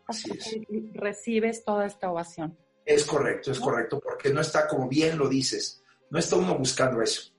hasta 0.07 0.35
que 0.35 0.91
recibes 0.93 1.65
toda 1.65 1.87
esta 1.87 2.13
ovación. 2.13 2.57
Es 2.85 3.05
correcto, 3.05 3.51
es 3.51 3.59
correcto, 3.59 3.99
porque 3.99 4.31
no 4.31 4.41
está, 4.41 4.69
como 4.69 4.89
bien 4.89 5.19
lo 5.19 5.29
dices, 5.29 5.83
no 6.11 6.19
está 6.19 6.37
uno 6.37 6.57
buscando 6.57 7.03
eso. 7.03 7.33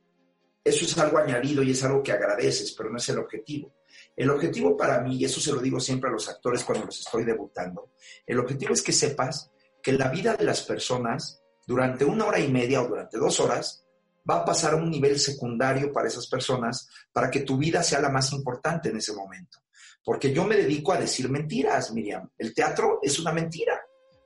Eso 0.64 0.84
es 0.84 0.98
algo 0.98 1.20
añadido 1.20 1.62
y 1.62 1.72
es 1.72 1.84
algo 1.84 2.02
que 2.02 2.12
agradeces, 2.12 2.74
pero 2.74 2.90
no 2.90 2.98
es 2.98 3.08
el 3.08 3.20
objetivo. 3.20 3.72
El 4.16 4.30
objetivo 4.30 4.78
para 4.78 5.02
mí, 5.02 5.18
y 5.18 5.26
eso 5.26 5.40
se 5.40 5.52
lo 5.52 5.60
digo 5.60 5.80
siempre 5.80 6.10
a 6.10 6.14
los 6.14 6.30
actores 6.30 6.64
cuando 6.64 6.86
los 6.86 7.00
estoy 7.00 7.24
debutando, 7.24 7.92
el 8.26 8.40
objetivo 8.40 8.74
es 8.74 8.82
que 8.82 8.92
sepas 8.92 9.52
que 9.82 9.94
la 9.94 10.10
vida 10.10 10.36
de 10.36 10.46
las 10.46 10.62
personas 10.62 11.42
durante 11.68 12.06
una 12.06 12.26
hora 12.26 12.40
y 12.40 12.48
media 12.48 12.82
o 12.82 12.88
durante 12.88 13.18
dos 13.18 13.40
horas 13.40 13.86
va 14.30 14.38
a 14.38 14.46
pasar 14.46 14.74
a 14.74 14.78
un 14.78 14.90
nivel 14.90 15.20
secundario 15.20 15.92
para 15.92 16.08
esas 16.08 16.28
personas 16.28 16.90
para 17.12 17.30
que 17.30 17.42
tu 17.42 17.58
vida 17.58 17.84
sea 17.84 18.00
la 18.00 18.10
más 18.10 18.32
importante 18.34 18.90
en 18.90 18.98
ese 18.98 19.14
momento. 19.14 19.60
Porque 20.04 20.32
yo 20.32 20.46
me 20.46 20.56
dedico 20.56 20.94
a 20.94 21.00
decir 21.00 21.30
mentiras, 21.30 21.92
Miriam. 21.92 22.30
El 22.38 22.54
teatro 22.54 23.00
es 23.02 23.20
una 23.20 23.32
mentira 23.32 23.80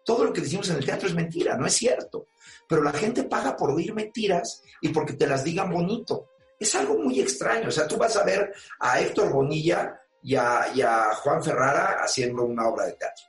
todo 0.10 0.24
lo 0.24 0.34
que 0.34 0.42
decimos 0.42 0.68
en 0.72 0.78
el 0.78 0.86
teatro 0.86 1.08
es 1.08 1.14
mentira, 1.14 1.56
no 1.56 1.68
es 1.68 1.74
cierto. 1.74 2.26
Pero 2.68 2.82
la 2.82 2.94
gente 2.94 3.26
paga 3.26 3.56
por 3.56 3.70
oír 3.70 3.94
mentiras 3.94 4.64
y 4.82 4.90
porque 4.90 5.14
te 5.14 5.28
las 5.28 5.44
digan 5.44 5.72
bonito. 5.72 6.32
Es 6.60 6.76
algo 6.76 6.97
muy 6.97 7.20
extraño. 7.20 7.70
O 7.70 7.72
sea, 7.72 7.88
tú 7.88 7.97
vas 7.97 8.16
a 8.18 8.24
ver 8.24 8.53
a 8.80 8.99
Héctor 8.99 9.32
Bonilla 9.32 9.99
y 10.22 10.36
a, 10.36 11.16
Juan 11.16 11.43
Ferrara 11.43 11.97
haciendo 12.03 12.43
una 12.43 12.68
obra 12.68 12.86
de 12.86 12.93
teatro. 12.93 13.26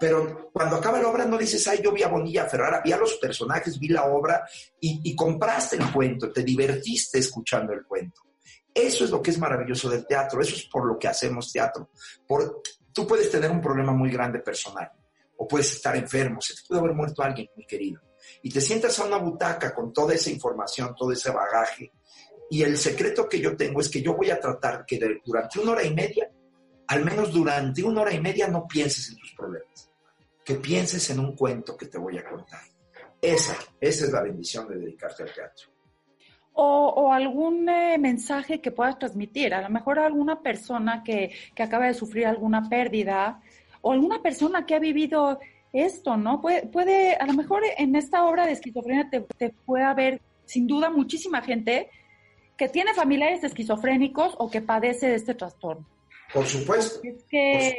Pero 0.00 0.50
cuando 0.52 0.76
acaba 0.76 1.00
la 1.00 1.08
obra 1.08 1.24
no 1.24 1.36
dices, 1.36 1.66
ay, 1.66 1.80
yo 1.82 1.90
vi 1.90 2.02
a 2.02 2.08
Bonilla, 2.08 2.44
a 2.44 2.48
Ferrara, 2.48 2.80
vi 2.84 2.92
a 2.92 2.96
los 2.96 3.16
personajes, 3.16 3.78
vi 3.78 3.88
la 3.88 4.04
obra 4.06 4.44
y, 4.80 5.14
compraste 5.16 5.76
el 5.76 5.90
cuento, 5.92 6.30
te 6.30 6.42
divertiste 6.42 7.18
escuchando 7.18 7.72
el 7.72 7.84
cuento. 7.84 8.22
Eso 8.72 9.04
es 9.04 9.10
lo 9.10 9.20
que 9.20 9.32
es 9.32 9.38
maravilloso 9.38 9.88
del 9.88 10.06
teatro, 10.06 10.40
eso 10.40 10.54
es 10.54 10.66
por 10.66 10.86
lo 10.86 10.96
que 10.98 11.08
hacemos 11.08 11.50
teatro. 11.52 11.90
Por, 12.26 12.62
tú 12.92 13.06
puedes 13.08 13.28
tener 13.28 13.50
un 13.50 13.60
problema 13.60 13.92
muy 13.92 14.10
grande 14.10 14.38
personal, 14.38 14.88
o 15.36 15.48
puedes 15.48 15.72
estar 15.72 15.96
enfermo, 15.96 16.40
se 16.40 16.54
te 16.54 16.60
puede 16.68 16.80
haber 16.80 16.94
muerto 16.94 17.22
alguien 17.22 17.48
muy 17.56 17.66
querido. 17.66 18.00
Y 18.42 18.50
te 18.50 18.60
sientas 18.60 18.98
a 19.00 19.04
una 19.04 19.18
butaca 19.18 19.74
con 19.74 19.92
toda 19.92 20.14
esa 20.14 20.30
información, 20.30 20.94
todo 20.96 21.10
ese 21.10 21.30
bagaje. 21.30 21.92
Y 22.50 22.62
el 22.62 22.76
secreto 22.76 23.28
que 23.28 23.40
yo 23.40 23.56
tengo 23.56 23.80
es 23.80 23.88
que 23.88 24.00
yo 24.00 24.14
voy 24.14 24.30
a 24.30 24.40
tratar 24.40 24.84
que 24.86 24.98
durante 25.24 25.60
una 25.60 25.72
hora 25.72 25.84
y 25.84 25.94
media, 25.94 26.30
al 26.86 27.04
menos 27.04 27.32
durante 27.32 27.82
una 27.82 28.02
hora 28.02 28.14
y 28.14 28.20
media, 28.20 28.48
no 28.48 28.66
pienses 28.66 29.10
en 29.10 29.18
tus 29.18 29.34
problemas. 29.34 29.90
Que 30.44 30.54
pienses 30.54 31.10
en 31.10 31.20
un 31.20 31.36
cuento 31.36 31.76
que 31.76 31.86
te 31.86 31.98
voy 31.98 32.16
a 32.18 32.24
contar. 32.24 32.62
Esa, 33.20 33.56
esa 33.80 34.04
es 34.04 34.12
la 34.12 34.22
bendición 34.22 34.68
de 34.68 34.78
dedicarte 34.78 35.24
al 35.24 35.32
teatro. 35.32 35.68
O, 36.60 37.12
algún 37.12 37.68
eh, 37.68 37.98
mensaje 37.98 38.60
que 38.60 38.72
puedas 38.72 38.98
transmitir. 38.98 39.54
A 39.54 39.62
lo 39.62 39.68
mejor 39.68 40.00
a 40.00 40.06
alguna 40.06 40.42
persona 40.42 41.04
que, 41.04 41.30
que 41.54 41.62
acaba 41.62 41.86
de 41.86 41.94
sufrir 41.94 42.26
alguna 42.26 42.68
pérdida, 42.68 43.40
o 43.80 43.92
alguna 43.92 44.22
persona 44.22 44.66
que 44.66 44.74
ha 44.74 44.78
vivido 44.78 45.38
esto, 45.72 46.16
¿no? 46.16 46.40
Puede, 46.40 46.66
puede 46.66 47.14
a 47.14 47.26
lo 47.26 47.34
mejor 47.34 47.62
en 47.76 47.96
esta 47.96 48.24
obra 48.24 48.46
de 48.46 48.52
esquizofrenia 48.52 49.08
te, 49.10 49.50
puede 49.66 49.84
haber, 49.84 50.20
sin 50.46 50.66
duda, 50.66 50.90
muchísima 50.90 51.42
gente 51.42 51.90
que 52.58 52.68
tiene 52.68 52.92
familiares 52.92 53.44
esquizofrénicos 53.44 54.34
o 54.36 54.50
que 54.50 54.60
padece 54.60 55.08
de 55.08 55.14
este 55.14 55.34
trastorno. 55.34 55.86
Por 56.34 56.44
supuesto. 56.44 57.00
Es 57.04 57.24
que 57.24 57.76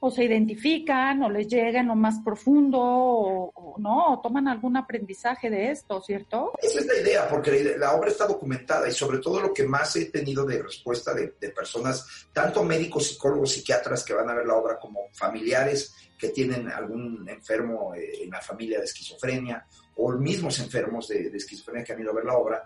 o 0.00 0.10
se 0.10 0.24
identifican 0.24 1.22
o 1.22 1.30
les 1.30 1.48
llega 1.48 1.80
en 1.80 1.86
lo 1.86 1.94
más 1.94 2.16
profundo 2.22 2.78
o, 2.78 3.74
no, 3.78 4.12
o 4.12 4.20
toman 4.20 4.48
algún 4.48 4.76
aprendizaje 4.76 5.48
de 5.48 5.70
esto, 5.70 6.02
¿cierto? 6.02 6.52
Esa 6.60 6.80
es 6.80 6.86
la 6.86 6.96
idea, 6.98 7.28
porque 7.28 7.74
la 7.78 7.94
obra 7.94 8.10
está 8.10 8.26
documentada 8.26 8.86
y 8.86 8.92
sobre 8.92 9.18
todo 9.18 9.40
lo 9.40 9.54
que 9.54 9.64
más 9.64 9.96
he 9.96 10.06
tenido 10.06 10.44
de 10.44 10.62
respuesta 10.62 11.14
de, 11.14 11.28
personas, 11.50 12.26
tanto 12.34 12.62
médicos, 12.64 13.06
psicólogos, 13.06 13.52
psiquiatras 13.52 14.04
que 14.04 14.12
van 14.12 14.28
a 14.28 14.34
ver 14.34 14.46
la 14.46 14.56
obra 14.56 14.78
como 14.78 15.08
familiares 15.12 15.94
que 16.18 16.28
tienen 16.28 16.68
algún 16.68 17.26
enfermo 17.26 17.94
eh, 17.94 18.24
en 18.24 18.30
la 18.30 18.42
familia 18.42 18.80
de 18.80 18.84
esquizofrenia 18.84 19.66
o 19.96 20.12
mismos 20.12 20.58
enfermos 20.58 21.08
de, 21.08 21.30
de 21.30 21.36
esquizofrenia 21.38 21.82
que 21.82 21.94
han 21.94 22.00
ido 22.00 22.10
a 22.10 22.14
ver 22.14 22.24
la 22.26 22.36
obra, 22.36 22.64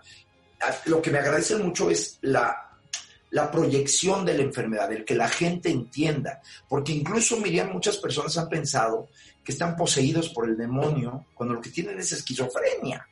lo 0.85 1.01
que 1.01 1.11
me 1.11 1.19
agradece 1.19 1.55
mucho 1.57 1.89
es 1.89 2.19
la 2.21 3.51
proyección 3.51 4.25
de 4.25 4.37
la 4.37 4.43
enfermedad, 4.43 4.91
el 4.91 5.05
que 5.05 5.15
la 5.15 5.29
gente 5.29 5.69
entienda. 5.69 6.41
Porque 6.67 6.91
incluso, 6.93 7.37
Miriam, 7.37 7.71
muchas 7.71 7.97
personas 7.97 8.37
han 8.37 8.49
pensado 8.49 9.09
que 9.43 9.51
están 9.51 9.75
poseídos 9.75 10.29
por 10.29 10.47
el 10.47 10.57
demonio 10.57 11.25
cuando 11.33 11.55
lo 11.55 11.61
que 11.61 11.69
tienen 11.69 11.99
es 11.99 12.11
esquizofrenia. 12.11 13.07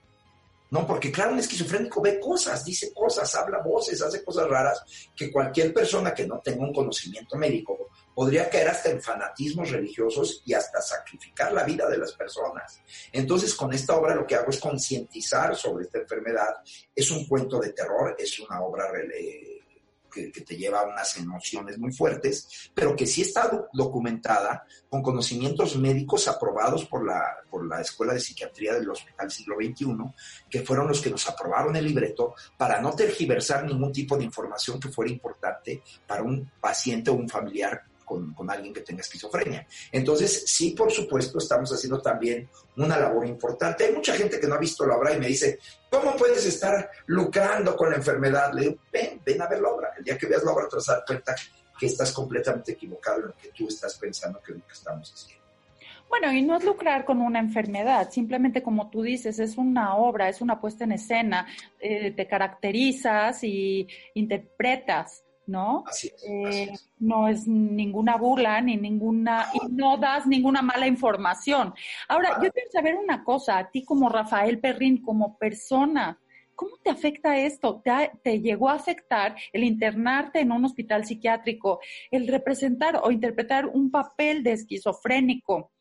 No, 0.70 0.86
porque 0.86 1.12
claro, 1.12 1.34
un 1.34 1.40
esquizofrénico 1.40 2.02
ve 2.02 2.20
cosas, 2.20 2.64
dice 2.66 2.94
cosas, 2.94 3.34
habla 3.36 3.60
voces, 3.60 4.02
hace 4.02 4.24
cosas 4.24 4.50
raras 4.50 4.84
que 5.16 5.32
cualquier 5.32 5.74
persona 5.74 6.14
que 6.14 6.28
no 6.28 6.40
tenga 6.40 6.64
un 6.64 6.74
conocimiento 6.74 7.38
médico 7.38 7.90
podría 8.14 8.50
caer 8.50 8.70
hasta 8.70 8.90
en 8.90 9.02
fanatismos 9.02 9.70
religiosos 9.70 10.42
y 10.44 10.54
hasta 10.54 10.82
sacrificar 10.82 11.54
la 11.54 11.64
vida 11.64 11.88
de 11.88 12.00
las 12.00 12.14
personas. 12.14 12.82
Entonces, 13.12 13.54
con 13.54 13.72
esta 13.74 13.96
obra 13.96 14.16
lo 14.16 14.26
que 14.26 14.36
hago 14.36 14.50
es 14.50 14.60
concientizar 14.60 15.56
sobre 15.56 15.86
esta 15.86 16.00
enfermedad. 16.00 16.56
Es 16.96 17.12
un 17.12 17.28
cuento 17.28 17.60
de 17.60 17.74
terror, 17.74 18.16
es 18.18 18.40
una 18.40 18.62
obra 18.62 18.92
que, 20.10 20.30
te 20.30 20.56
lleva 20.56 20.82
a 20.82 20.88
unas 20.88 21.18
emociones 21.18 21.78
muy 21.78 21.92
fuertes, 21.92 22.70
pero 22.74 22.96
que 22.96 23.06
sí 23.06 23.22
está 23.22 23.68
documentada 23.74 24.66
con 24.90 25.02
conocimientos 25.02 25.78
médicos 25.78 26.28
aprobados 26.28 26.86
por 26.86 27.06
la, 27.06 27.22
por 27.50 27.68
la 27.68 27.82
Escuela 27.82 28.14
de 28.14 28.20
Psiquiatría 28.20 28.74
del 28.74 28.90
Hospital 28.90 29.30
Siglo 29.32 29.56
XXI, 29.56 29.88
que 30.50 30.62
fueron 30.62 30.88
los 30.88 31.02
que 31.02 31.10
nos 31.10 31.28
aprobaron 31.28 31.76
el 31.76 31.86
libreto 31.86 32.36
para 32.58 32.82
no 32.82 32.94
tergiversar 32.94 33.66
ningún 33.66 33.92
tipo 33.92 34.18
de 34.18 34.24
información 34.24 34.80
que 34.80 34.90
fuera 34.90 35.12
importante 35.12 35.82
para 36.06 36.24
un 36.24 36.52
paciente 36.60 37.10
o 37.10 37.16
un 37.16 37.30
familiar 37.30 37.84
con, 38.08 38.50
alguien 38.50 38.74
que 38.74 38.82
tenga 38.82 39.02
esquizofrenia. 39.02 39.68
Entonces, 39.92 40.46
sí, 40.48 40.72
por 40.72 40.90
supuesto, 40.90 41.38
estamos 41.40 41.72
haciendo 41.72 42.02
también 42.02 42.50
una 42.78 42.98
labor 42.98 43.28
importante. 43.28 43.86
Hay 43.86 43.94
mucha 43.94 44.14
gente 44.14 44.40
que 44.40 44.48
no 44.48 44.56
ha 44.56 44.60
visto 44.60 44.86
la 44.86 44.96
obra 44.96 45.14
y 45.14 45.20
me 45.20 45.28
dice, 45.28 45.60
¿cómo 45.90 46.16
puedes 46.16 46.46
estar 46.46 46.90
lucrando 47.08 47.76
con 47.76 47.90
la 47.90 47.98
enfermedad? 47.98 48.54
Le 48.54 48.62
digo, 48.62 48.76
ven, 48.92 49.22
ven 49.26 49.42
a 49.42 49.48
ver 49.48 49.60
la 49.60 49.70
obra. 49.70 49.90
El 49.98 50.06
día 50.06 50.18
que 50.18 50.26
veas 50.26 50.44
la 50.44 50.54
obra 50.54 50.70
te 50.70 50.78
vas 50.78 50.90
a 50.90 50.94
dar 50.94 51.06
cuenta 51.06 51.36
que 51.78 51.86
estás 51.86 52.14
completamente 52.14 52.72
equivocado 52.72 53.20
en 53.20 53.28
lo 53.28 53.36
que 53.36 53.50
tú 53.50 53.68
estás 53.68 53.98
pensando 53.98 54.42
que 54.42 54.54
es 54.54 54.58
lo 54.58 54.66
que 54.66 54.74
estamos 54.74 55.14
haciendo. 55.14 55.46
Bueno, 56.08 56.32
y 56.32 56.42
no 56.42 56.56
es 56.56 56.64
lucrar 56.64 57.04
con 57.04 57.22
una 57.22 57.40
enfermedad, 57.40 58.10
simplemente 58.12 58.64
como 58.64 58.90
tú 58.90 59.02
dices, 59.02 59.40
es 59.40 59.58
una 59.58 59.98
obra, 59.98 60.30
es 60.30 60.40
una 60.40 60.62
puesta 60.62 60.86
en 60.86 60.94
escena, 60.94 61.46
eh, 61.82 62.12
te 62.12 62.26
caracterizas 62.26 63.44
y 63.44 63.86
interpretas 64.14 65.26
¿no? 65.48 65.86
Eh, 66.28 66.72
no 67.00 67.28
es 67.28 67.48
ninguna 67.48 68.18
burla 68.18 68.62
ni 68.62 68.78
ninguna, 68.78 69.50
y 69.54 69.72
no 69.72 69.98
das 69.98 70.28
ninguna 70.28 70.62
mala 70.62 70.88
información. 70.88 71.74
Ahora, 72.08 72.38
yo 72.44 72.52
quiero 72.52 72.72
saber 72.72 72.96
una 72.96 73.24
cosa, 73.24 73.58
a 73.58 73.72
ti 73.72 73.84
como 73.84 74.10
Rafael 74.10 74.60
Perrín, 74.60 75.02
como 75.02 75.38
persona, 75.38 76.20
¿cómo 76.54 76.78
te 76.84 76.90
afecta 76.90 77.38
esto? 77.38 77.82
¿Te, 77.84 78.12
¿Te, 78.22 78.42
llegó 78.42 78.70
a 78.70 78.74
afectar 78.74 79.36
el 79.54 79.64
internarte 79.64 80.42
en 80.42 80.52
un 80.52 80.66
hospital 80.66 81.06
psiquiátrico, 81.06 81.80
el 82.12 82.28
representar 82.28 83.00
o 83.02 83.12
interpretar 83.12 83.68
un 83.68 83.90
papel 83.90 84.44
de 84.44 84.52
esquizofrénico? 84.52 85.72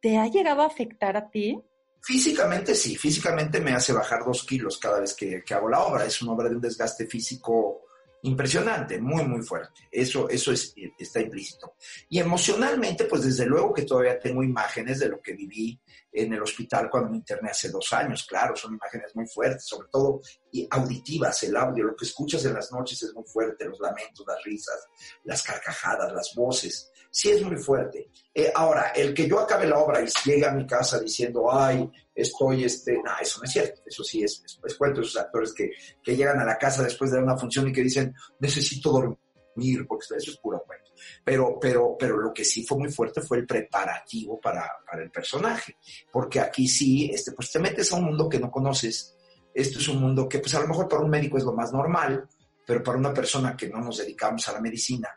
¿Te 0.00 0.16
ha 0.16 0.26
llegado 0.26 0.62
a 0.62 0.66
afectar 0.66 1.16
a 1.16 1.30
ti? 1.30 1.60
Físicamente 2.02 2.74
sí, 2.74 2.96
físicamente 2.96 3.60
me 3.60 3.72
hace 3.72 3.92
bajar 3.92 4.24
dos 4.24 4.44
kilos 4.44 4.78
cada 4.78 5.00
vez 5.00 5.14
que, 5.14 5.44
que 5.44 5.54
hago 5.54 5.68
la 5.68 5.84
obra. 5.84 6.06
Es 6.06 6.22
una 6.22 6.32
obra 6.32 6.48
de 6.48 6.54
un 6.56 6.62
desgaste 6.62 7.06
físico 7.06 7.82
impresionante, 8.22 9.00
muy, 9.00 9.24
muy 9.24 9.42
fuerte. 9.42 9.88
Eso, 9.90 10.28
eso 10.28 10.52
es, 10.52 10.74
está 10.98 11.20
implícito. 11.20 11.74
Y 12.08 12.18
emocionalmente, 12.18 13.04
pues 13.04 13.24
desde 13.24 13.46
luego 13.46 13.72
que 13.72 13.82
todavía 13.82 14.18
tengo 14.18 14.42
imágenes 14.42 14.98
de 15.00 15.08
lo 15.08 15.20
que 15.20 15.34
viví 15.34 15.80
en 16.12 16.32
el 16.32 16.42
hospital 16.42 16.90
cuando 16.90 17.10
me 17.10 17.16
interné 17.18 17.50
hace 17.50 17.70
dos 17.70 17.92
años. 17.92 18.26
Claro, 18.28 18.56
son 18.56 18.74
imágenes 18.74 19.14
muy 19.14 19.26
fuertes, 19.26 19.64
sobre 19.64 19.88
todo 19.88 20.20
y 20.52 20.66
auditivas, 20.70 21.42
el 21.44 21.56
audio, 21.56 21.84
lo 21.84 21.96
que 21.96 22.04
escuchas 22.04 22.44
en 22.44 22.54
las 22.54 22.72
noches 22.72 23.02
es 23.02 23.14
muy 23.14 23.24
fuerte, 23.24 23.66
los 23.66 23.78
lamentos, 23.80 24.26
las 24.26 24.42
risas, 24.44 24.88
las 25.24 25.42
carcajadas, 25.42 26.12
las 26.12 26.32
voces. 26.34 26.89
Sí 27.10 27.30
es 27.30 27.42
muy 27.42 27.56
fuerte. 27.56 28.08
Eh, 28.32 28.52
ahora, 28.54 28.92
el 28.94 29.12
que 29.12 29.28
yo 29.28 29.40
acabe 29.40 29.66
la 29.66 29.78
obra 29.78 30.00
y 30.00 30.06
llegue 30.24 30.46
a 30.46 30.52
mi 30.52 30.66
casa 30.66 31.00
diciendo, 31.00 31.52
ay, 31.52 31.90
estoy, 32.14 32.64
este, 32.64 32.94
no, 32.94 33.10
eso 33.20 33.40
no 33.40 33.44
es 33.44 33.52
cierto, 33.52 33.82
eso 33.84 34.04
sí 34.04 34.22
es, 34.22 34.42
es, 34.64 34.74
cuento 34.76 35.00
esos 35.00 35.16
actores 35.16 35.52
que, 35.52 35.70
que, 36.02 36.16
llegan 36.16 36.38
a 36.38 36.44
la 36.44 36.56
casa 36.56 36.84
después 36.84 37.10
de 37.10 37.18
una 37.18 37.36
función 37.36 37.68
y 37.68 37.72
que 37.72 37.82
dicen, 37.82 38.14
necesito 38.38 38.92
dormir, 38.92 39.86
porque 39.88 40.04
eso 40.16 40.30
es 40.30 40.36
puro 40.36 40.62
cuento. 40.64 40.92
Pero, 41.24 41.58
pero, 41.60 41.96
pero 41.98 42.16
lo 42.18 42.32
que 42.32 42.44
sí 42.44 42.64
fue 42.64 42.78
muy 42.78 42.92
fuerte 42.92 43.22
fue 43.22 43.38
el 43.38 43.46
preparativo 43.46 44.40
para, 44.40 44.70
para 44.88 45.02
el 45.02 45.10
personaje, 45.10 45.76
porque 46.12 46.38
aquí 46.38 46.68
sí, 46.68 47.10
este, 47.12 47.32
pues 47.32 47.50
te 47.50 47.58
metes 47.58 47.92
a 47.92 47.96
un 47.96 48.04
mundo 48.04 48.28
que 48.28 48.38
no 48.38 48.50
conoces, 48.50 49.16
esto 49.52 49.78
es 49.80 49.88
un 49.88 50.00
mundo 50.00 50.28
que 50.28 50.38
pues 50.38 50.54
a 50.54 50.60
lo 50.60 50.68
mejor 50.68 50.88
para 50.88 51.02
un 51.02 51.10
médico 51.10 51.36
es 51.36 51.44
lo 51.44 51.52
más 51.52 51.72
normal, 51.72 52.28
pero 52.64 52.82
para 52.82 52.98
una 52.98 53.12
persona 53.12 53.56
que 53.56 53.68
no 53.68 53.80
nos 53.80 53.98
dedicamos 53.98 54.46
a 54.48 54.52
la 54.52 54.60
medicina, 54.60 55.08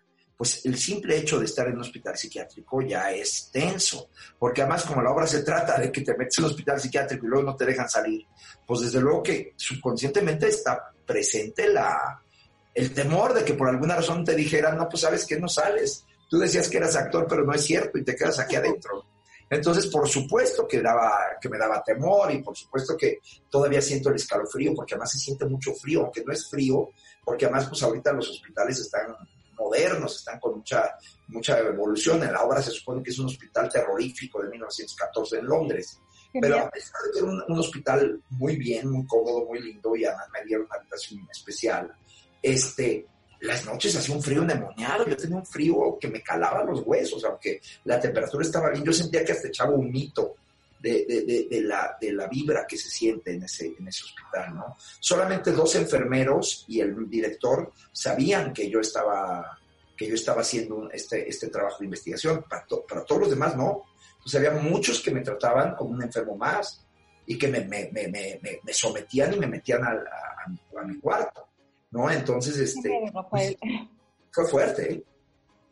pues 0.44 0.66
el 0.66 0.78
simple 0.78 1.16
hecho 1.16 1.40
de 1.40 1.46
estar 1.46 1.66
en 1.70 1.76
un 1.76 1.80
hospital 1.80 2.18
psiquiátrico 2.18 2.82
ya 2.82 3.10
es 3.12 3.50
tenso, 3.50 4.10
porque 4.38 4.62
además 4.62 4.84
como 4.84 5.02
la 5.02 5.10
obra 5.10 5.26
se 5.26 5.42
trata 5.42 5.80
de 5.80 5.90
que 5.90 6.02
te 6.02 6.18
metes 6.18 6.38
en 6.38 6.44
un 6.44 6.50
hospital 6.50 6.82
psiquiátrico 6.82 7.26
y 7.26 7.30
luego 7.30 7.46
no 7.46 7.56
te 7.56 7.66
dejan 7.66 7.88
salir, 7.88 8.26
pues 8.68 8.82
desde 8.82 9.00
luego 9.00 9.24
que 9.24 9.54
subconscientemente 9.56 10.50
está 10.50 10.92
presente 11.06 11.70
la, 11.70 12.22
el 12.74 12.94
temor 12.94 13.34
de 13.34 13.46
que 13.46 13.54
por 13.54 13.70
alguna 13.70 13.96
razón 13.96 14.26
te 14.26 14.36
dijeran, 14.36 14.78
no, 14.78 14.90
pues 14.90 15.04
sabes 15.04 15.26
que 15.26 15.40
no 15.40 15.48
sales, 15.48 16.04
tú 16.30 16.38
decías 16.38 16.68
que 16.68 16.76
eras 16.76 16.98
actor, 16.98 17.26
pero 17.26 17.46
no 17.46 17.54
es 17.54 17.64
cierto 17.64 17.98
y 17.98 18.04
te 18.04 18.14
quedas 18.14 18.38
aquí 18.38 18.58
adentro. 18.58 19.06
Entonces, 19.50 19.88
por 19.88 20.10
supuesto 20.10 20.68
que, 20.68 20.82
daba, 20.82 21.38
que 21.40 21.48
me 21.48 21.58
daba 21.58 21.82
temor 21.82 22.34
y 22.34 22.44
por 22.44 22.58
supuesto 22.58 22.98
que 22.98 23.20
todavía 23.50 23.82
siento 23.82 24.10
el 24.10 24.16
escalofrío, 24.16 24.74
porque 24.76 24.96
además 24.96 25.14
se 25.14 25.20
siente 25.20 25.46
mucho 25.46 25.74
frío, 25.74 26.02
aunque 26.02 26.22
no 26.26 26.34
es 26.34 26.50
frío, 26.50 26.90
porque 27.24 27.46
además 27.46 27.70
pues 27.70 27.82
ahorita 27.82 28.12
los 28.12 28.30
hospitales 28.30 28.80
están 28.80 29.16
modernos, 29.58 30.18
están 30.18 30.40
con 30.40 30.58
mucha, 30.58 30.98
mucha 31.28 31.60
evolución. 31.60 32.24
En 32.24 32.34
la 32.34 32.44
obra 32.44 32.62
se 32.62 32.72
supone 32.72 33.04
que 33.04 33.12
es 33.12 33.20
un 33.20 33.28
hospital 33.28 33.70
terrorífico 33.70 34.42
de 34.42 34.50
1914 34.50 35.40
en 35.40 35.46
Londres. 35.46 36.00
Pero 36.40 36.60
a 36.60 36.70
pesar 36.70 37.02
de 37.04 37.20
que 37.20 37.24
un, 37.24 37.44
un, 37.48 37.60
hospital 37.60 38.20
muy 38.32 38.56
bien, 38.56 38.90
muy 38.90 39.06
cómodo, 39.06 39.46
muy 39.46 39.62
lindo, 39.62 39.96
y 39.96 40.04
además 40.04 40.28
me 40.34 40.44
dieron 40.44 40.66
una 40.66 40.80
habitación 40.80 41.28
especial, 41.32 41.96
este, 42.42 43.06
las 43.44 43.66
noches 43.66 43.96
hacía 43.96 44.16
un 44.16 44.24
frío 44.24 44.42
endemoniado, 44.42 45.06
yo 45.06 45.18
tenía 45.18 45.38
un 45.38 45.46
frío 45.46 45.98
que 46.00 46.08
me 46.08 46.24
calaba 46.24 46.64
los 46.64 46.82
huesos, 46.86 47.24
aunque 47.26 47.62
la 47.84 48.00
temperatura 48.00 48.44
estaba 48.44 48.70
bien, 48.70 48.84
yo 48.84 48.94
sentía 48.94 49.24
que 49.24 49.34
hasta 49.34 49.50
echaba 49.50 49.72
un 49.72 49.92
mito 49.92 50.36
de, 50.84 51.06
de, 51.06 51.48
de, 51.50 51.62
la, 51.62 51.98
de 52.00 52.12
la 52.12 52.28
vibra 52.28 52.68
que 52.68 52.78
se 52.78 52.90
siente 52.90 53.34
en 53.34 53.44
ese, 53.44 53.74
en 53.80 53.88
ese 53.88 54.04
hospital, 54.04 54.54
¿no? 54.54 54.76
Solamente 55.00 55.54
dos 55.54 55.76
enfermeros 55.76 56.66
y 56.68 56.82
el 56.82 57.10
director 57.10 57.72
sabían 57.94 58.52
que 58.52 58.70
yo 58.70 58.82
estaba, 58.82 59.58
que 59.96 60.10
yo 60.10 60.16
estaba 60.16 60.42
haciendo 60.42 60.90
este, 60.92 61.30
este 61.30 61.48
trabajo 61.48 61.78
de 61.80 61.86
investigación, 61.86 62.44
para, 62.50 62.66
para 62.88 63.06
todos 63.06 63.22
los 63.22 63.30
demás 63.30 63.56
no. 63.56 63.84
Entonces 64.18 64.36
había 64.36 64.62
muchos 64.62 65.02
que 65.02 65.12
me 65.12 65.22
trataban 65.22 65.74
como 65.76 65.92
un 65.92 66.04
enfermo 66.04 66.36
más 66.36 66.86
y 67.26 67.38
que 67.38 67.48
me, 67.48 67.62
me, 67.62 67.90
me, 67.94 68.10
me 68.62 68.74
sometían 68.74 69.34
y 69.34 69.40
me 69.40 69.48
metían 69.48 69.86
a, 69.86 69.92
a, 69.92 70.82
a, 70.82 70.84
mi 70.84 71.00
cuarto, 71.00 71.48
¿no? 71.92 72.12
Entonces, 72.12 72.58
este, 72.58 72.92
fue 74.32 74.48
fuerte, 74.48 74.94
¿eh? 74.94 75.04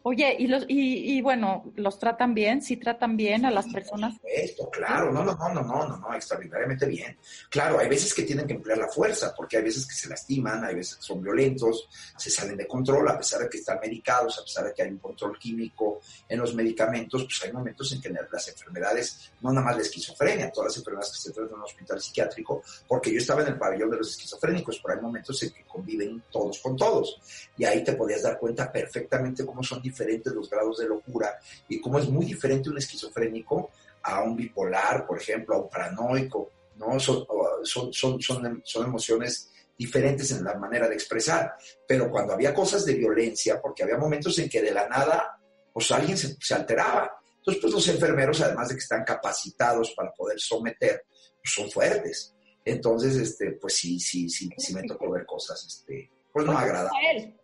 Oye, 0.03 0.35
y 0.39 0.47
los 0.47 0.65
y, 0.67 1.17
y, 1.17 1.21
bueno, 1.21 1.71
los 1.75 1.99
tratan 1.99 2.33
bien, 2.33 2.61
sí 2.61 2.77
tratan 2.77 3.15
bien 3.15 3.45
a 3.45 3.51
las 3.51 3.67
personas. 3.67 4.15
Esto, 4.23 4.67
claro, 4.69 5.11
no, 5.11 5.23
no, 5.23 5.35
no, 5.35 5.53
no, 5.53 5.63
no, 5.63 5.87
no, 5.87 5.97
no, 5.97 6.15
extraordinariamente 6.15 6.87
bien. 6.87 7.17
Claro, 7.49 7.77
hay 7.77 7.87
veces 7.87 8.13
que 8.13 8.23
tienen 8.23 8.47
que 8.47 8.53
emplear 8.53 8.79
la 8.79 8.87
fuerza, 8.87 9.33
porque 9.35 9.57
hay 9.57 9.63
veces 9.63 9.85
que 9.85 9.93
se 9.93 10.09
lastiman, 10.09 10.63
hay 10.63 10.73
veces 10.73 10.95
que 10.95 11.03
son 11.03 11.21
violentos, 11.21 11.87
se 12.17 12.31
salen 12.31 12.57
de 12.57 12.65
control, 12.65 13.07
a 13.09 13.17
pesar 13.17 13.41
de 13.41 13.49
que 13.49 13.59
están 13.59 13.79
medicados, 13.79 14.39
a 14.39 14.43
pesar 14.43 14.65
de 14.65 14.73
que 14.73 14.81
hay 14.81 14.89
un 14.89 14.97
control 14.97 15.37
químico 15.37 16.01
en 16.27 16.39
los 16.39 16.55
medicamentos, 16.55 17.23
pues 17.23 17.43
hay 17.43 17.53
momentos 17.53 17.91
en 17.93 18.01
que 18.01 18.09
las 18.09 18.47
enfermedades, 18.47 19.31
no 19.41 19.51
nada 19.51 19.67
más 19.67 19.75
la 19.75 19.81
esquizofrenia, 19.83 20.51
todas 20.51 20.71
las 20.71 20.77
enfermedades 20.77 21.11
que 21.11 21.19
se 21.19 21.31
tratan 21.31 21.53
en 21.53 21.59
un 21.59 21.65
hospital 21.65 22.01
psiquiátrico, 22.01 22.63
porque 22.87 23.11
yo 23.11 23.19
estaba 23.19 23.41
en 23.41 23.49
el 23.49 23.57
pabellón 23.57 23.91
de 23.91 23.97
los 23.97 24.09
esquizofrénicos, 24.09 24.79
pero 24.81 24.95
hay 24.95 25.01
momentos 25.01 25.43
en 25.43 25.51
que 25.51 25.63
conviven 25.63 26.23
todos 26.31 26.59
con 26.59 26.75
todos, 26.75 27.21
y 27.55 27.65
ahí 27.65 27.83
te 27.83 27.93
podías 27.93 28.23
dar 28.23 28.39
cuenta 28.39 28.71
perfectamente 28.71 29.45
cómo 29.45 29.61
son 29.61 29.81
diferentes 29.91 30.33
los 30.33 30.49
grados 30.49 30.77
de 30.77 30.87
locura 30.87 31.37
y 31.67 31.79
cómo 31.79 31.99
es 31.99 32.07
muy 32.09 32.25
diferente 32.25 32.69
un 32.69 32.77
esquizofrénico 32.77 33.69
a 34.03 34.23
un 34.23 34.35
bipolar, 34.35 35.05
por 35.05 35.19
ejemplo, 35.19 35.55
a 35.55 35.61
un 35.63 35.69
paranoico, 35.69 36.51
¿no? 36.77 36.99
Son, 36.99 37.25
son, 37.63 37.93
son, 37.93 38.21
son, 38.21 38.61
son 38.63 38.85
emociones 38.85 39.51
diferentes 39.77 40.31
en 40.31 40.43
la 40.43 40.55
manera 40.55 40.87
de 40.87 40.95
expresar, 40.95 41.55
pero 41.87 42.09
cuando 42.09 42.33
había 42.33 42.53
cosas 42.53 42.85
de 42.85 42.95
violencia, 42.95 43.61
porque 43.61 43.83
había 43.83 43.97
momentos 43.97 44.37
en 44.39 44.49
que 44.49 44.61
de 44.61 44.71
la 44.71 44.87
nada, 44.87 45.39
pues 45.73 45.91
alguien 45.91 46.17
se, 46.17 46.35
se 46.39 46.53
alteraba. 46.53 47.11
Entonces, 47.37 47.61
pues 47.61 47.73
los 47.73 47.87
enfermeros, 47.87 48.41
además 48.41 48.69
de 48.69 48.75
que 48.75 48.81
están 48.81 49.03
capacitados 49.03 49.93
para 49.95 50.11
poder 50.11 50.39
someter, 50.39 51.03
pues 51.41 51.53
son 51.53 51.69
fuertes. 51.71 52.33
Entonces, 52.63 53.15
este, 53.15 53.53
pues 53.53 53.75
sí, 53.75 53.99
sí, 53.99 54.29
sí, 54.29 54.49
sí 54.57 54.73
me 54.73 54.83
tocó 54.83 55.09
ver 55.09 55.25
cosas, 55.25 55.63
este, 55.65 56.11
pues 56.33 56.45
no 56.45 56.57
agradables. 56.57 57.35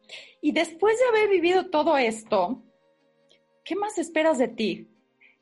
Y 0.41 0.51
después 0.51 0.97
de 0.99 1.05
haber 1.05 1.29
vivido 1.29 1.69
todo 1.69 1.97
esto, 1.97 2.63
¿qué 3.63 3.75
más 3.75 3.97
esperas 3.97 4.37
de 4.37 4.47
ti? 4.47 4.93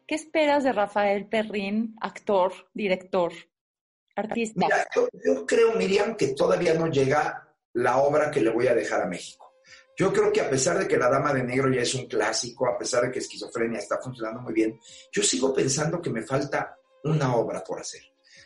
¿Qué 0.08 0.16
esperas 0.16 0.64
de 0.64 0.72
Rafael 0.72 1.28
Perrín, 1.28 1.96
actor, 2.00 2.54
director, 2.74 3.34
artista? 4.16 4.68
Mira, 4.68 4.88
yo, 5.26 5.46
creo, 5.46 5.74
Miriam, 5.74 6.16
que 6.16 6.30
todavía 6.30 6.76
no 6.76 6.88
llega 6.88 7.54
la 7.74 7.98
obra 7.98 8.30
que 8.30 8.42
le 8.42 8.52
voy 8.52 8.68
a 8.68 8.76
dejar 8.76 9.02
a 9.02 9.08
México. 9.08 9.56
Yo 9.98 10.12
creo 10.14 10.32
que 10.32 10.42
a 10.42 10.50
pesar 10.50 10.78
de 10.78 10.88
que 10.88 10.98
La 10.98 11.10
Dama 11.10 11.34
de 11.34 11.44
Negro 11.44 11.72
ya 11.74 11.82
es 11.82 11.96
un 11.96 12.06
clásico, 12.06 12.68
a 12.68 12.78
pesar 12.78 13.04
de 13.04 13.12
que 13.12 13.20
Esquizofrenia 13.20 13.80
está 13.80 13.98
funcionando 13.98 14.42
muy 14.42 14.54
bien, 14.54 14.80
yo 15.12 15.24
sigo 15.24 15.54
pensando 15.54 16.02
que 16.02 16.10
me 16.10 16.22
falta 16.22 16.78
una 17.04 17.36
obra 17.36 17.64
por 17.64 17.80
hacer. 17.80 18.02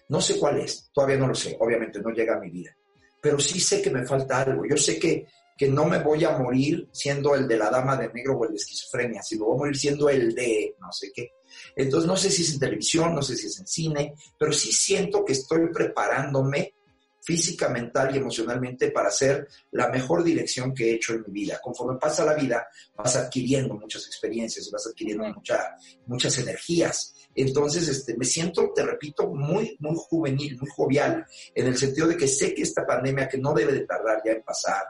No 0.09 0.21
sé 0.21 0.39
cuál 0.39 0.59
es, 0.59 0.89
todavía 0.93 1.17
no 1.17 1.27
lo 1.27 1.35
sé, 1.35 1.57
obviamente 1.59 1.99
no 1.99 2.11
llega 2.11 2.35
a 2.35 2.39
mi 2.39 2.49
vida, 2.49 2.75
pero 3.21 3.39
sí 3.39 3.59
sé 3.59 3.81
que 3.81 3.89
me 3.89 4.05
falta 4.05 4.41
algo. 4.41 4.63
Yo 4.69 4.77
sé 4.77 4.99
que, 4.99 5.27
que 5.57 5.67
no 5.67 5.85
me 5.85 5.99
voy 5.99 6.23
a 6.23 6.37
morir 6.37 6.89
siendo 6.91 7.35
el 7.35 7.47
de 7.47 7.57
la 7.57 7.69
Dama 7.69 7.97
de 7.97 8.11
Negro 8.13 8.37
o 8.37 8.45
el 8.45 8.51
de 8.51 8.57
Esquizofrenia, 8.57 9.21
sino 9.21 9.45
voy 9.45 9.55
a 9.55 9.57
morir 9.59 9.77
siendo 9.77 10.09
el 10.09 10.33
de 10.33 10.75
no 10.79 10.91
sé 10.91 11.11
qué. 11.13 11.31
Entonces 11.75 12.07
no 12.07 12.15
sé 12.15 12.29
si 12.29 12.43
es 12.43 12.53
en 12.53 12.59
televisión, 12.59 13.15
no 13.15 13.21
sé 13.21 13.35
si 13.35 13.47
es 13.47 13.59
en 13.59 13.67
cine, 13.67 14.13
pero 14.37 14.51
sí 14.51 14.71
siento 14.71 15.25
que 15.25 15.33
estoy 15.33 15.69
preparándome 15.73 16.73
física, 17.21 17.69
mental 17.69 18.13
y 18.13 18.17
emocionalmente 18.17 18.91
para 18.91 19.09
hacer 19.09 19.47
la 19.71 19.89
mejor 19.89 20.23
dirección 20.23 20.73
que 20.73 20.89
he 20.89 20.95
hecho 20.95 21.13
en 21.13 21.23
mi 21.27 21.41
vida. 21.41 21.59
Conforme 21.61 21.99
pasa 21.99 22.25
la 22.25 22.33
vida, 22.33 22.67
vas 22.95 23.15
adquiriendo 23.15 23.75
muchas 23.75 24.05
experiencias 24.07 24.69
vas 24.71 24.87
adquiriendo 24.87 25.25
muchas 26.05 26.37
energías. 26.37 27.15
Entonces, 27.35 27.87
este, 27.87 28.17
me 28.17 28.25
siento, 28.25 28.71
te 28.73 28.83
repito, 28.83 29.27
muy, 29.27 29.77
muy 29.79 29.95
juvenil, 29.95 30.57
muy 30.59 30.69
jovial, 30.69 31.25
en 31.53 31.67
el 31.67 31.77
sentido 31.77 32.07
de 32.07 32.17
que 32.17 32.27
sé 32.27 32.53
que 32.53 32.63
esta 32.63 32.85
pandemia, 32.85 33.27
que 33.27 33.37
no 33.37 33.53
debe 33.53 33.73
de 33.73 33.85
tardar 33.85 34.21
ya 34.25 34.31
en 34.31 34.43
pasar, 34.43 34.83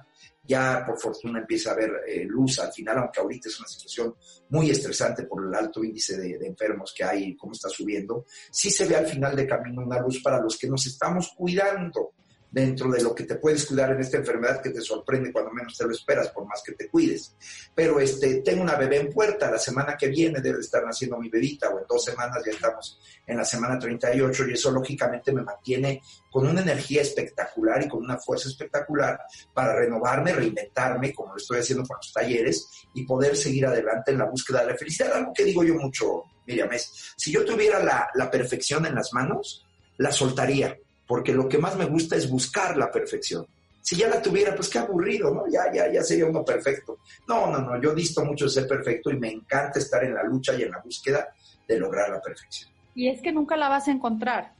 ya 0.44 0.84
por 0.86 1.00
fortuna 1.00 1.40
empieza 1.40 1.70
a 1.70 1.74
haber 1.74 1.92
eh, 2.08 2.26
luz 2.26 2.58
al 2.60 2.72
final, 2.74 2.98
aunque 2.98 3.20
ahorita 3.20 3.50
es 3.50 3.60
una 3.60 3.68
situación 3.68 4.16
muy 4.50 4.72
estresante 4.72 5.24
por 5.24 5.46
el 5.46 5.54
alto 5.54 5.84
índice 5.84 6.18
de, 6.18 6.40
de, 6.40 6.48
enfermos 6.48 6.92
que 6.96 7.04
hay 7.04 7.24
y 7.26 7.38
cómo 7.38 7.54
está 7.54 7.70
subiendo, 7.70 8.26
sí 8.50 8.72
se 8.72 8.86
ve 8.86 8.96
al 8.96 9.06
final 9.06 9.36
de 9.36 9.46
camino 9.46 9.84
una 9.84 10.00
luz 10.00 10.22
para 10.24 10.42
los 10.42 10.58
que 10.58 10.68
nos 10.68 10.88
estamos 10.88 11.34
cuidando 11.38 12.14
dentro 12.52 12.90
de 12.90 13.02
lo 13.02 13.14
que 13.14 13.26
te 13.26 13.36
puedes 13.36 13.66
cuidar 13.66 13.92
en 13.92 14.02
esta 14.02 14.18
enfermedad 14.18 14.62
que 14.62 14.72
te 14.72 14.82
sorprende 14.82 15.32
cuando 15.32 15.52
menos 15.52 15.78
te 15.78 15.86
lo 15.86 15.92
esperas, 15.92 16.30
por 16.30 16.46
más 16.46 16.64
que 16.66 16.74
te 16.74 16.90
cuides. 16.90 17.36
Pero 17.76 18.00
este, 18.00 18.42
tengo 18.42 18.64
una 18.64 18.76
bebé 18.76 18.98
en 18.98 19.12
puerta, 19.12 19.52
la 19.52 19.60
semana 19.60 19.96
que 19.96 20.08
viene 20.08 20.42
debe 20.42 20.60
estar 20.60 20.84
naciendo 20.84 21.18
mi 21.18 21.30
bebita, 21.30 21.70
o 21.70 21.80
en 21.80 21.86
dos 21.88 22.04
semanas 22.04 22.42
ya 22.46 22.52
estamos 22.52 23.00
en 23.26 23.38
la 23.38 23.46
semana 23.46 23.78
38, 23.78 24.48
y 24.48 24.54
eso 24.54 24.72
lógicamente 24.72 25.32
me 25.32 25.44
mantiene 25.44 26.02
con 26.32 26.48
una 26.48 26.62
energía 26.62 27.02
espectacular 27.02 27.84
y 27.84 27.88
con 27.88 28.04
una 28.04 28.18
fuerza 28.18 28.50
espectacular 28.50 29.20
para 29.54 29.76
renovarme, 29.76 30.34
reinventarme, 30.34 31.14
como 31.14 31.34
lo 31.34 31.38
estoy 31.38 31.60
haciendo 31.60 31.86
con 31.86 31.98
los 31.98 32.12
talleres, 32.12 32.68
y 32.94 33.06
poder 33.06 33.36
seguir 33.36 33.68
adelante 33.68 34.12
en 34.12 34.18
la 34.18 34.26
búsqueda 34.26 34.62
de 34.62 34.72
la 34.72 34.78
felicidad. 34.78 35.14
Algo 35.14 35.34
que 35.34 35.44
digo 35.44 35.64
yo 35.64 35.76
mucho, 35.76 36.24
Miriam, 36.48 36.72
es, 36.74 37.14
si 37.16 37.32
yo 37.32 37.46
tuviera 37.46 37.84
la, 37.84 38.10
la 38.16 38.32
perfección 38.32 38.86
en 38.88 38.96
las 38.96 39.14
manos, 39.14 39.66
la 39.98 40.12
soltaría 40.12 40.76
porque 41.10 41.34
lo 41.34 41.50
que 41.50 41.58
más 41.58 41.76
me 41.76 41.86
gusta 41.86 42.16
es 42.16 42.30
buscar 42.30 42.78
la 42.78 42.92
perfección. 42.92 43.44
Si 43.82 43.96
ya 43.96 44.08
la 44.08 44.22
tuviera, 44.22 44.54
pues 44.54 44.70
qué 44.70 44.78
aburrido, 44.78 45.34
¿no? 45.34 45.48
Ya, 45.50 45.64
ya, 45.74 45.92
ya 45.92 46.04
sería 46.04 46.28
uno 46.28 46.46
perfecto. 46.46 47.00
No, 47.28 47.48
no, 47.48 47.58
no, 47.58 47.82
yo 47.82 47.96
disto 47.96 48.24
mucho 48.24 48.46
de 48.46 48.52
ser 48.52 48.68
perfecto 48.68 49.10
y 49.10 49.18
me 49.18 49.32
encanta 49.32 49.80
estar 49.80 50.04
en 50.04 50.14
la 50.14 50.22
lucha 50.22 50.54
y 50.54 50.62
en 50.62 50.70
la 50.70 50.80
búsqueda 50.80 51.28
de 51.68 51.80
lograr 51.80 52.12
la 52.12 52.22
perfección. 52.22 52.70
Y 52.94 53.08
es 53.08 53.24
que 53.24 53.32
nunca 53.32 53.58
la 53.58 53.70
vas 53.70 53.88
a 53.88 53.92
encontrar. 53.92 54.54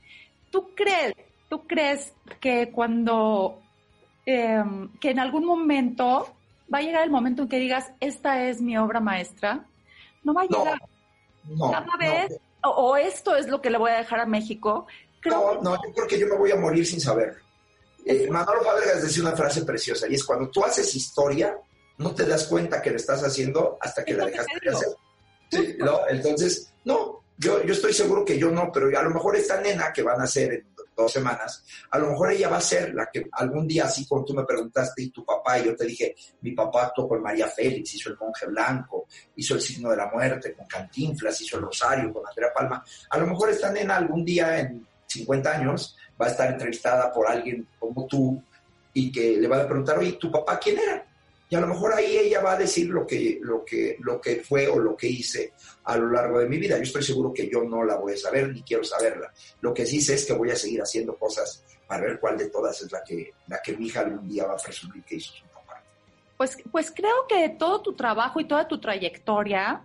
¿Tú 0.50 0.74
crees, 0.74 1.14
tú 1.48 1.68
crees 1.68 2.12
que 2.40 2.72
cuando, 2.72 3.62
em, 4.26 4.90
que 4.98 5.10
en 5.10 5.20
algún 5.20 5.44
momento 5.44 6.34
va 6.72 6.78
a 6.78 6.82
llegar 6.82 7.04
el 7.04 7.10
momento 7.12 7.42
en 7.42 7.48
que 7.48 7.60
digas, 7.60 7.92
esta 8.00 8.42
es 8.42 8.60
mi 8.60 8.76
obra 8.76 8.98
maestra? 8.98 9.66
No 10.24 10.34
va 10.34 10.42
a 10.42 10.46
llegar. 10.46 10.80
No, 11.44 11.70
Cada 11.70 11.96
vez, 11.96 12.40
o, 12.64 12.96
esto 12.96 13.36
es 13.36 13.46
lo 13.46 13.62
que 13.62 13.70
le 13.70 13.78
voy 13.78 13.92
a 13.92 13.98
dejar 13.98 14.18
a 14.18 14.26
México, 14.26 14.88
no, 15.26 15.60
no, 15.60 15.76
yo 15.82 15.92
creo 15.94 16.06
que 16.06 16.18
yo 16.18 16.26
me 16.26 16.36
voy 16.36 16.50
a 16.50 16.56
morir 16.56 16.86
sin 16.86 17.00
saber. 17.00 17.36
Eh, 18.04 18.28
Manolo 18.30 18.62
Fábregas 18.62 19.02
decía 19.02 19.22
una 19.22 19.36
frase 19.36 19.64
preciosa 19.64 20.08
y 20.08 20.14
es 20.14 20.24
cuando 20.24 20.48
tú 20.48 20.64
haces 20.64 20.94
historia, 20.94 21.56
no 21.98 22.14
te 22.14 22.24
das 22.24 22.46
cuenta 22.46 22.80
que 22.80 22.90
lo 22.90 22.96
estás 22.96 23.22
haciendo 23.22 23.76
hasta 23.80 24.04
que 24.04 24.14
la 24.14 24.26
dejaste 24.26 24.58
de 24.62 24.70
hacer. 24.70 24.88
Sí, 25.50 25.76
¿no? 25.78 26.00
Entonces, 26.08 26.72
no, 26.84 27.24
yo, 27.36 27.62
yo 27.64 27.72
estoy 27.72 27.92
seguro 27.92 28.24
que 28.24 28.38
yo 28.38 28.50
no, 28.50 28.70
pero 28.72 28.86
a 28.98 29.02
lo 29.02 29.10
mejor 29.10 29.36
esta 29.36 29.60
nena 29.60 29.92
que 29.92 30.02
van 30.02 30.20
a 30.20 30.24
hacer 30.24 30.52
en 30.52 30.66
dos 30.96 31.12
semanas, 31.12 31.64
a 31.90 31.98
lo 31.98 32.10
mejor 32.10 32.32
ella 32.32 32.48
va 32.48 32.58
a 32.58 32.60
ser 32.60 32.94
la 32.94 33.08
que 33.10 33.28
algún 33.32 33.66
día, 33.66 33.84
así 33.84 34.06
como 34.06 34.24
tú 34.24 34.34
me 34.34 34.44
preguntaste, 34.44 35.02
y 35.02 35.10
tu 35.10 35.24
papá, 35.24 35.58
y 35.58 35.64
yo 35.64 35.74
te 35.74 35.86
dije, 35.86 36.14
mi 36.42 36.52
papá 36.52 36.84
actuó 36.84 37.08
con 37.08 37.22
María 37.22 37.46
Félix, 37.46 37.94
hizo 37.94 38.10
el 38.10 38.18
monje 38.18 38.46
blanco, 38.46 39.06
hizo 39.36 39.54
el 39.54 39.60
signo 39.62 39.90
de 39.90 39.96
la 39.96 40.10
muerte 40.10 40.52
con 40.52 40.66
Cantinflas, 40.66 41.40
hizo 41.40 41.56
el 41.56 41.62
rosario 41.62 42.12
con 42.12 42.26
Andrea 42.26 42.52
Palma, 42.54 42.84
a 43.08 43.18
lo 43.18 43.26
mejor 43.26 43.50
esta 43.50 43.72
nena 43.72 43.96
algún 43.96 44.24
día 44.24 44.60
en 44.60 44.86
50 45.10 45.50
años, 45.50 45.96
va 46.20 46.26
a 46.26 46.30
estar 46.30 46.50
entrevistada 46.50 47.12
por 47.12 47.28
alguien 47.28 47.66
como 47.78 48.06
tú 48.06 48.42
y 48.92 49.10
que 49.10 49.36
le 49.36 49.48
va 49.48 49.62
a 49.62 49.66
preguntar, 49.66 49.98
oye, 49.98 50.12
¿tu 50.12 50.30
papá 50.30 50.58
quién 50.58 50.78
era? 50.78 51.06
Y 51.48 51.56
a 51.56 51.60
lo 51.60 51.66
mejor 51.66 51.92
ahí 51.92 52.16
ella 52.16 52.40
va 52.40 52.52
a 52.52 52.56
decir 52.56 52.88
lo 52.90 53.04
que, 53.04 53.40
lo 53.42 53.64
que, 53.64 53.96
lo 53.98 54.20
que 54.20 54.36
fue 54.36 54.68
o 54.68 54.78
lo 54.78 54.96
que 54.96 55.08
hice 55.08 55.52
a 55.84 55.96
lo 55.96 56.08
largo 56.08 56.38
de 56.38 56.48
mi 56.48 56.58
vida. 56.58 56.76
Yo 56.76 56.84
estoy 56.84 57.02
seguro 57.02 57.32
que 57.32 57.48
yo 57.48 57.64
no 57.64 57.82
la 57.82 57.96
voy 57.96 58.12
a 58.12 58.16
saber 58.16 58.50
ni 58.50 58.62
quiero 58.62 58.84
saberla. 58.84 59.32
Lo 59.60 59.74
que 59.74 59.84
sí 59.84 60.00
sé 60.00 60.14
es 60.14 60.26
que 60.26 60.32
voy 60.32 60.50
a 60.50 60.56
seguir 60.56 60.80
haciendo 60.80 61.16
cosas 61.16 61.64
para 61.88 62.02
ver 62.02 62.20
cuál 62.20 62.38
de 62.38 62.50
todas 62.50 62.80
es 62.82 62.92
la 62.92 63.02
que, 63.02 63.32
la 63.48 63.60
que 63.60 63.76
mi 63.76 63.86
hija 63.86 64.00
algún 64.00 64.28
día 64.28 64.46
va 64.46 64.54
a 64.54 64.58
presumir 64.58 65.02
que 65.02 65.16
hizo 65.16 65.32
su 65.32 65.44
papá. 65.46 65.82
Pues, 66.36 66.56
pues 66.70 66.92
creo 66.94 67.26
que 67.28 67.48
todo 67.58 67.82
tu 67.82 67.94
trabajo 67.94 68.38
y 68.38 68.46
toda 68.46 68.68
tu 68.68 68.78
trayectoria 68.80 69.82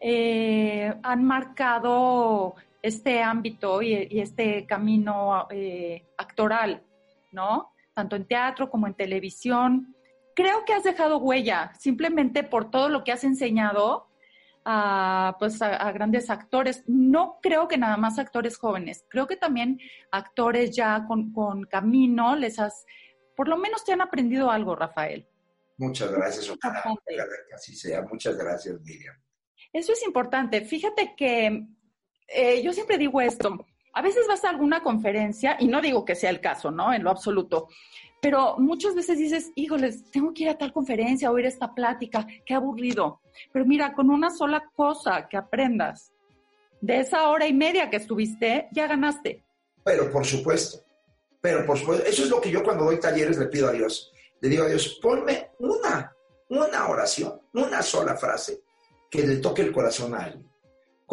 eh, 0.00 0.90
han 1.02 1.24
marcado 1.24 2.54
este 2.84 3.22
ámbito 3.22 3.80
y, 3.80 4.20
este 4.20 4.66
camino 4.66 5.46
eh, 5.50 6.06
actoral, 6.18 6.84
¿no? 7.32 7.72
Tanto 7.94 8.14
en 8.14 8.26
teatro 8.26 8.68
como 8.68 8.86
en 8.86 8.92
televisión. 8.92 9.96
Creo 10.36 10.66
que 10.66 10.74
has 10.74 10.84
dejado 10.84 11.16
huella 11.16 11.72
simplemente 11.78 12.42
por 12.42 12.70
todo 12.70 12.90
lo 12.90 13.02
que 13.02 13.12
has 13.12 13.24
enseñado 13.24 14.08
a, 14.66 15.34
pues 15.38 15.62
a, 15.62 15.90
grandes 15.92 16.28
actores. 16.28 16.84
No 16.86 17.38
creo 17.40 17.68
que 17.68 17.78
nada 17.78 17.96
más 17.96 18.18
actores 18.18 18.58
jóvenes, 18.58 19.06
creo 19.08 19.26
que 19.26 19.36
también 19.36 19.80
actores 20.10 20.76
ya 20.76 21.06
con, 21.08 21.32
con 21.32 21.64
camino 21.64 22.36
les 22.36 22.58
has, 22.58 22.84
por 23.34 23.48
lo 23.48 23.56
menos 23.56 23.82
te 23.86 23.94
han 23.94 24.02
aprendido 24.02 24.50
algo, 24.50 24.76
Rafael. 24.76 25.26
Muchas 25.78 26.12
gracias, 26.12 26.50
ojalá, 26.50 26.84
así 27.54 27.74
sea. 27.74 28.02
Muchas 28.02 28.36
gracias, 28.36 28.78
Miriam. 28.82 29.16
Eso 29.72 29.92
es 29.92 30.04
importante. 30.04 30.60
Fíjate 30.60 31.14
que 31.16 31.66
eh, 32.28 32.62
yo 32.62 32.72
siempre 32.72 32.98
digo 32.98 33.20
esto, 33.20 33.66
a 33.92 34.02
veces 34.02 34.26
vas 34.26 34.44
a 34.44 34.50
alguna 34.50 34.82
conferencia, 34.82 35.56
y 35.60 35.68
no 35.68 35.80
digo 35.80 36.04
que 36.04 36.14
sea 36.14 36.30
el 36.30 36.40
caso, 36.40 36.70
¿no? 36.70 36.92
En 36.92 37.04
lo 37.04 37.10
absoluto, 37.10 37.68
pero 38.20 38.56
muchas 38.58 38.94
veces 38.94 39.18
dices, 39.18 39.52
híjoles, 39.54 40.10
tengo 40.10 40.32
que 40.32 40.44
ir 40.44 40.48
a 40.48 40.58
tal 40.58 40.72
conferencia, 40.72 41.30
oír 41.30 41.46
esta 41.46 41.74
plática, 41.74 42.26
qué 42.44 42.54
aburrido. 42.54 43.20
Pero 43.52 43.66
mira, 43.66 43.92
con 43.92 44.08
una 44.08 44.30
sola 44.30 44.64
cosa 44.74 45.28
que 45.28 45.36
aprendas 45.36 46.10
de 46.80 47.00
esa 47.00 47.28
hora 47.28 47.46
y 47.46 47.52
media 47.52 47.90
que 47.90 47.98
estuviste, 47.98 48.68
ya 48.72 48.86
ganaste. 48.86 49.44
Pero 49.84 50.10
por 50.10 50.24
supuesto, 50.24 50.84
pero 51.40 51.66
por 51.66 51.78
supuesto, 51.78 52.06
eso 52.06 52.24
es 52.24 52.30
lo 52.30 52.40
que 52.40 52.50
yo 52.50 52.64
cuando 52.64 52.86
doy 52.86 52.98
talleres 52.98 53.38
le 53.38 53.46
pido 53.46 53.68
a 53.68 53.72
Dios. 53.72 54.10
Le 54.40 54.48
digo 54.48 54.64
a 54.64 54.68
Dios, 54.68 54.98
ponme 55.02 55.50
una, 55.58 56.16
una 56.48 56.88
oración, 56.88 57.40
una 57.52 57.82
sola 57.82 58.16
frase 58.16 58.62
que 59.10 59.26
le 59.26 59.36
toque 59.36 59.60
el 59.60 59.70
corazón 59.70 60.14
a 60.14 60.24
alguien 60.24 60.53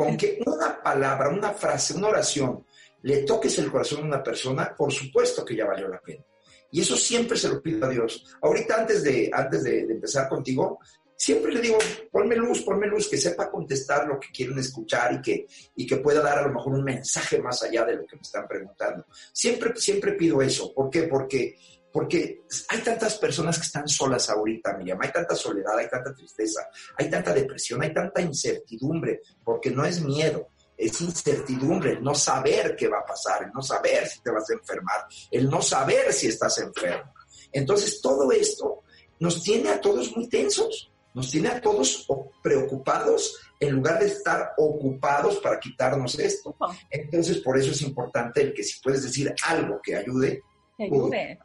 con 0.06 0.18
que 0.18 0.40
una 0.46 0.82
palabra, 0.82 1.30
una 1.30 1.52
frase, 1.52 1.94
una 1.94 2.08
oración 2.08 2.66
le 3.04 3.24
toques 3.24 3.58
el 3.60 3.72
corazón 3.72 4.02
a 4.02 4.06
una 4.06 4.24
persona, 4.24 4.74
por 4.76 4.92
supuesto 4.92 5.46
que 5.46 5.56
ya 5.56 5.66
valió 5.66 5.88
la 5.88 6.00
pena. 6.00 6.24
Y 6.72 6.82
eso 6.82 6.96
siempre 6.96 7.38
se 7.38 7.50
lo 7.50 7.62
pido 7.62 7.86
a 7.86 7.90
Dios. 7.90 8.26
Ahorita 8.42 8.80
antes 8.80 9.04
de, 9.04 9.30
antes 9.32 9.64
de, 9.64 9.82
empezar 9.82 10.28
contigo, 10.28 10.80
siempre 11.16 11.54
le 11.54 11.62
digo, 11.62 11.78
ponme 12.10 12.36
luz, 12.36 12.62
ponme 12.62 12.88
luz, 12.88 13.10
que 13.10 13.18
sepa 13.18 13.52
contestar 13.52 14.08
lo 14.08 14.20
que 14.20 14.30
quieren 14.34 14.58
escuchar 14.58 15.14
y 15.14 15.22
que, 15.22 15.46
y 15.76 15.86
que 15.86 15.98
pueda 15.98 16.22
dar 16.22 16.40
a 16.40 16.48
lo 16.48 16.54
mejor 16.54 16.74
un 16.74 16.84
mensaje 16.84 17.40
más 17.40 17.62
allá 17.62 17.86
de 17.86 17.98
lo 17.98 18.06
que 18.08 18.16
me 18.16 18.22
están 18.24 18.48
preguntando. 18.48 19.06
Siempre, 19.34 19.74
siempre 19.76 20.14
pido 20.14 20.42
eso. 20.42 20.74
¿Por 20.74 20.90
qué? 20.90 21.04
Porque 21.04 21.58
porque 21.92 22.44
hay 22.70 22.80
tantas 22.80 23.18
personas 23.18 23.58
que 23.58 23.66
están 23.66 23.88
solas 23.88 24.30
ahorita, 24.30 24.78
Miriam, 24.78 25.00
hay 25.02 25.12
tanta 25.12 25.36
soledad, 25.36 25.78
hay 25.78 25.90
tanta 25.90 26.14
tristeza, 26.14 26.68
hay 26.98 27.10
tanta 27.10 27.34
depresión, 27.34 27.82
hay 27.82 27.94
tanta 27.94 28.22
incertidumbre, 28.22 29.22
porque 29.44 29.72
no 29.72 29.84
es 29.86 30.02
miedo, 30.02 30.50
es 30.78 31.00
incertidumbre, 31.02 31.92
el 31.94 32.04
no 32.04 32.16
saber 32.16 32.76
qué 32.76 32.88
va 32.88 33.00
a 33.00 33.06
pasar, 33.06 33.44
el 33.44 33.52
no 33.52 33.62
saber 33.62 34.08
si 34.08 34.22
te 34.22 34.32
vas 34.32 34.50
a 34.50 34.54
enfermar, 34.54 35.06
el 35.30 35.50
no 35.50 35.62
saber 35.62 36.12
si 36.14 36.28
estás 36.28 36.58
enfermo. 36.60 37.14
Entonces 37.52 38.02
todo 38.02 38.32
esto 38.32 38.84
nos 39.20 39.44
tiene 39.44 39.70
a 39.70 39.82
todos 39.82 40.16
muy 40.16 40.28
tensos, 40.28 40.92
nos 41.14 41.30
tiene 41.30 41.50
a 41.50 41.62
todos 41.62 42.08
preocupados 42.42 43.38
en 43.60 43.76
lugar 43.76 44.00
de 44.00 44.08
estar 44.08 44.54
ocupados 44.58 45.38
para 45.40 45.60
quitarnos 45.60 46.18
esto. 46.18 46.56
Entonces 46.90 47.38
por 47.40 47.58
eso 47.60 47.72
es 47.72 47.82
importante 47.82 48.42
el 48.42 48.54
que 48.54 48.64
si 48.64 48.80
puedes 48.82 49.04
decir 49.04 49.34
algo 49.46 49.80
que 49.84 49.98
ayude. 49.98 50.42
ayude. 50.80 51.38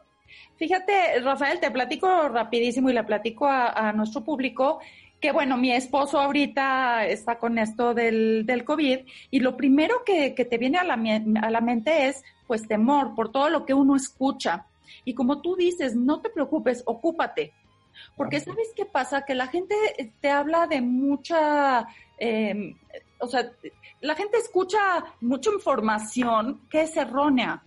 Fíjate, 0.57 1.19
Rafael, 1.21 1.59
te 1.59 1.71
platico 1.71 2.29
rapidísimo 2.29 2.89
y 2.89 2.93
le 2.93 3.03
platico 3.03 3.47
a, 3.47 3.93
nuestro 3.93 4.23
público 4.23 4.79
que, 5.19 5.31
bueno, 5.31 5.57
mi 5.57 5.71
esposo 5.71 6.19
ahorita 6.19 7.05
está 7.05 7.37
con 7.37 7.57
esto 7.57 7.93
del, 7.93 8.45
del 8.45 8.63
COVID 8.63 8.99
y 9.31 9.39
lo 9.39 9.55
primero 9.55 10.03
que, 10.03 10.31
te 10.31 10.57
viene 10.57 10.77
a 10.79 10.83
la, 10.83 10.99
a 11.41 11.51
la 11.51 11.61
mente 11.61 12.07
es, 12.07 12.23
pues, 12.47 12.67
temor 12.67 13.13
por 13.15 13.31
todo 13.31 13.49
lo 13.49 13.65
que 13.65 13.73
uno 13.73 13.95
escucha. 13.95 14.65
Y 15.05 15.13
como 15.13 15.41
tú 15.41 15.55
dices, 15.55 15.95
no 15.95 16.21
te 16.21 16.29
preocupes, 16.29 16.81
ocúpate. 16.85 17.53
Porque 18.15 18.39
¿sabes 18.39 18.69
qué 18.75 18.85
pasa? 18.85 19.25
Que 19.25 19.35
la 19.35 19.47
gente 19.47 19.75
te 20.21 20.29
habla 20.29 20.67
de 20.67 20.81
mucha, 20.81 21.87
em, 22.17 22.75
o 23.19 23.27
sea, 23.27 23.51
la 24.01 24.15
gente 24.15 24.37
escucha 24.37 24.79
mucha 25.21 25.51
información 25.51 26.61
que 26.69 26.81
es 26.81 26.95
errónea. 26.97 27.63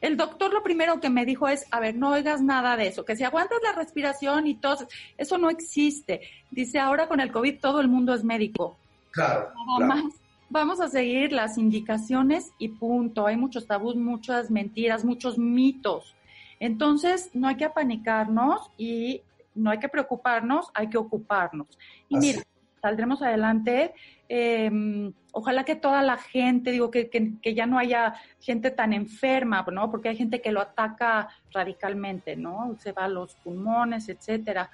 El 0.00 0.16
doctor 0.16 0.52
lo 0.52 0.62
primero 0.62 1.00
que 1.00 1.10
me 1.10 1.24
dijo 1.24 1.48
es, 1.48 1.66
a 1.70 1.80
ver, 1.80 1.94
no 1.94 2.10
oigas 2.10 2.42
nada 2.42 2.76
de 2.76 2.88
eso, 2.88 3.04
que 3.04 3.16
si 3.16 3.24
aguantas 3.24 3.58
la 3.62 3.72
respiración 3.72 4.46
y 4.46 4.54
todo, 4.54 4.86
eso 5.16 5.38
no 5.38 5.50
existe. 5.50 6.20
Dice, 6.50 6.78
ahora 6.78 7.08
con 7.08 7.20
el 7.20 7.32
COVID 7.32 7.60
todo 7.60 7.80
el 7.80 7.88
mundo 7.88 8.14
es 8.14 8.24
médico. 8.24 8.76
Claro. 9.10 9.52
Nada 9.78 9.94
más 9.94 10.04
vamos 10.52 10.80
a 10.80 10.88
seguir 10.88 11.32
las 11.32 11.56
indicaciones 11.56 12.52
y 12.58 12.68
punto. 12.68 13.26
Hay 13.26 13.36
muchos 13.36 13.66
tabús, 13.66 13.96
muchas 13.96 14.50
mentiras, 14.50 15.04
muchos 15.04 15.38
mitos. 15.38 16.14
Entonces, 16.60 17.30
no 17.32 17.48
hay 17.48 17.56
que 17.56 17.64
apanicarnos 17.64 18.70
y 18.76 19.22
no 19.54 19.70
hay 19.70 19.78
que 19.78 19.88
preocuparnos, 19.88 20.70
hay 20.74 20.88
que 20.88 20.98
ocuparnos. 20.98 21.66
Y 22.08 22.16
mira, 22.18 22.42
saldremos 22.82 23.22
adelante. 23.22 23.94
Em, 24.28 25.12
ojalá 25.32 25.64
que 25.64 25.76
toda 25.76 26.02
la 26.02 26.18
gente, 26.18 26.72
digo, 26.72 26.90
que, 26.90 27.08
que, 27.08 27.54
ya 27.54 27.64
no 27.64 27.78
haya 27.78 28.14
gente 28.40 28.70
tan 28.70 28.92
enferma, 28.92 29.64
¿no? 29.70 29.90
Porque 29.90 30.08
hay 30.08 30.16
gente 30.16 30.42
que 30.42 30.52
lo 30.52 30.60
ataca 30.60 31.28
radicalmente, 31.52 32.34
¿no? 32.36 32.76
Se 32.80 32.92
va 32.92 33.04
a 33.04 33.08
los 33.08 33.36
pulmones, 33.36 34.08
etcétera. 34.08 34.68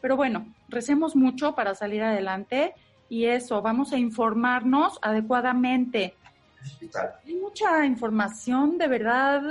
Pero 0.00 0.16
bueno, 0.16 0.54
recemos 0.68 1.16
mucho 1.16 1.54
para 1.54 1.74
salir 1.74 2.02
adelante 2.02 2.74
y 3.08 3.24
eso, 3.24 3.60
vamos 3.60 3.92
a 3.92 3.98
informarnos 3.98 4.98
adecuadamente. 5.02 6.14
Hay 7.26 7.34
mucha 7.34 7.84
información, 7.84 8.78
de 8.78 8.86
verdad, 8.86 9.42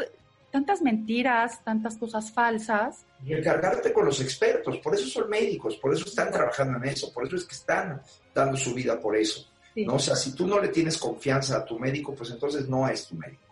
tantas 0.51 0.81
mentiras, 0.81 1.61
tantas 1.63 1.97
cosas 1.97 2.31
falsas. 2.31 3.05
Y 3.25 3.33
encargarte 3.33 3.91
con 3.91 4.05
los 4.05 4.21
expertos, 4.21 4.77
por 4.77 4.93
eso 4.93 5.07
son 5.07 5.29
médicos, 5.29 5.75
por 5.77 5.93
eso 5.93 6.05
están 6.05 6.31
trabajando 6.31 6.77
en 6.77 6.85
eso, 6.85 7.11
por 7.11 7.25
eso 7.25 7.35
es 7.35 7.45
que 7.45 7.55
están 7.55 8.01
dando 8.33 8.55
su 8.57 8.73
vida 8.73 8.99
por 8.99 9.15
eso. 9.15 9.47
¿no? 9.75 9.95
O 9.95 9.99
sea, 9.99 10.15
si 10.15 10.33
tú 10.33 10.47
no 10.47 10.59
le 10.59 10.69
tienes 10.69 10.97
confianza 10.97 11.57
a 11.57 11.65
tu 11.65 11.79
médico, 11.79 12.13
pues 12.13 12.31
entonces 12.31 12.67
no 12.67 12.87
es 12.87 13.07
tu 13.07 13.15
médico. 13.15 13.43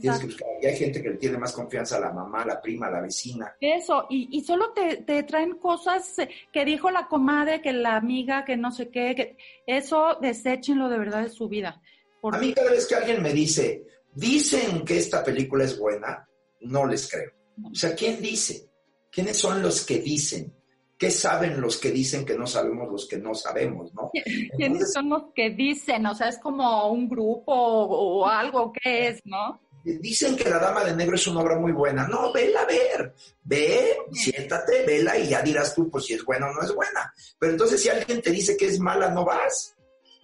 Tienes 0.00 0.20
que 0.20 0.26
buscar. 0.26 0.48
Y 0.60 0.66
hay 0.66 0.76
gente 0.76 1.02
que 1.02 1.10
le 1.10 1.16
tiene 1.16 1.36
más 1.36 1.52
confianza 1.52 1.98
a 1.98 2.00
la 2.00 2.12
mamá, 2.12 2.42
a 2.42 2.46
la 2.46 2.60
prima, 2.62 2.86
a 2.86 2.90
la 2.90 3.00
vecina. 3.02 3.54
Eso, 3.60 4.06
y, 4.08 4.28
y 4.32 4.42
solo 4.42 4.72
te, 4.72 4.98
te, 4.98 5.22
traen 5.24 5.58
cosas 5.58 6.16
que 6.50 6.64
dijo 6.64 6.90
la 6.90 7.08
comadre, 7.08 7.60
que 7.60 7.72
la 7.72 7.96
amiga, 7.96 8.44
que 8.44 8.56
no 8.56 8.70
sé 8.70 8.88
qué, 8.88 9.14
que 9.14 9.36
eso 9.66 10.16
deséchenlo 10.20 10.88
de 10.88 10.98
verdad 10.98 11.22
de 11.22 11.28
su 11.28 11.48
vida. 11.48 11.80
A 12.22 12.38
mí 12.38 12.54
cada 12.54 12.70
vez 12.70 12.86
que 12.86 12.94
alguien 12.94 13.22
me 13.22 13.32
dice, 13.32 13.84
dicen 14.14 14.84
que 14.84 14.96
esta 14.96 15.22
película 15.22 15.64
es 15.64 15.78
buena, 15.78 16.26
no 16.60 16.86
les 16.86 17.10
creo. 17.10 17.32
O 17.70 17.74
sea, 17.74 17.94
¿quién 17.94 18.22
dice? 18.22 18.70
¿Quiénes 19.12 19.36
son 19.36 19.62
los 19.62 19.84
que 19.84 19.98
dicen? 19.98 20.54
¿Qué 20.96 21.10
saben 21.10 21.60
los 21.60 21.76
que 21.76 21.90
dicen 21.90 22.24
que 22.24 22.34
no 22.34 22.46
sabemos 22.46 22.90
los 22.90 23.06
que 23.06 23.18
no 23.18 23.34
sabemos, 23.34 23.92
no? 23.92 24.10
¿Quiénes 24.56 24.92
son 24.92 25.10
los 25.10 25.24
que 25.34 25.50
dicen? 25.50 26.06
O 26.06 26.14
sea, 26.14 26.28
es 26.28 26.38
como 26.38 26.90
un 26.90 27.08
grupo 27.08 27.52
o, 27.52 28.26
algo 28.26 28.72
que 28.72 29.08
es, 29.08 29.20
¿no? 29.24 29.60
Dicen 29.84 30.36
que 30.36 30.48
La 30.48 30.58
Dama 30.58 30.84
de 30.84 30.96
Negro 30.96 31.16
es 31.16 31.26
una 31.26 31.40
obra 31.40 31.58
muy 31.58 31.72
buena. 31.72 32.06
No, 32.06 32.32
vela 32.32 32.62
a 32.62 32.66
ver. 32.66 33.14
Ve, 33.42 33.96
siéntate, 34.12 34.86
vela 34.86 35.18
y 35.18 35.28
ya 35.28 35.42
dirás 35.42 35.74
tú, 35.74 35.90
pues 35.90 36.04
si 36.04 36.14
es 36.14 36.24
buena 36.24 36.48
o 36.48 36.54
no 36.54 36.62
es 36.62 36.72
buena. 36.72 37.12
Pero 37.38 37.52
entonces 37.52 37.82
si 37.82 37.88
alguien 37.88 38.22
te 38.22 38.30
dice 38.30 38.56
que 38.56 38.66
es 38.66 38.78
mala, 38.78 39.10
no 39.10 39.24
vas. 39.24 39.74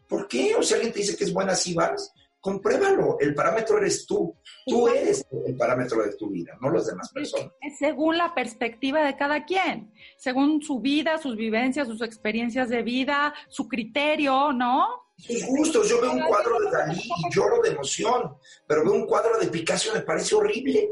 ¿Por 0.08 0.28
qué? 0.28 0.54
O 0.54 0.62
si 0.62 0.74
alguien 0.74 0.92
te 0.92 1.00
dice 1.00 1.16
que 1.16 1.24
es 1.24 1.32
buena, 1.32 1.54
sí 1.54 1.74
vas 1.74 2.14
compruébalo. 2.40 3.16
El 3.20 3.34
parámetro 3.34 3.78
eres 3.78 4.06
tú. 4.06 4.36
Tú 4.66 4.88
eres 4.88 5.24
el 5.46 5.56
parámetro 5.56 6.02
de 6.02 6.14
tu 6.16 6.30
vida, 6.30 6.56
no 6.60 6.70
las 6.70 6.86
demás 6.86 7.10
personas. 7.12 7.52
según 7.78 8.18
la 8.18 8.34
perspectiva 8.34 9.04
de 9.04 9.16
cada 9.16 9.44
quien, 9.44 9.92
según 10.16 10.62
su 10.62 10.80
vida, 10.80 11.18
sus 11.18 11.36
vivencias, 11.36 11.88
sus 11.88 12.02
experiencias 12.02 12.68
de 12.68 12.82
vida, 12.82 13.34
su 13.48 13.66
criterio, 13.68 14.52
¿no? 14.52 14.86
Sus 15.16 15.44
gustos. 15.46 15.88
Yo 15.88 16.00
veo 16.00 16.12
un 16.12 16.22
cuadro 16.22 16.60
de 16.60 16.70
Dalí 16.70 17.00
y 17.00 17.34
lloro 17.34 17.60
de 17.62 17.70
emoción, 17.70 18.36
pero 18.66 18.84
veo 18.84 18.92
un 18.92 19.06
cuadro 19.06 19.38
de 19.38 19.48
Picasso 19.48 19.90
y 19.90 19.94
me 19.94 20.02
parece 20.02 20.34
horrible. 20.34 20.90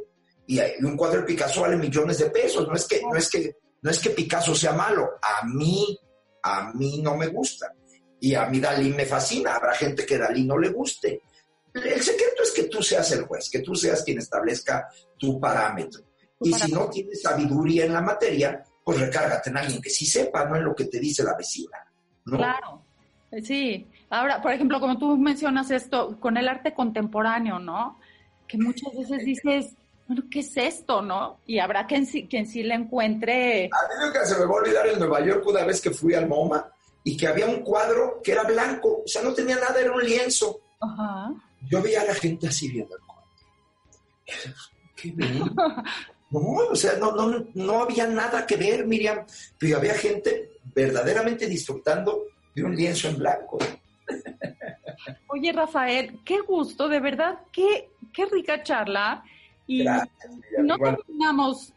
Y 0.49 0.61
un 0.84 0.97
cuadro 0.97 1.20
de 1.20 1.26
Picasso 1.26 1.62
vale 1.62 1.76
millones 1.76 2.18
de 2.18 2.30
pesos. 2.30 2.66
No 2.66 2.74
es 2.74 2.86
que, 2.86 3.03
no 3.03 3.16
es 3.16 3.30
que, 3.30 3.57
no 3.82 3.90
es 3.90 3.99
que 3.99 4.11
Picasso 4.11 4.55
sea 4.55 4.72
malo. 4.72 5.11
A 5.22 5.47
mí, 5.47 5.99
a 6.42 6.72
mí 6.72 7.01
no 7.03 7.16
me 7.16 7.28
gusta. 7.28 7.72
Y 8.20 8.34
a 8.34 8.47
mí 8.47 8.59
Dalí 8.59 8.90
me 8.90 9.05
fascina. 9.05 9.57
Habrá 9.57 9.74
gente 9.74 10.07
que 10.07 10.18
Dalí 10.18 10.44
no 10.44 10.59
le 10.59 10.70
guste 10.70 11.22
el 11.84 12.02
secreto 12.02 12.42
es 12.42 12.52
que 12.52 12.64
tú 12.64 12.82
seas 12.82 13.10
el 13.12 13.24
juez, 13.24 13.50
que 13.50 13.60
tú 13.60 13.74
seas 13.74 14.02
quien 14.02 14.18
establezca 14.18 14.88
tu 15.18 15.38
parámetro. 15.38 16.02
y 16.40 16.52
si 16.52 16.70
no 16.70 16.88
tienes 16.90 17.22
sabiduría 17.22 17.86
en 17.86 17.94
la 17.94 18.02
materia, 18.02 18.62
pues 18.84 19.00
recárgate 19.00 19.50
en 19.50 19.56
alguien 19.56 19.80
que 19.80 19.90
sí 19.90 20.06
sepa, 20.06 20.44
no 20.44 20.56
en 20.56 20.64
lo 20.64 20.74
que 20.74 20.84
te 20.84 21.00
dice 21.00 21.22
la 21.22 21.34
vecina. 21.34 21.78
Claro, 22.24 22.82
sí. 23.42 23.86
Ahora, 24.10 24.40
por 24.42 24.52
ejemplo, 24.52 24.78
como 24.80 24.98
tú 24.98 25.16
mencionas 25.16 25.70
esto, 25.70 26.18
con 26.20 26.36
el 26.36 26.48
arte 26.48 26.74
contemporáneo, 26.74 27.58
¿no? 27.58 27.98
Que 28.46 28.58
muchas 28.58 28.94
veces 28.94 29.24
dices, 29.24 29.72
bueno, 30.06 30.24
¿qué 30.30 30.40
es 30.40 30.56
esto, 30.56 31.02
no? 31.02 31.40
Y 31.46 31.58
habrá 31.58 31.86
quien 31.86 32.06
sí, 32.06 32.28
quien 32.28 32.46
sí 32.46 32.62
le 32.62 32.74
encuentre... 32.74 33.64
A 33.64 33.88
mí 33.88 34.06
nunca 34.06 34.24
se 34.24 34.38
me 34.38 34.44
va 34.44 34.52
a 34.52 34.58
olvidar 34.58 34.86
en 34.86 34.98
Nueva 34.98 35.24
York 35.24 35.44
una 35.46 35.64
vez 35.64 35.80
que 35.80 35.90
fui 35.90 36.14
al 36.14 36.28
MoMA 36.28 36.70
y 37.02 37.16
que 37.16 37.26
había 37.26 37.46
un 37.46 37.62
cuadro 37.62 38.20
que 38.22 38.32
era 38.32 38.44
blanco, 38.44 39.02
o 39.04 39.08
sea, 39.08 39.22
no 39.22 39.32
tenía 39.32 39.56
nada, 39.56 39.80
era 39.80 39.92
un 39.92 40.04
lienzo. 40.04 40.60
Ajá 40.80 41.32
yo 41.70 41.82
veía 41.82 42.02
a 42.02 42.06
la 42.06 42.14
gente 42.14 42.48
así 42.48 42.68
viendo 42.68 42.96
el 42.96 43.02
cuadro. 43.02 43.30
¿Qué 44.96 45.14
No, 46.28 46.40
o 46.40 46.74
sea, 46.74 46.94
no, 46.98 47.12
no, 47.12 47.46
no 47.54 47.82
había 47.82 48.06
nada 48.08 48.46
que 48.46 48.56
ver, 48.56 48.84
Miriam, 48.84 49.24
pero 49.58 49.76
había 49.76 49.94
gente 49.94 50.58
verdaderamente 50.74 51.46
disfrutando 51.46 52.24
de 52.52 52.64
un 52.64 52.74
lienzo 52.74 53.08
en 53.08 53.18
blanco. 53.18 53.58
Oye, 55.28 55.52
Rafael, 55.52 56.20
qué 56.24 56.40
gusto, 56.40 56.88
de 56.88 56.98
verdad, 57.00 57.38
qué, 57.52 57.90
qué 58.12 58.26
rica 58.26 58.62
charla. 58.62 59.22
Y 59.68 59.84
no 59.84 60.78
terminamos. 60.78 61.72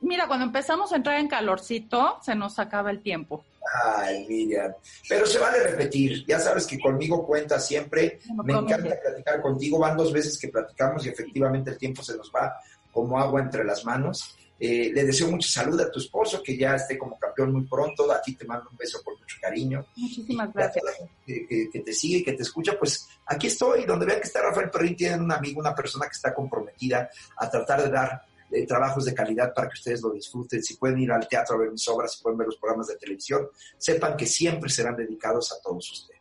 Mira, 0.00 0.26
cuando 0.26 0.44
empezamos 0.46 0.92
a 0.92 0.96
entrar 0.96 1.18
en 1.18 1.28
calorcito, 1.28 2.18
se 2.22 2.34
nos 2.34 2.58
acaba 2.58 2.90
el 2.90 3.00
tiempo. 3.00 3.44
Ay, 3.72 4.26
Miriam. 4.28 4.72
Pero 5.08 5.26
se 5.26 5.38
vale 5.38 5.62
repetir. 5.62 6.24
Ya 6.26 6.38
sabes 6.38 6.66
que 6.66 6.78
conmigo 6.78 7.26
cuenta 7.26 7.58
siempre. 7.58 8.20
Me 8.44 8.52
encanta 8.52 8.98
platicar 9.00 9.40
contigo. 9.40 9.78
Van 9.78 9.96
dos 9.96 10.12
veces 10.12 10.38
que 10.38 10.48
platicamos 10.48 11.04
y 11.06 11.08
efectivamente 11.08 11.70
el 11.70 11.78
tiempo 11.78 12.02
se 12.02 12.16
nos 12.16 12.30
va 12.34 12.54
como 12.92 13.18
agua 13.18 13.40
entre 13.40 13.64
las 13.64 13.84
manos. 13.84 14.36
Eh, 14.58 14.90
le 14.94 15.04
deseo 15.04 15.30
mucha 15.30 15.48
salud 15.48 15.78
a 15.80 15.90
tu 15.90 15.98
esposo, 15.98 16.42
que 16.42 16.56
ya 16.56 16.76
esté 16.76 16.96
como 16.96 17.18
campeón 17.18 17.52
muy 17.52 17.66
pronto. 17.66 18.10
A 18.10 18.22
ti 18.22 18.34
te 18.34 18.46
mando 18.46 18.70
un 18.70 18.76
beso 18.76 19.02
con 19.02 19.14
mucho 19.18 19.36
cariño. 19.40 19.84
Muchísimas 19.96 20.52
gracias. 20.52 20.84
Que, 21.26 21.68
que, 21.70 21.80
te 21.80 21.92
sigue, 21.92 22.24
que 22.24 22.32
te 22.32 22.42
escucha, 22.42 22.78
pues 22.78 23.08
aquí 23.26 23.48
estoy. 23.48 23.84
Donde 23.84 24.06
vean 24.06 24.20
que 24.20 24.26
está 24.26 24.40
Rafael 24.42 24.70
Perrín, 24.70 24.96
tienen 24.96 25.22
un 25.22 25.32
amigo, 25.32 25.60
una 25.60 25.74
persona 25.74 26.06
que 26.06 26.12
está 26.12 26.32
comprometida 26.32 27.10
a 27.36 27.50
tratar 27.50 27.82
de 27.82 27.90
dar 27.90 28.22
trabajos 28.66 29.04
de 29.04 29.14
calidad 29.14 29.52
para 29.54 29.68
que 29.68 29.74
ustedes 29.74 30.02
lo 30.02 30.10
disfruten. 30.10 30.62
Si 30.62 30.76
pueden 30.76 30.98
ir 30.98 31.12
al 31.12 31.26
teatro 31.28 31.56
a 31.56 31.58
ver 31.58 31.70
mis 31.70 31.86
obras, 31.88 32.12
si 32.12 32.22
pueden 32.22 32.38
ver 32.38 32.46
los 32.46 32.56
programas 32.56 32.88
de 32.88 32.96
televisión, 32.96 33.48
sepan 33.76 34.16
que 34.16 34.26
siempre 34.26 34.70
serán 34.70 34.96
dedicados 34.96 35.52
a 35.52 35.60
todos 35.60 35.90
ustedes. 35.90 36.15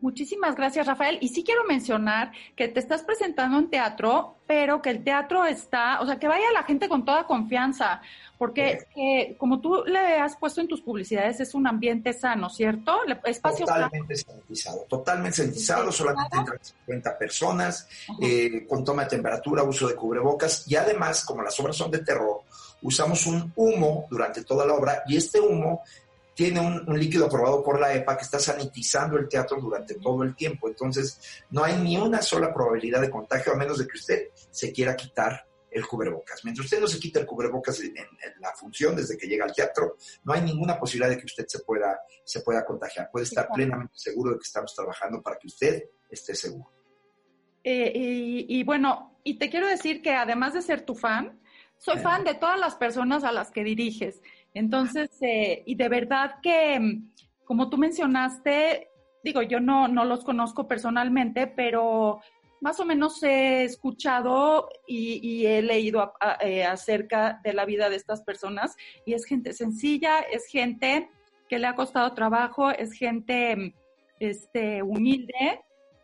Muchísimas 0.00 0.54
gracias, 0.54 0.86
Rafael. 0.86 1.18
Y 1.20 1.28
sí 1.28 1.42
quiero 1.42 1.64
mencionar 1.64 2.30
que 2.54 2.68
te 2.68 2.78
estás 2.78 3.02
presentando 3.02 3.58
en 3.58 3.68
teatro, 3.68 4.36
pero 4.46 4.80
que 4.80 4.90
el 4.90 5.02
teatro 5.02 5.44
está, 5.44 6.00
o 6.00 6.06
sea, 6.06 6.20
que 6.20 6.28
vaya 6.28 6.52
la 6.52 6.62
gente 6.62 6.88
con 6.88 7.04
toda 7.04 7.26
confianza, 7.26 8.00
porque 8.38 8.86
eh, 8.94 9.34
como 9.38 9.60
tú 9.60 9.82
le 9.84 9.98
has 10.20 10.36
puesto 10.36 10.60
en 10.60 10.68
tus 10.68 10.82
publicidades, 10.82 11.40
es 11.40 11.52
un 11.52 11.66
ambiente 11.66 12.12
sano, 12.12 12.48
¿cierto? 12.48 12.96
Espacio 13.24 13.66
totalmente 13.66 14.14
sanitizado, 14.14 14.86
totalmente 14.88 15.36
sanitizado, 15.38 15.90
solamente 15.90 16.36
entran 16.36 16.58
50 16.62 17.18
personas, 17.18 17.88
eh, 18.22 18.64
con 18.68 18.84
toma 18.84 19.02
de 19.02 19.10
temperatura, 19.10 19.64
uso 19.64 19.88
de 19.88 19.96
cubrebocas, 19.96 20.64
y 20.68 20.76
además, 20.76 21.24
como 21.24 21.42
las 21.42 21.58
obras 21.58 21.76
son 21.76 21.90
de 21.90 21.98
terror, 21.98 22.42
usamos 22.82 23.26
un 23.26 23.52
humo 23.56 24.06
durante 24.08 24.44
toda 24.44 24.64
la 24.64 24.74
obra, 24.74 25.02
y 25.08 25.16
este 25.16 25.40
humo 25.40 25.82
tiene 26.38 26.60
un, 26.60 26.96
líquido 26.96 27.26
aprobado 27.26 27.64
por 27.64 27.80
la 27.80 27.92
EPA 27.92 28.16
que 28.16 28.22
está 28.22 28.38
sanitizando 28.38 29.18
el 29.18 29.28
teatro 29.28 29.60
durante 29.60 29.96
todo 29.96 30.22
el 30.22 30.36
tiempo. 30.36 30.68
Entonces, 30.68 31.20
no 31.50 31.64
hay 31.64 31.76
ni 31.78 31.96
una 31.96 32.22
sola 32.22 32.54
probabilidad 32.54 33.00
de 33.00 33.10
contagio 33.10 33.52
a 33.52 33.56
menos 33.56 33.76
de 33.76 33.88
que 33.88 33.98
usted 33.98 34.28
se 34.48 34.72
quiera 34.72 34.94
quitar 34.94 35.48
el 35.68 35.84
cubrebocas. 35.84 36.44
Mientras 36.44 36.66
usted 36.66 36.80
no 36.80 36.86
se 36.86 37.00
quita 37.00 37.18
el 37.18 37.26
cubrebocas 37.26 37.80
en, 37.80 37.92
la 38.38 38.54
función 38.54 38.94
desde 38.94 39.18
que 39.18 39.26
llega 39.26 39.46
al 39.46 39.52
teatro, 39.52 39.96
no 40.22 40.32
hay 40.32 40.42
ninguna 40.42 40.78
posibilidad 40.78 41.10
de 41.10 41.18
que 41.18 41.26
usted 41.26 41.44
se 41.48 41.58
pueda, 41.64 41.98
se 42.22 42.38
pueda 42.42 42.64
contagiar. 42.64 43.10
Puede 43.10 43.24
estar 43.24 43.48
plenamente 43.52 43.94
seguro 43.96 44.30
de 44.30 44.36
que 44.36 44.46
estamos 44.46 44.72
trabajando 44.72 45.20
para 45.20 45.38
que 45.38 45.48
usted 45.48 45.86
esté 46.08 46.36
seguro. 46.36 46.70
Eh, 47.64 47.90
y, 48.46 48.62
bueno, 48.62 49.18
y 49.24 49.38
te 49.38 49.50
quiero 49.50 49.66
decir 49.66 50.02
que 50.02 50.12
además 50.12 50.54
de 50.54 50.62
ser 50.62 50.82
tu 50.82 50.94
fan, 50.94 51.40
soy 51.78 51.98
fan 51.98 52.22
de 52.22 52.34
todas 52.34 52.60
las 52.60 52.76
personas 52.76 53.24
a 53.24 53.32
las 53.32 53.50
que 53.50 53.64
diriges. 53.64 54.22
Entonces, 54.54 55.10
eh, 55.20 55.62
y 55.66 55.74
de 55.74 55.88
verdad 55.88 56.36
que, 56.42 56.78
mm, 56.78 57.10
como 57.44 57.70
tú 57.70 57.78
mencionaste, 57.78 58.90
digo, 59.22 59.42
yo 59.42 59.60
no, 59.60 59.88
no 59.88 60.04
los 60.04 60.24
conozco 60.24 60.66
personalmente, 60.66 61.46
pero 61.46 62.20
más 62.60 62.80
o 62.80 62.84
menos 62.84 63.22
he 63.22 63.64
escuchado 63.64 64.68
y, 64.86 65.46
he 65.46 65.62
leído 65.62 66.12
eh, 66.40 66.64
acerca 66.64 67.40
de 67.44 67.52
la 67.52 67.64
vida 67.64 67.88
de 67.88 67.96
estas 67.96 68.22
personas 68.22 68.76
y 69.06 69.14
es 69.14 69.24
gente 69.24 69.52
sencilla, 69.52 70.20
es 70.20 70.46
gente 70.46 71.08
que 71.48 71.58
le 71.58 71.66
ha 71.66 71.74
costado 71.74 72.12
trabajo, 72.14 72.70
es 72.70 72.92
gente 72.92 73.74
este, 74.18 74.82
humilde 74.82 75.62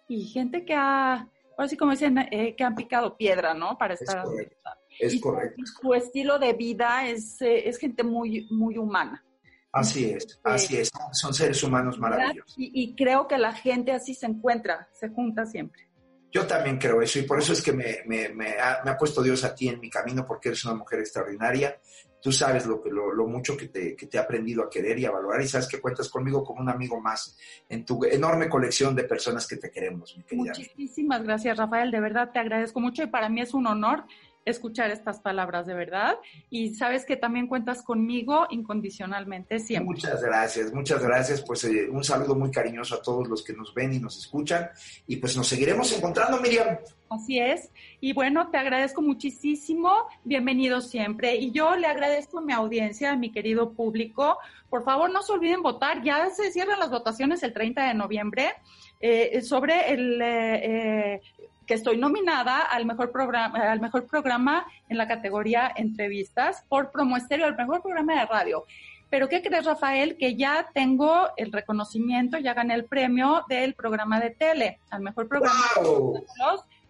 y 0.09 0.25
gente 0.27 0.65
que 0.65 0.75
ha, 0.75 1.29
así 1.59 1.77
como 1.77 1.91
dicen, 1.93 2.19
eh, 2.31 2.55
que 2.57 2.65
han 2.65 2.75
picado 2.75 3.17
piedra, 3.17 3.55
¿no? 3.55 3.77
Para 3.77 3.95
estar. 3.95 4.25
Es. 4.39 4.57
Es 4.99 5.21
correcto. 5.21 5.63
Su 5.81 5.95
estilo 5.95 6.39
de 6.39 6.53
vida 6.53 7.09
es, 7.09 7.41
eh, 7.43 7.69
es 7.69 7.79
gente 7.79 8.03
muy, 8.03 8.47
muy 8.51 8.79
humana. 8.79 9.25
Así 9.73 10.05
es, 10.05 10.41
así 10.45 10.77
es. 10.77 10.91
Son 11.13 11.35
seres 11.35 11.63
humanos 11.63 11.99
maravillosos. 11.99 12.55
Y, 12.57 12.95
creo 12.95 13.27
que 13.27 13.39
la 13.39 13.53
gente 13.53 13.91
así 13.91 14.15
se 14.15 14.27
encuentra, 14.27 14.89
se 14.93 15.09
junta 15.09 15.47
siempre. 15.47 15.89
Yo 16.31 16.47
también 16.47 16.79
creo 16.79 17.01
eso 17.03 17.19
y 17.19 17.23
por 17.23 17.39
eso 17.39 17.53
es 17.53 17.63
que 17.63 17.73
me, 17.73 17.99
me, 18.07 18.29
me, 18.29 18.59
ha, 18.59 18.83
me, 18.85 18.91
ha, 18.91 18.97
puesto 18.97 19.23
Dios 19.23 19.45
a 19.45 19.55
ti 19.55 19.69
en 19.69 19.81
mi 19.81 19.91
camino 19.91 20.25
porque 20.25 20.49
eres 20.49 20.65
una 20.65 20.75
mujer 20.75 21.01
extraordinaria 21.01 21.79
tú 22.25 22.33
sabes 22.33 22.65
lo, 22.65 22.83
lo, 22.87 23.13
lo 23.13 23.27
mucho 23.27 23.55
que 23.55 23.69
te, 23.69 23.95
que 23.95 24.07
te, 24.07 24.17
he 24.17 24.21
aprendido 24.21 24.63
a 24.63 24.71
querer 24.71 24.99
y 24.99 25.05
a 25.05 25.11
valorar 25.11 25.43
y 25.43 25.47
sabes 25.47 25.69
que 25.69 25.79
cuentas 25.79 26.09
conmigo 26.09 26.43
como 26.43 26.63
un 26.63 26.71
amigo 26.71 26.99
más 26.99 27.37
en 27.69 27.85
tu 27.85 28.03
enorme 28.03 28.49
colección 28.49 28.97
de 28.97 29.05
personas 29.05 29.47
que 29.47 29.59
te 29.59 29.71
queremos, 29.71 30.17
mi 30.17 30.25
querida. 30.25 30.55
Muchísimas 30.57 31.23
gracias, 31.23 31.59
Rafael. 31.59 31.91
De 31.91 32.01
verdad 32.01 32.31
te 32.33 32.39
agradezco 32.39 32.81
mucho 32.81 33.03
y 33.03 33.09
para 33.09 33.29
mí 33.29 33.43
es 33.43 33.53
un 33.53 33.67
honor 33.67 34.05
escuchar 34.45 34.91
estas 34.91 35.21
palabras 35.21 35.67
de 35.67 35.75
verdad 35.75 36.19
y 36.51 36.75
sabes 36.75 37.05
que 37.05 37.17
también 37.17 37.47
cuentas 37.47 37.83
conmigo 37.83 38.47
incondicionalmente 38.51 39.59
siempre. 39.59 39.95
Muchas 39.95 40.23
gracias, 40.23 40.73
muchas 40.73 41.03
gracias. 41.03 41.43
Pues 41.43 41.65
eh, 41.65 41.89
un 41.91 42.05
saludo 42.05 42.35
muy 42.35 42.51
cariñoso 42.51 42.97
a 42.97 43.03
todos 43.03 43.29
los 43.29 43.43
que 43.43 43.53
nos 43.53 43.75
ven 43.75 43.93
y 43.93 43.99
nos 43.99 44.19
escuchan 44.19 44.71
y 45.07 45.17
pues 45.17 45.37
nos 45.37 45.47
seguiremos 45.47 45.93
encontrando, 45.97 46.41
Miriam. 46.41 46.79
Así 47.11 47.39
es. 47.39 47.71
Y 48.01 48.13
bueno, 48.13 48.51
te 48.51 48.59
agradezco 48.59 49.01
muchísimo. 49.01 50.09
Bienvenido 50.25 50.81
siempre. 50.81 51.37
Y 51.37 51.53
yo 51.53 51.77
le 51.77 51.87
agradezco 51.87 52.39
a 52.39 52.43
mi 52.43 52.53
audiencia, 52.53 53.13
a 53.13 53.17
mi 53.17 53.31
querido 53.31 53.73
público. 53.73 54.39
Por 54.69 54.85
favor, 54.85 55.13
no 55.13 55.23
se 55.23 55.33
olviden 55.33 55.63
votar. 55.63 56.03
Ya 56.03 56.29
se 56.31 56.51
cierran 56.51 56.81
las 56.81 56.91
votaciones 56.91 57.43
el 57.43 57.53
30 57.53 57.87
de 57.87 57.95
noviembre. 57.95 58.55
Eh, 59.01 59.43
sobre 59.43 59.93
el, 59.93 60.21
eh, 60.23 61.21
que 61.67 61.75
estoy 61.75 61.97
nominada 61.97 62.61
al 62.61 62.87
mejor 62.87 63.11
programa, 63.11 63.59
al 63.59 63.81
mejor 63.81 64.07
programa 64.07 64.67
en 64.89 64.99
la 64.99 65.09
categoría 65.09 65.73
entrevistas 65.75 66.65
por 66.69 66.91
Promo 66.91 67.17
Estéreo, 67.17 67.47
el 67.47 67.57
mejor 67.57 67.83
programa 67.83 68.21
de 68.21 68.27
radio. 68.27 68.65
Pero 69.11 69.29
¿qué 69.29 69.43
crees, 69.43 69.65
Rafael? 69.65 70.17
Que 70.17 70.35
ya 70.35 70.69
tengo 70.75 71.29
el 71.37 71.53
reconocimiento, 71.53 72.39
ya 72.39 72.53
gané 72.53 72.75
el 72.75 72.85
premio 72.85 73.45
del 73.49 73.75
programa 73.75 74.19
de 74.19 74.31
tele, 74.31 74.81
al 74.91 75.03
mejor 75.03 75.29
programa 75.29 75.63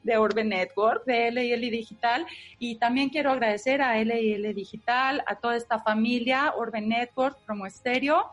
de 0.02 0.16
Orbe 0.16 0.44
Network, 0.44 1.04
de 1.04 1.30
LIL 1.30 1.70
Digital. 1.70 2.26
Y 2.58 2.76
también 2.76 3.10
quiero 3.10 3.30
agradecer 3.30 3.82
a 3.82 3.96
LIL 3.96 4.54
Digital, 4.54 5.22
a 5.26 5.34
toda 5.34 5.56
esta 5.56 5.80
familia, 5.80 6.54
Orbe 6.56 6.80
Network, 6.80 7.36
Promo 7.44 7.66
Estéreo. 7.66 8.30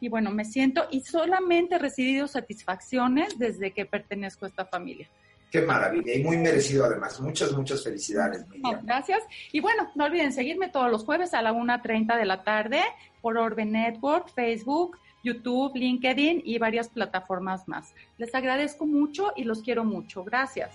Y 0.00 0.08
bueno, 0.08 0.30
me 0.30 0.44
siento 0.44 0.86
y 0.90 1.00
solamente 1.00 1.76
he 1.76 1.78
recibido 1.78 2.26
satisfacciones 2.26 3.38
desde 3.38 3.70
que 3.70 3.86
pertenezco 3.86 4.44
a 4.44 4.48
esta 4.48 4.64
familia. 4.66 5.08
Qué 5.52 5.60
maravilla 5.60 6.14
y 6.14 6.24
muy 6.24 6.38
merecido 6.38 6.86
además. 6.86 7.20
Muchas, 7.20 7.52
muchas 7.52 7.84
felicidades, 7.84 8.46
Gracias. 8.84 9.22
Y 9.52 9.60
bueno, 9.60 9.92
no 9.94 10.04
olviden 10.06 10.32
seguirme 10.32 10.70
todos 10.70 10.90
los 10.90 11.04
jueves 11.04 11.34
a 11.34 11.42
la 11.42 11.52
1.30 11.52 12.16
de 12.16 12.24
la 12.24 12.42
tarde 12.42 12.80
por 13.20 13.36
Orbe 13.36 13.66
Network, 13.66 14.32
Facebook, 14.34 14.96
YouTube, 15.22 15.76
LinkedIn 15.76 16.40
y 16.42 16.56
varias 16.56 16.88
plataformas 16.88 17.68
más. 17.68 17.94
Les 18.16 18.34
agradezco 18.34 18.86
mucho 18.86 19.34
y 19.36 19.44
los 19.44 19.62
quiero 19.62 19.84
mucho. 19.84 20.24
Gracias. 20.24 20.70